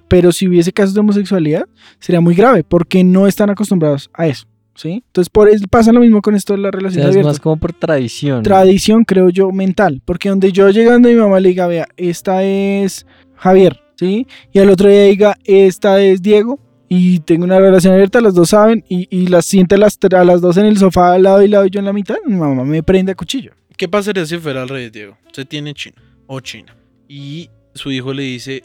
Pero 0.07 0.31
si 0.31 0.47
hubiese 0.47 0.73
casos 0.73 0.95
de 0.95 1.01
homosexualidad, 1.01 1.65
sería 1.99 2.21
muy 2.21 2.37
grave 2.37 2.63
porque 2.63 3.03
no 3.03 3.27
están 3.27 3.51
acostumbrados 3.51 4.09
a 4.15 4.29
eso. 4.29 4.47
¿Sí? 4.79 5.03
Entonces, 5.09 5.29
por 5.29 5.49
eso 5.49 5.67
pasa 5.69 5.93
lo 5.93 5.99
mismo 5.99 6.23
con 6.23 6.37
esto 6.37 6.53
de 6.53 6.61
la 6.61 6.69
O 6.69 6.71
relación 6.71 7.03
sea, 7.03 7.09
es 7.09 7.17
abierta 7.17 7.31
más 7.31 7.41
como 7.41 7.57
por 7.57 7.73
tradición. 7.73 8.45
tradición, 8.45 9.03
creo 9.03 9.29
yo, 9.29 9.51
mental. 9.51 10.01
Porque 10.05 10.29
donde 10.29 10.53
yo 10.53 10.71
llegando 10.71 11.11
y 11.11 11.15
mi 11.15 11.21
mamá 11.21 11.41
le 11.41 11.49
diga, 11.49 11.67
vea, 11.67 11.89
esta 11.97 12.45
es 12.45 13.05
Javier, 13.35 13.81
¿sí? 13.97 14.29
Y 14.53 14.61
al 14.61 14.71
otro 14.71 14.89
día 14.89 15.03
diga, 15.03 15.37
esta 15.43 16.01
es 16.01 16.23
Diego. 16.23 16.61
Y 16.89 17.19
tengo 17.19 17.43
una 17.43 17.59
relación 17.59 17.93
abierta, 17.93 18.21
las 18.21 18.35
dos 18.35 18.51
saben, 18.51 18.85
y, 18.89 19.09
y 19.11 19.27
las 19.27 19.47
siente 19.47 19.75
a 19.75 19.79
las, 19.79 19.99
a 20.01 20.25
las 20.25 20.41
dos 20.41 20.57
en 20.59 20.67
el 20.67 20.79
sofá 20.79 21.13
al 21.15 21.25
lado 21.25 21.43
y 21.43 21.49
lado 21.49 21.67
y 21.67 21.71
yo 21.71 21.81
en 21.81 21.85
la 21.85 21.93
mitad, 21.93 22.17
mi 22.25 22.37
mamá 22.37 22.63
me 22.65 22.85
prende 22.85 23.11
a 23.11 23.15
cuchillo. 23.17 23.55
¿Qué 23.77 23.89
pasaría 23.89 24.25
si 24.27 24.39
fuera 24.39 24.63
al 24.63 24.69
revés, 24.69 24.93
Diego? 24.93 25.19
Se 25.33 25.45
tiene 25.45 25.75
chino 25.75 25.97
o 26.29 26.39
china. 26.39 26.77
Y 27.09 27.51
su 27.75 27.91
hijo 27.91 28.13
le 28.15 28.23
dice, 28.23 28.63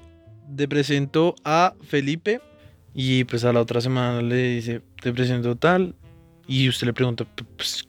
te 0.55 0.67
presento 0.67 1.33
a 1.43 1.73
Felipe. 1.81 2.39
Y 2.95 3.23
pues 3.23 3.43
a 3.43 3.51
la 3.51 3.59
otra 3.61 3.81
semana 3.81 4.21
le 4.21 4.49
dice, 4.49 4.81
te 5.01 5.11
presento 5.11 5.55
tal. 5.55 5.95
Y 6.47 6.67
usted 6.69 6.87
le 6.87 6.93
pregunta, 6.93 7.25
"P- 7.25 7.43
pues, 7.55 7.87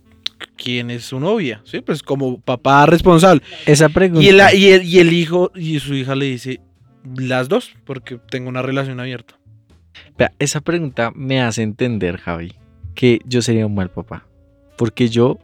¿quién 0.56 0.90
es 0.90 1.04
su 1.04 1.18
novia? 1.20 1.60
Sí, 1.64 1.80
pues 1.80 2.02
como 2.02 2.40
papá 2.40 2.86
responsable. 2.86 3.42
Esa 3.66 3.88
pregunta. 3.88 4.22
Y 4.24 4.28
el, 4.28 4.40
y, 4.56 4.68
el, 4.72 4.82
y 4.84 4.98
el 5.00 5.12
hijo 5.12 5.50
y 5.54 5.78
su 5.80 5.94
hija 5.94 6.14
le 6.14 6.26
dice, 6.26 6.60
las 7.16 7.48
dos, 7.48 7.72
porque 7.84 8.18
tengo 8.30 8.48
una 8.48 8.62
relación 8.62 9.00
abierta. 9.00 9.36
Esa 10.38 10.60
pregunta 10.60 11.12
me 11.14 11.40
hace 11.42 11.62
entender, 11.62 12.18
Javi, 12.18 12.52
que 12.94 13.20
yo 13.26 13.42
sería 13.42 13.66
un 13.66 13.74
mal 13.74 13.90
papá. 13.90 14.26
Porque 14.76 15.08
yo 15.08 15.38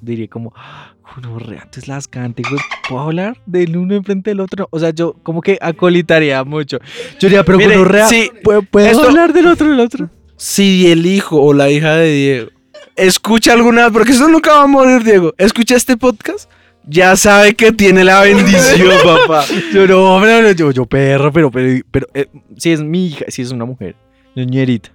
diría 0.00 0.28
como, 0.28 0.52
"Ah, 0.56 0.94
gonorrea, 1.14 1.62
antes 1.62 1.88
las 1.88 2.06
cante, 2.08 2.42
güey, 2.48 2.60
¿puedo 2.88 3.02
hablar 3.02 3.36
del 3.46 3.76
uno 3.76 3.94
enfrente 3.94 4.30
del 4.30 4.40
otro? 4.40 4.68
O 4.70 4.78
sea, 4.78 4.90
yo 4.90 5.14
como 5.22 5.40
que 5.40 5.58
acolitaría 5.60 6.42
mucho. 6.44 6.78
Yo 7.18 7.28
diría, 7.28 7.44
pero 7.44 7.58
Mire, 7.58 7.76
gonorrea, 7.76 8.08
sí, 8.08 8.30
¿puedo, 8.42 8.62
puedo 8.62 8.86
esto- 8.86 9.04
hablar 9.04 9.32
del 9.32 9.46
otro 9.46 9.68
del 9.70 9.80
otro? 9.80 10.10
Si 10.36 10.90
el 10.90 11.06
hijo 11.06 11.40
o 11.40 11.52
la 11.52 11.70
hija 11.70 11.94
de 11.96 12.12
Diego 12.12 12.50
escucha 12.96 13.52
alguna, 13.52 13.90
porque 13.90 14.12
eso 14.12 14.28
nunca 14.28 14.52
va 14.52 14.62
a 14.62 14.66
morir, 14.66 15.02
Diego, 15.02 15.34
escucha 15.38 15.76
este 15.76 15.96
podcast, 15.96 16.50
ya 16.86 17.16
sabe 17.16 17.54
que 17.54 17.72
tiene 17.72 18.04
la 18.04 18.20
bendición, 18.20 18.88
papá. 19.04 19.44
Yo 19.72 19.86
no, 19.86 20.20
no, 20.20 20.52
yo, 20.52 20.70
yo 20.70 20.86
perro, 20.86 21.32
pero, 21.32 21.50
pero, 21.50 21.82
pero 21.90 22.06
eh, 22.14 22.26
si 22.56 22.72
es 22.72 22.82
mi 22.82 23.08
hija, 23.08 23.24
si 23.28 23.42
es 23.42 23.50
una 23.50 23.64
mujer, 23.64 23.96
ñerita. 24.34 24.90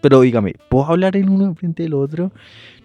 Pero 0.00 0.20
dígame, 0.20 0.54
¿puedo 0.68 0.86
hablar 0.86 1.16
el 1.16 1.30
uno 1.30 1.44
enfrente 1.44 1.82
del 1.82 1.94
otro? 1.94 2.30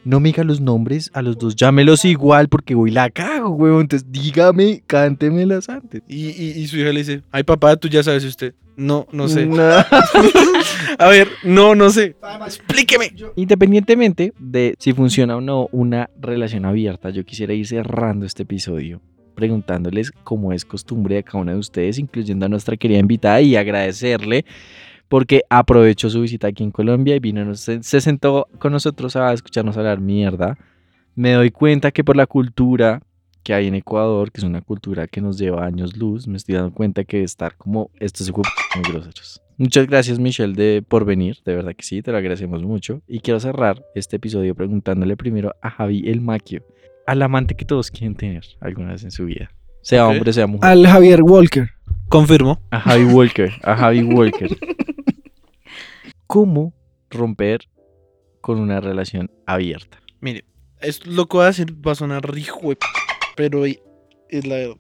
No 0.06 0.22
me 0.22 0.30
diga 0.30 0.46
los 0.46 0.62
nombres 0.62 1.12
a 1.14 1.22
los 1.22 1.38
dos, 1.38 1.56
llámelos 1.56 2.06
igual 2.06 2.48
porque 2.48 2.76
hoy 2.76 2.92
la 2.92 3.10
cago, 3.10 3.50
huevón. 3.50 3.82
Entonces 3.82 4.10
dígame, 4.10 4.82
cántemelas 4.88 5.68
antes. 5.68 6.02
Y, 6.08 6.30
y, 6.30 6.52
y 6.56 6.68
su 6.68 6.78
hija 6.78 6.94
le 6.94 7.00
dice, 7.00 7.22
ay 7.32 7.44
papá, 7.44 7.76
tú 7.76 7.90
ya 7.90 8.02
sabes 8.02 8.24
usted. 8.24 8.54
No, 8.80 9.08
no 9.12 9.28
sé. 9.28 9.46
No. 9.46 9.62
A 11.00 11.08
ver, 11.10 11.28
no, 11.44 11.76
no 11.76 11.90
sé. 11.90 12.16
Explíqueme. 12.46 13.12
Independientemente 13.36 14.34
de 14.40 14.74
si 14.80 14.94
funciona 14.94 15.36
o 15.36 15.42
no 15.42 15.68
una 15.72 16.10
relación 16.20 16.66
abierta, 16.66 17.10
yo 17.10 17.26
quisiera 17.26 17.54
ir 17.54 17.68
cerrando 17.68 18.26
este 18.26 18.44
episodio 18.44 19.02
preguntándoles 19.36 20.12
cómo 20.24 20.52
es 20.52 20.66
costumbre 20.66 21.16
de 21.16 21.24
cada 21.24 21.40
uno 21.40 21.54
de 21.54 21.58
ustedes, 21.58 21.98
incluyendo 21.98 22.46
a 22.46 22.50
nuestra 22.50 22.76
querida 22.76 23.00
invitada 23.00 23.40
y 23.42 23.56
agradecerle 23.56 24.46
porque 25.08 25.44
aprovechó 25.50 26.10
su 26.10 26.22
visita 26.22 26.48
aquí 26.48 26.64
en 26.64 26.72
Colombia 26.72 27.16
y 27.16 27.20
vino, 27.20 27.56
se, 27.56 27.82
se 27.82 28.02
sentó 28.02 28.48
con 28.60 28.72
nosotros 28.72 29.16
a 29.16 29.34
escucharnos 29.34 29.78
hablar 29.78 30.00
mierda. 30.00 30.58
Me 31.16 31.34
doy 31.34 31.52
cuenta 31.52 31.92
que 31.92 32.04
por 32.04 32.16
la 32.16 32.28
cultura 32.28 33.02
que 33.44 33.54
hay 33.54 33.68
en 33.68 33.76
Ecuador, 33.76 34.32
que 34.32 34.40
es 34.42 34.44
una 34.46 34.62
cultura 34.62 35.08
que 35.08 35.22
nos 35.22 35.38
lleva 35.38 35.66
años 35.66 35.96
luz, 35.98 36.28
me 36.28 36.38
estoy 36.38 36.56
dando 36.56 36.72
cuenta 36.74 37.04
que 37.04 37.24
estar 37.24 37.56
como 37.56 37.90
estos 38.00 38.30
muy 38.76 38.84
groseros. 38.92 39.42
Muchas 39.58 39.88
gracias 39.88 40.20
Michelle 40.20 40.54
de, 40.54 40.82
por 40.82 41.04
venir, 41.06 41.38
de 41.46 41.56
verdad 41.56 41.76
que 41.76 41.84
sí, 41.84 42.02
te 42.02 42.12
lo 42.12 42.18
agradecemos 42.18 42.64
mucho. 42.64 43.02
Y 43.08 43.20
quiero 43.20 43.40
cerrar 43.40 43.84
este 43.96 44.16
episodio 44.18 44.56
preguntándole 44.56 45.18
primero 45.18 45.54
a 45.62 45.70
Javi 45.70 46.08
el 46.10 46.22
Maquio, 46.22 46.64
al 47.08 47.22
amante 47.22 47.56
que 47.56 47.66
todos 47.66 47.92
quieren 47.92 48.16
tener 48.16 48.44
alguna 48.62 48.92
vez 48.94 49.04
en 49.04 49.12
su 49.12 49.26
vida, 49.26 49.52
sea 49.82 50.08
hombre, 50.08 50.32
sea 50.32 50.48
mujer. 50.48 50.70
Al 50.70 50.86
Javier 50.88 51.22
Walker. 51.24 51.70
Confirmo. 52.08 52.62
A 52.72 52.80
Javi 52.80 53.04
Walker, 53.06 53.52
a 53.64 53.76
Javi 53.76 54.02
Walker. 54.04 54.58
¿Cómo 56.28 56.74
romper 57.10 57.68
con 58.42 58.60
una 58.60 58.80
relación 58.80 59.32
abierta? 59.46 60.00
Mire, 60.22 60.46
es 60.82 61.06
lo 61.06 61.28
que 61.28 61.38
voy 61.38 61.44
a 61.44 61.48
decir 61.48 61.76
va 61.86 61.92
a 61.94 61.96
sonar 61.96 62.32
rijo, 62.32 62.70
de 62.70 62.76
p- 62.76 62.86
pero 63.40 63.64
es 63.66 64.46
la 64.46 64.56
verdad. 64.56 64.76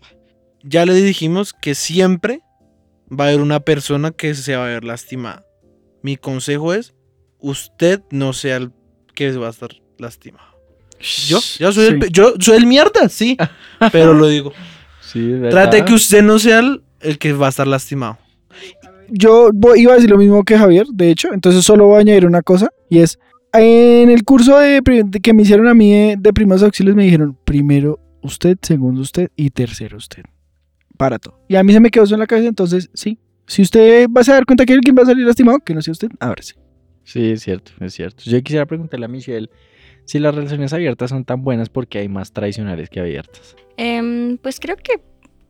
Ya 0.63 0.85
le 0.85 0.93
dijimos 0.95 1.53
que 1.53 1.75
siempre 1.75 2.41
va 3.09 3.23
a 3.23 3.27
haber 3.29 3.39
una 3.39 3.61
persona 3.61 4.11
que 4.11 4.35
se 4.35 4.57
va 4.57 4.65
a 4.65 4.67
ver 4.67 4.83
lastimada. 4.83 5.45
Mi 6.03 6.17
consejo 6.17 6.73
es, 6.73 6.93
usted 7.39 8.01
no 8.11 8.33
sea 8.33 8.57
el 8.57 8.71
que 9.15 9.31
va 9.31 9.47
a 9.47 9.51
estar 9.51 9.69
lastimado. 9.97 10.43
Yo, 11.29 11.39
yo 11.57 11.71
soy, 11.71 11.85
el, 11.85 11.93
Sí. 11.93 11.99
pe- 12.01 12.09
yo 12.11 12.33
soy 12.41 12.57
el 12.57 12.65
mierda, 12.65 13.07
sí, 13.07 13.37
pero 13.93 14.13
lo 14.13 14.27
digo. 14.27 14.51
Sí, 15.01 15.31
Trate 15.49 15.85
que 15.85 15.93
usted 15.93 16.21
no 16.21 16.37
sea 16.37 16.59
el, 16.59 16.83
el 16.99 17.17
que 17.17 17.31
va 17.31 17.45
a 17.45 17.49
estar 17.49 17.65
lastimado. 17.65 18.17
Yo 19.07 19.51
voy- 19.53 19.79
iba 19.79 19.93
a 19.93 19.95
decir 19.95 20.09
lo 20.09 20.17
mismo 20.17 20.43
que 20.43 20.57
Javier, 20.57 20.85
de 20.87 21.11
hecho, 21.11 21.29
entonces 21.33 21.63
solo 21.63 21.85
voy 21.87 21.95
a 21.95 21.99
añadir 22.01 22.25
una 22.25 22.41
cosa, 22.41 22.69
y 22.89 22.99
es, 22.99 23.17
en 23.53 24.09
el 24.09 24.25
curso 24.25 24.57
de 24.59 24.81
que 25.23 25.33
me 25.33 25.43
hicieron 25.43 25.69
a 25.69 25.73
mí 25.73 25.91
de, 25.93 26.15
de 26.19 26.33
primeros 26.33 26.61
auxilios 26.63 26.97
me 26.97 27.05
dijeron, 27.05 27.37
primero 27.45 27.97
usted, 28.21 28.57
segundo 28.61 29.01
usted 29.01 29.31
y 29.35 29.49
tercero 29.49 29.97
usted, 29.97 30.23
para 30.97 31.19
todo. 31.19 31.39
Y 31.47 31.55
a 31.55 31.63
mí 31.63 31.73
se 31.73 31.79
me 31.79 31.89
quedó 31.89 32.03
eso 32.03 32.15
en 32.15 32.19
la 32.19 32.27
cabeza, 32.27 32.47
entonces 32.47 32.89
sí, 32.93 33.19
si 33.45 33.61
usted 33.61 34.07
va 34.09 34.21
a 34.21 34.31
dar 34.31 34.45
cuenta 34.45 34.65
que 34.65 34.73
alguien 34.73 34.95
va 34.97 35.03
a 35.03 35.07
salir 35.07 35.25
lastimado, 35.25 35.59
que 35.59 35.73
no 35.73 35.81
sea 35.81 35.91
usted, 35.91 36.09
ábrase. 36.19 36.55
Sí, 37.03 37.31
es 37.31 37.41
cierto, 37.41 37.71
es 37.79 37.93
cierto. 37.93 38.23
Yo 38.25 38.41
quisiera 38.43 38.65
preguntarle 38.65 39.05
a 39.05 39.09
Michelle 39.09 39.49
si 40.05 40.19
las 40.19 40.35
relaciones 40.35 40.73
abiertas 40.73 41.09
son 41.09 41.25
tan 41.25 41.43
buenas 41.43 41.69
porque 41.69 41.99
hay 41.99 42.07
más 42.07 42.31
tradicionales 42.31 42.89
que 42.89 42.99
abiertas. 42.99 43.55
Em, 43.77 44.37
pues 44.37 44.59
creo 44.59 44.75
que 44.75 45.01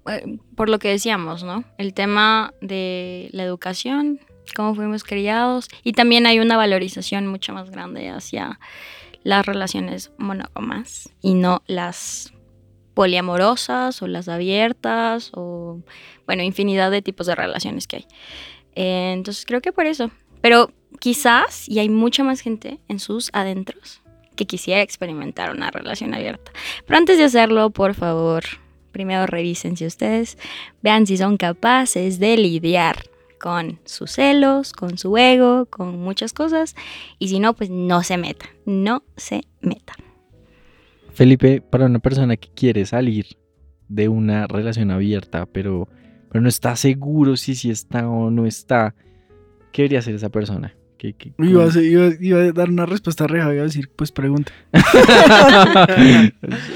eh, 0.10 0.38
por 0.56 0.70
lo 0.70 0.80
que 0.80 0.90
decíamos, 0.90 1.44
¿no? 1.44 1.64
El 1.78 1.94
tema 1.94 2.54
de 2.62 3.30
la 3.32 3.44
educación, 3.44 4.20
cómo 4.56 4.76
fuimos 4.76 5.04
criados 5.04 5.68
y 5.84 5.94
también 5.94 6.26
hay 6.26 6.40
una 6.40 6.58
valorización 6.58 7.28
mucho 7.28 7.54
más 7.54 7.70
grande 7.70 8.10
hacia 8.10 8.60
las 9.24 9.46
relaciones 9.46 10.12
monógamas 10.18 11.10
y 11.22 11.34
no 11.34 11.62
las 11.68 12.34
poliamorosas 13.00 14.02
o 14.02 14.08
las 14.08 14.28
abiertas 14.28 15.32
o, 15.34 15.80
bueno, 16.26 16.44
infinidad 16.44 16.92
de 16.92 17.02
tipos 17.02 17.28
de 17.28 17.36
relaciones 17.36 17.88
que 17.88 17.96
hay. 17.96 18.08
Eh, 18.76 19.14
entonces 19.14 19.46
creo 19.46 19.62
que 19.62 19.72
por 19.72 19.86
eso. 19.86 20.12
Pero 20.42 20.74
quizás, 21.00 21.70
y 21.70 21.80
hay 21.80 21.88
mucha 21.88 22.26
más 22.26 22.42
gente 22.42 22.82
en 22.90 23.00
sus 23.00 23.30
adentros 23.32 24.02
que 24.36 24.46
quisiera 24.46 24.82
experimentar 24.82 25.50
una 25.56 25.72
relación 25.72 26.14
abierta. 26.14 26.52
Pero 26.86 26.98
antes 26.98 27.18
de 27.18 27.24
hacerlo, 27.24 27.70
por 27.70 27.94
favor, 27.94 28.44
primero 28.92 29.26
revisen 29.28 29.78
si 29.78 29.86
ustedes 29.86 30.38
vean 30.82 31.08
si 31.08 31.16
son 31.16 31.38
capaces 31.38 32.20
de 32.20 32.36
lidiar 32.36 32.98
con 33.40 33.80
sus 33.86 34.12
celos, 34.12 34.74
con 34.74 34.98
su 34.98 35.18
ego, 35.18 35.68
con 35.68 35.98
muchas 36.00 36.34
cosas. 36.34 36.76
Y 37.18 37.30
si 37.30 37.40
no, 37.40 37.54
pues 37.54 37.70
no 37.70 38.04
se 38.04 38.18
meta, 38.18 38.50
no 38.66 39.04
se 39.16 39.46
meta. 39.62 39.94
Felipe, 41.20 41.60
para 41.60 41.86
una 41.88 42.00
persona 42.00 42.38
que 42.38 42.48
quiere 42.48 42.86
salir 42.86 43.26
de 43.90 44.08
una 44.08 44.48
relación 44.48 44.90
abierta, 44.90 45.46
pero, 45.48 45.90
pero 46.30 46.42
no 46.42 46.48
está 46.48 46.78
seguro 46.78 47.36
si 47.36 47.56
sí 47.56 47.70
está 47.70 48.08
o 48.08 48.32
no 48.32 48.46
está, 48.46 48.96
¿qué 49.74 49.82
debería 49.82 50.00
hacer 50.00 50.16
esa 50.16 50.30
persona? 50.30 50.78
¿Qué- 51.00 51.14
qué- 51.14 51.32
Iba 51.40 51.48
a, 51.48 51.54
cómo? 51.54 51.62
hacer- 51.70 51.84
iba- 51.86 52.12
iba 52.20 52.40
a 52.42 52.52
dar 52.52 52.70
una 52.70 52.86
respuesta 52.86 53.26
reja, 53.26 53.54
iba 53.54 53.62
a 53.62 53.66
decir, 53.66 53.90
pues 53.96 54.12
pregunte. 54.12 54.52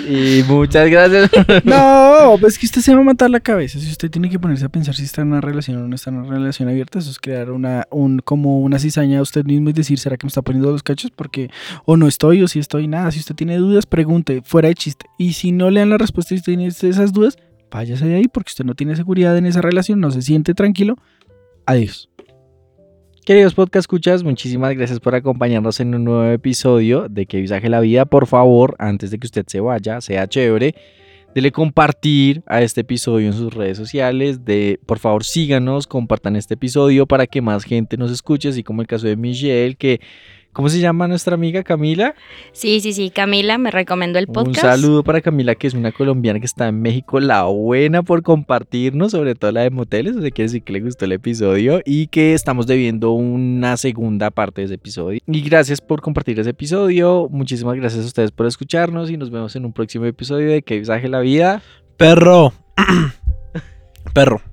y 0.10 0.44
muchas 0.48 0.90
gracias. 0.90 1.30
No, 1.66 2.38
pues 2.40 2.58
que 2.58 2.66
usted 2.66 2.82
se 2.82 2.94
va 2.96 3.02
a 3.02 3.04
matar 3.04 3.30
la 3.30 3.40
cabeza. 3.40 3.80
Si 3.80 3.90
usted 3.92 4.10
tiene 4.10 4.30
que 4.30 4.40
ponerse 4.40 4.66
a 4.66 4.70
pensar 4.70 4.96
si 4.96 5.04
está 5.04 5.22
en 5.22 5.28
una 5.30 5.42
relación 5.42 5.78
o 5.84 5.88
no 5.88 5.96
está 5.96 6.10
en 6.10 6.18
una 6.18 6.30
relación 6.38 6.70
abierta, 6.70 7.00
eso 7.00 7.10
es 7.12 7.20
crear 7.20 7.52
una, 7.52 7.86
un, 7.92 8.20
como 8.20 8.62
una 8.62 8.80
cizaña 8.80 9.20
a 9.20 9.22
usted 9.22 9.46
mismo 9.46 9.70
y 9.70 9.74
decir, 9.74 10.00
¿será 10.00 10.18
que 10.18 10.26
me 10.26 10.30
está 10.30 10.42
poniendo 10.42 10.72
los 10.72 10.84
cachos? 10.84 11.12
Porque 11.12 11.50
o 11.86 11.98
no 11.98 12.08
estoy 12.08 12.42
o 12.44 12.48
si 12.48 12.60
estoy, 12.60 12.88
nada. 12.88 13.12
Si 13.12 13.20
usted 13.20 13.36
tiene 13.36 13.58
dudas, 13.58 13.86
pregunte, 13.86 14.42
fuera 14.46 14.70
de 14.70 14.76
chiste. 14.76 15.06
Y 15.18 15.34
si 15.34 15.52
no 15.52 15.70
le 15.70 15.82
dan 15.82 15.90
la 15.90 15.98
respuesta 15.98 16.34
y 16.34 16.38
usted 16.38 16.52
tiene 16.54 16.68
esas 16.68 17.12
dudas, 17.12 17.38
váyase 17.70 18.06
de 18.06 18.16
ahí 18.16 18.28
porque 18.32 18.50
usted 18.52 18.64
no 18.66 18.76
tiene 18.76 18.96
seguridad 18.96 19.38
en 19.38 19.46
esa 19.46 19.62
relación, 19.62 20.00
no 20.00 20.12
se 20.12 20.22
siente 20.22 20.54
tranquilo. 20.54 20.96
Adiós. 21.66 22.10
Queridos 23.26 23.54
podcast 23.54 23.86
escuchas, 23.86 24.22
muchísimas 24.22 24.76
gracias 24.76 25.00
por 25.00 25.16
acompañarnos 25.16 25.80
en 25.80 25.96
un 25.96 26.04
nuevo 26.04 26.30
episodio 26.30 27.08
de 27.08 27.26
Que 27.26 27.40
visaje 27.40 27.70
la 27.70 27.80
vida. 27.80 28.04
Por 28.04 28.28
favor, 28.28 28.76
antes 28.80 29.12
de 29.12 29.18
que 29.18 29.26
usted 29.26 29.46
se 29.48 29.62
vaya, 29.62 30.02
sea 30.02 30.28
chévere, 30.28 30.76
dele 31.34 31.54
compartir 31.54 32.44
a 32.48 32.62
este 32.62 32.82
episodio 32.82 33.28
en 33.28 33.34
sus 33.34 33.54
redes 33.54 33.78
sociales. 33.78 34.44
De, 34.44 34.78
por 34.86 35.00
favor, 35.00 35.24
síganos, 35.24 35.88
compartan 35.88 36.36
este 36.36 36.56
episodio 36.56 37.08
para 37.08 37.26
que 37.26 37.42
más 37.42 37.64
gente 37.64 37.96
nos 37.96 38.12
escuche, 38.12 38.50
así 38.50 38.62
como 38.62 38.82
el 38.82 38.88
caso 38.90 39.08
de 39.08 39.16
Michelle, 39.16 39.76
que 39.76 40.02
¿cómo 40.54 40.70
se 40.70 40.80
llama 40.80 41.08
nuestra 41.08 41.36
amiga 41.36 41.64
Camila? 41.64 42.16
Sí, 42.52 42.80
sí, 42.80 42.94
sí, 42.94 43.10
Camila 43.10 43.58
me 43.58 43.72
recomendó 43.72 44.20
el 44.20 44.26
Un 44.28 44.34
podcast. 44.34 44.62
saludo 44.62 45.04
para 45.04 45.22
Camila, 45.22 45.56
que 45.56 45.68
es 45.68 45.74
una 45.74 45.92
colombiana 45.92 46.40
que 46.40 46.46
está 46.46 46.68
en 46.68 46.82
México, 46.82 47.20
la 47.20 47.44
buena 47.44 48.04
por 48.04 48.22
compartirnos, 48.22 49.12
sobre 49.12 49.36
todo 49.36 49.52
la 49.52 49.62
de 49.62 49.70
moteles, 49.70 50.16
o 50.16 50.22
sea, 50.22 50.32
quiere 50.32 50.48
decir 50.48 50.64
que 50.64 50.74
le 50.74 50.82
gustó 50.82 51.06
el 51.06 51.12
episodio 51.12 51.82
y 51.86 52.08
que 52.08 52.34
estamos 52.34 52.68
debiendo 52.68 53.12
una 53.12 53.76
segunda 53.78 54.32
parte 54.32 54.62
de 54.62 54.66
ese 54.66 54.76
episodio. 54.76 55.20
Y 55.28 55.42
gracias 55.42 55.82
por 55.82 56.02
compartir 56.02 56.40
ese 56.40 56.52
episodio, 56.52 57.28
muchísimas 57.30 57.76
gracias 57.76 58.04
a 58.04 58.08
ustedes 58.08 58.32
por 58.32 58.46
escucharnos 58.46 59.10
y 59.10 59.18
nos 59.18 59.30
vemos 59.32 59.56
en 59.56 59.66
un 59.66 59.74
próximo 59.74 60.06
episodio 60.06 60.50
de 60.50 60.62
Que 60.62 60.80
visaje 60.80 61.08
la 61.10 61.20
vida. 61.20 61.62
Perro. 61.98 62.54
Perro. 64.14 64.53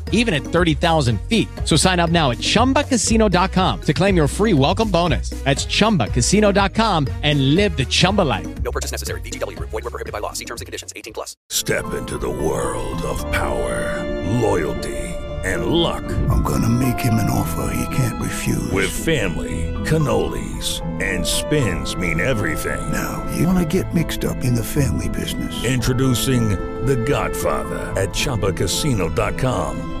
even 0.11 0.33
at 0.33 0.43
30,000 0.43 1.19
feet. 1.21 1.47
So 1.65 1.75
sign 1.75 1.99
up 1.99 2.11
now 2.11 2.31
at 2.31 2.37
ChumbaCasino.com 2.37 3.81
to 3.81 3.93
claim 3.93 4.15
your 4.15 4.27
free 4.27 4.53
welcome 4.53 4.91
bonus. 4.91 5.31
That's 5.43 5.65
ChumbaCasino.com 5.65 7.07
and 7.23 7.55
live 7.55 7.75
the 7.75 7.85
Chumba 7.85 8.21
life. 8.21 8.61
No 8.61 8.71
purchase 8.71 8.91
necessary. 8.91 9.21
VGW 9.21 9.57
Group. 9.57 9.69
Void 9.71 9.83
were 9.83 9.89
prohibited 9.89 10.13
by 10.13 10.19
law. 10.19 10.33
See 10.33 10.45
terms 10.45 10.61
and 10.61 10.67
conditions. 10.67 10.93
18 10.95 11.13
plus. 11.13 11.35
Step 11.49 11.93
into 11.93 12.17
the 12.17 12.29
world 12.29 13.01
of 13.01 13.19
power, 13.31 14.03
loyalty, 14.41 14.97
and 15.43 15.65
luck. 15.67 16.03
I'm 16.29 16.43
gonna 16.43 16.69
make 16.69 16.99
him 16.99 17.15
an 17.15 17.29
offer 17.29 17.73
he 17.73 17.95
can't 17.95 18.21
refuse. 18.21 18.71
With 18.71 18.89
family, 18.91 19.73
cannolis, 19.85 20.81
and 21.01 21.25
spins 21.25 21.95
mean 21.95 22.19
everything. 22.19 22.91
Now, 22.91 23.27
you 23.35 23.47
wanna 23.47 23.65
get 23.65 23.93
mixed 23.93 24.23
up 24.23 24.43
in 24.43 24.53
the 24.53 24.63
family 24.63 25.09
business. 25.09 25.63
Introducing 25.65 26.49
The 26.85 26.95
Godfather 26.95 27.79
at 27.99 28.09
ChumbaCasino.com. 28.09 30.00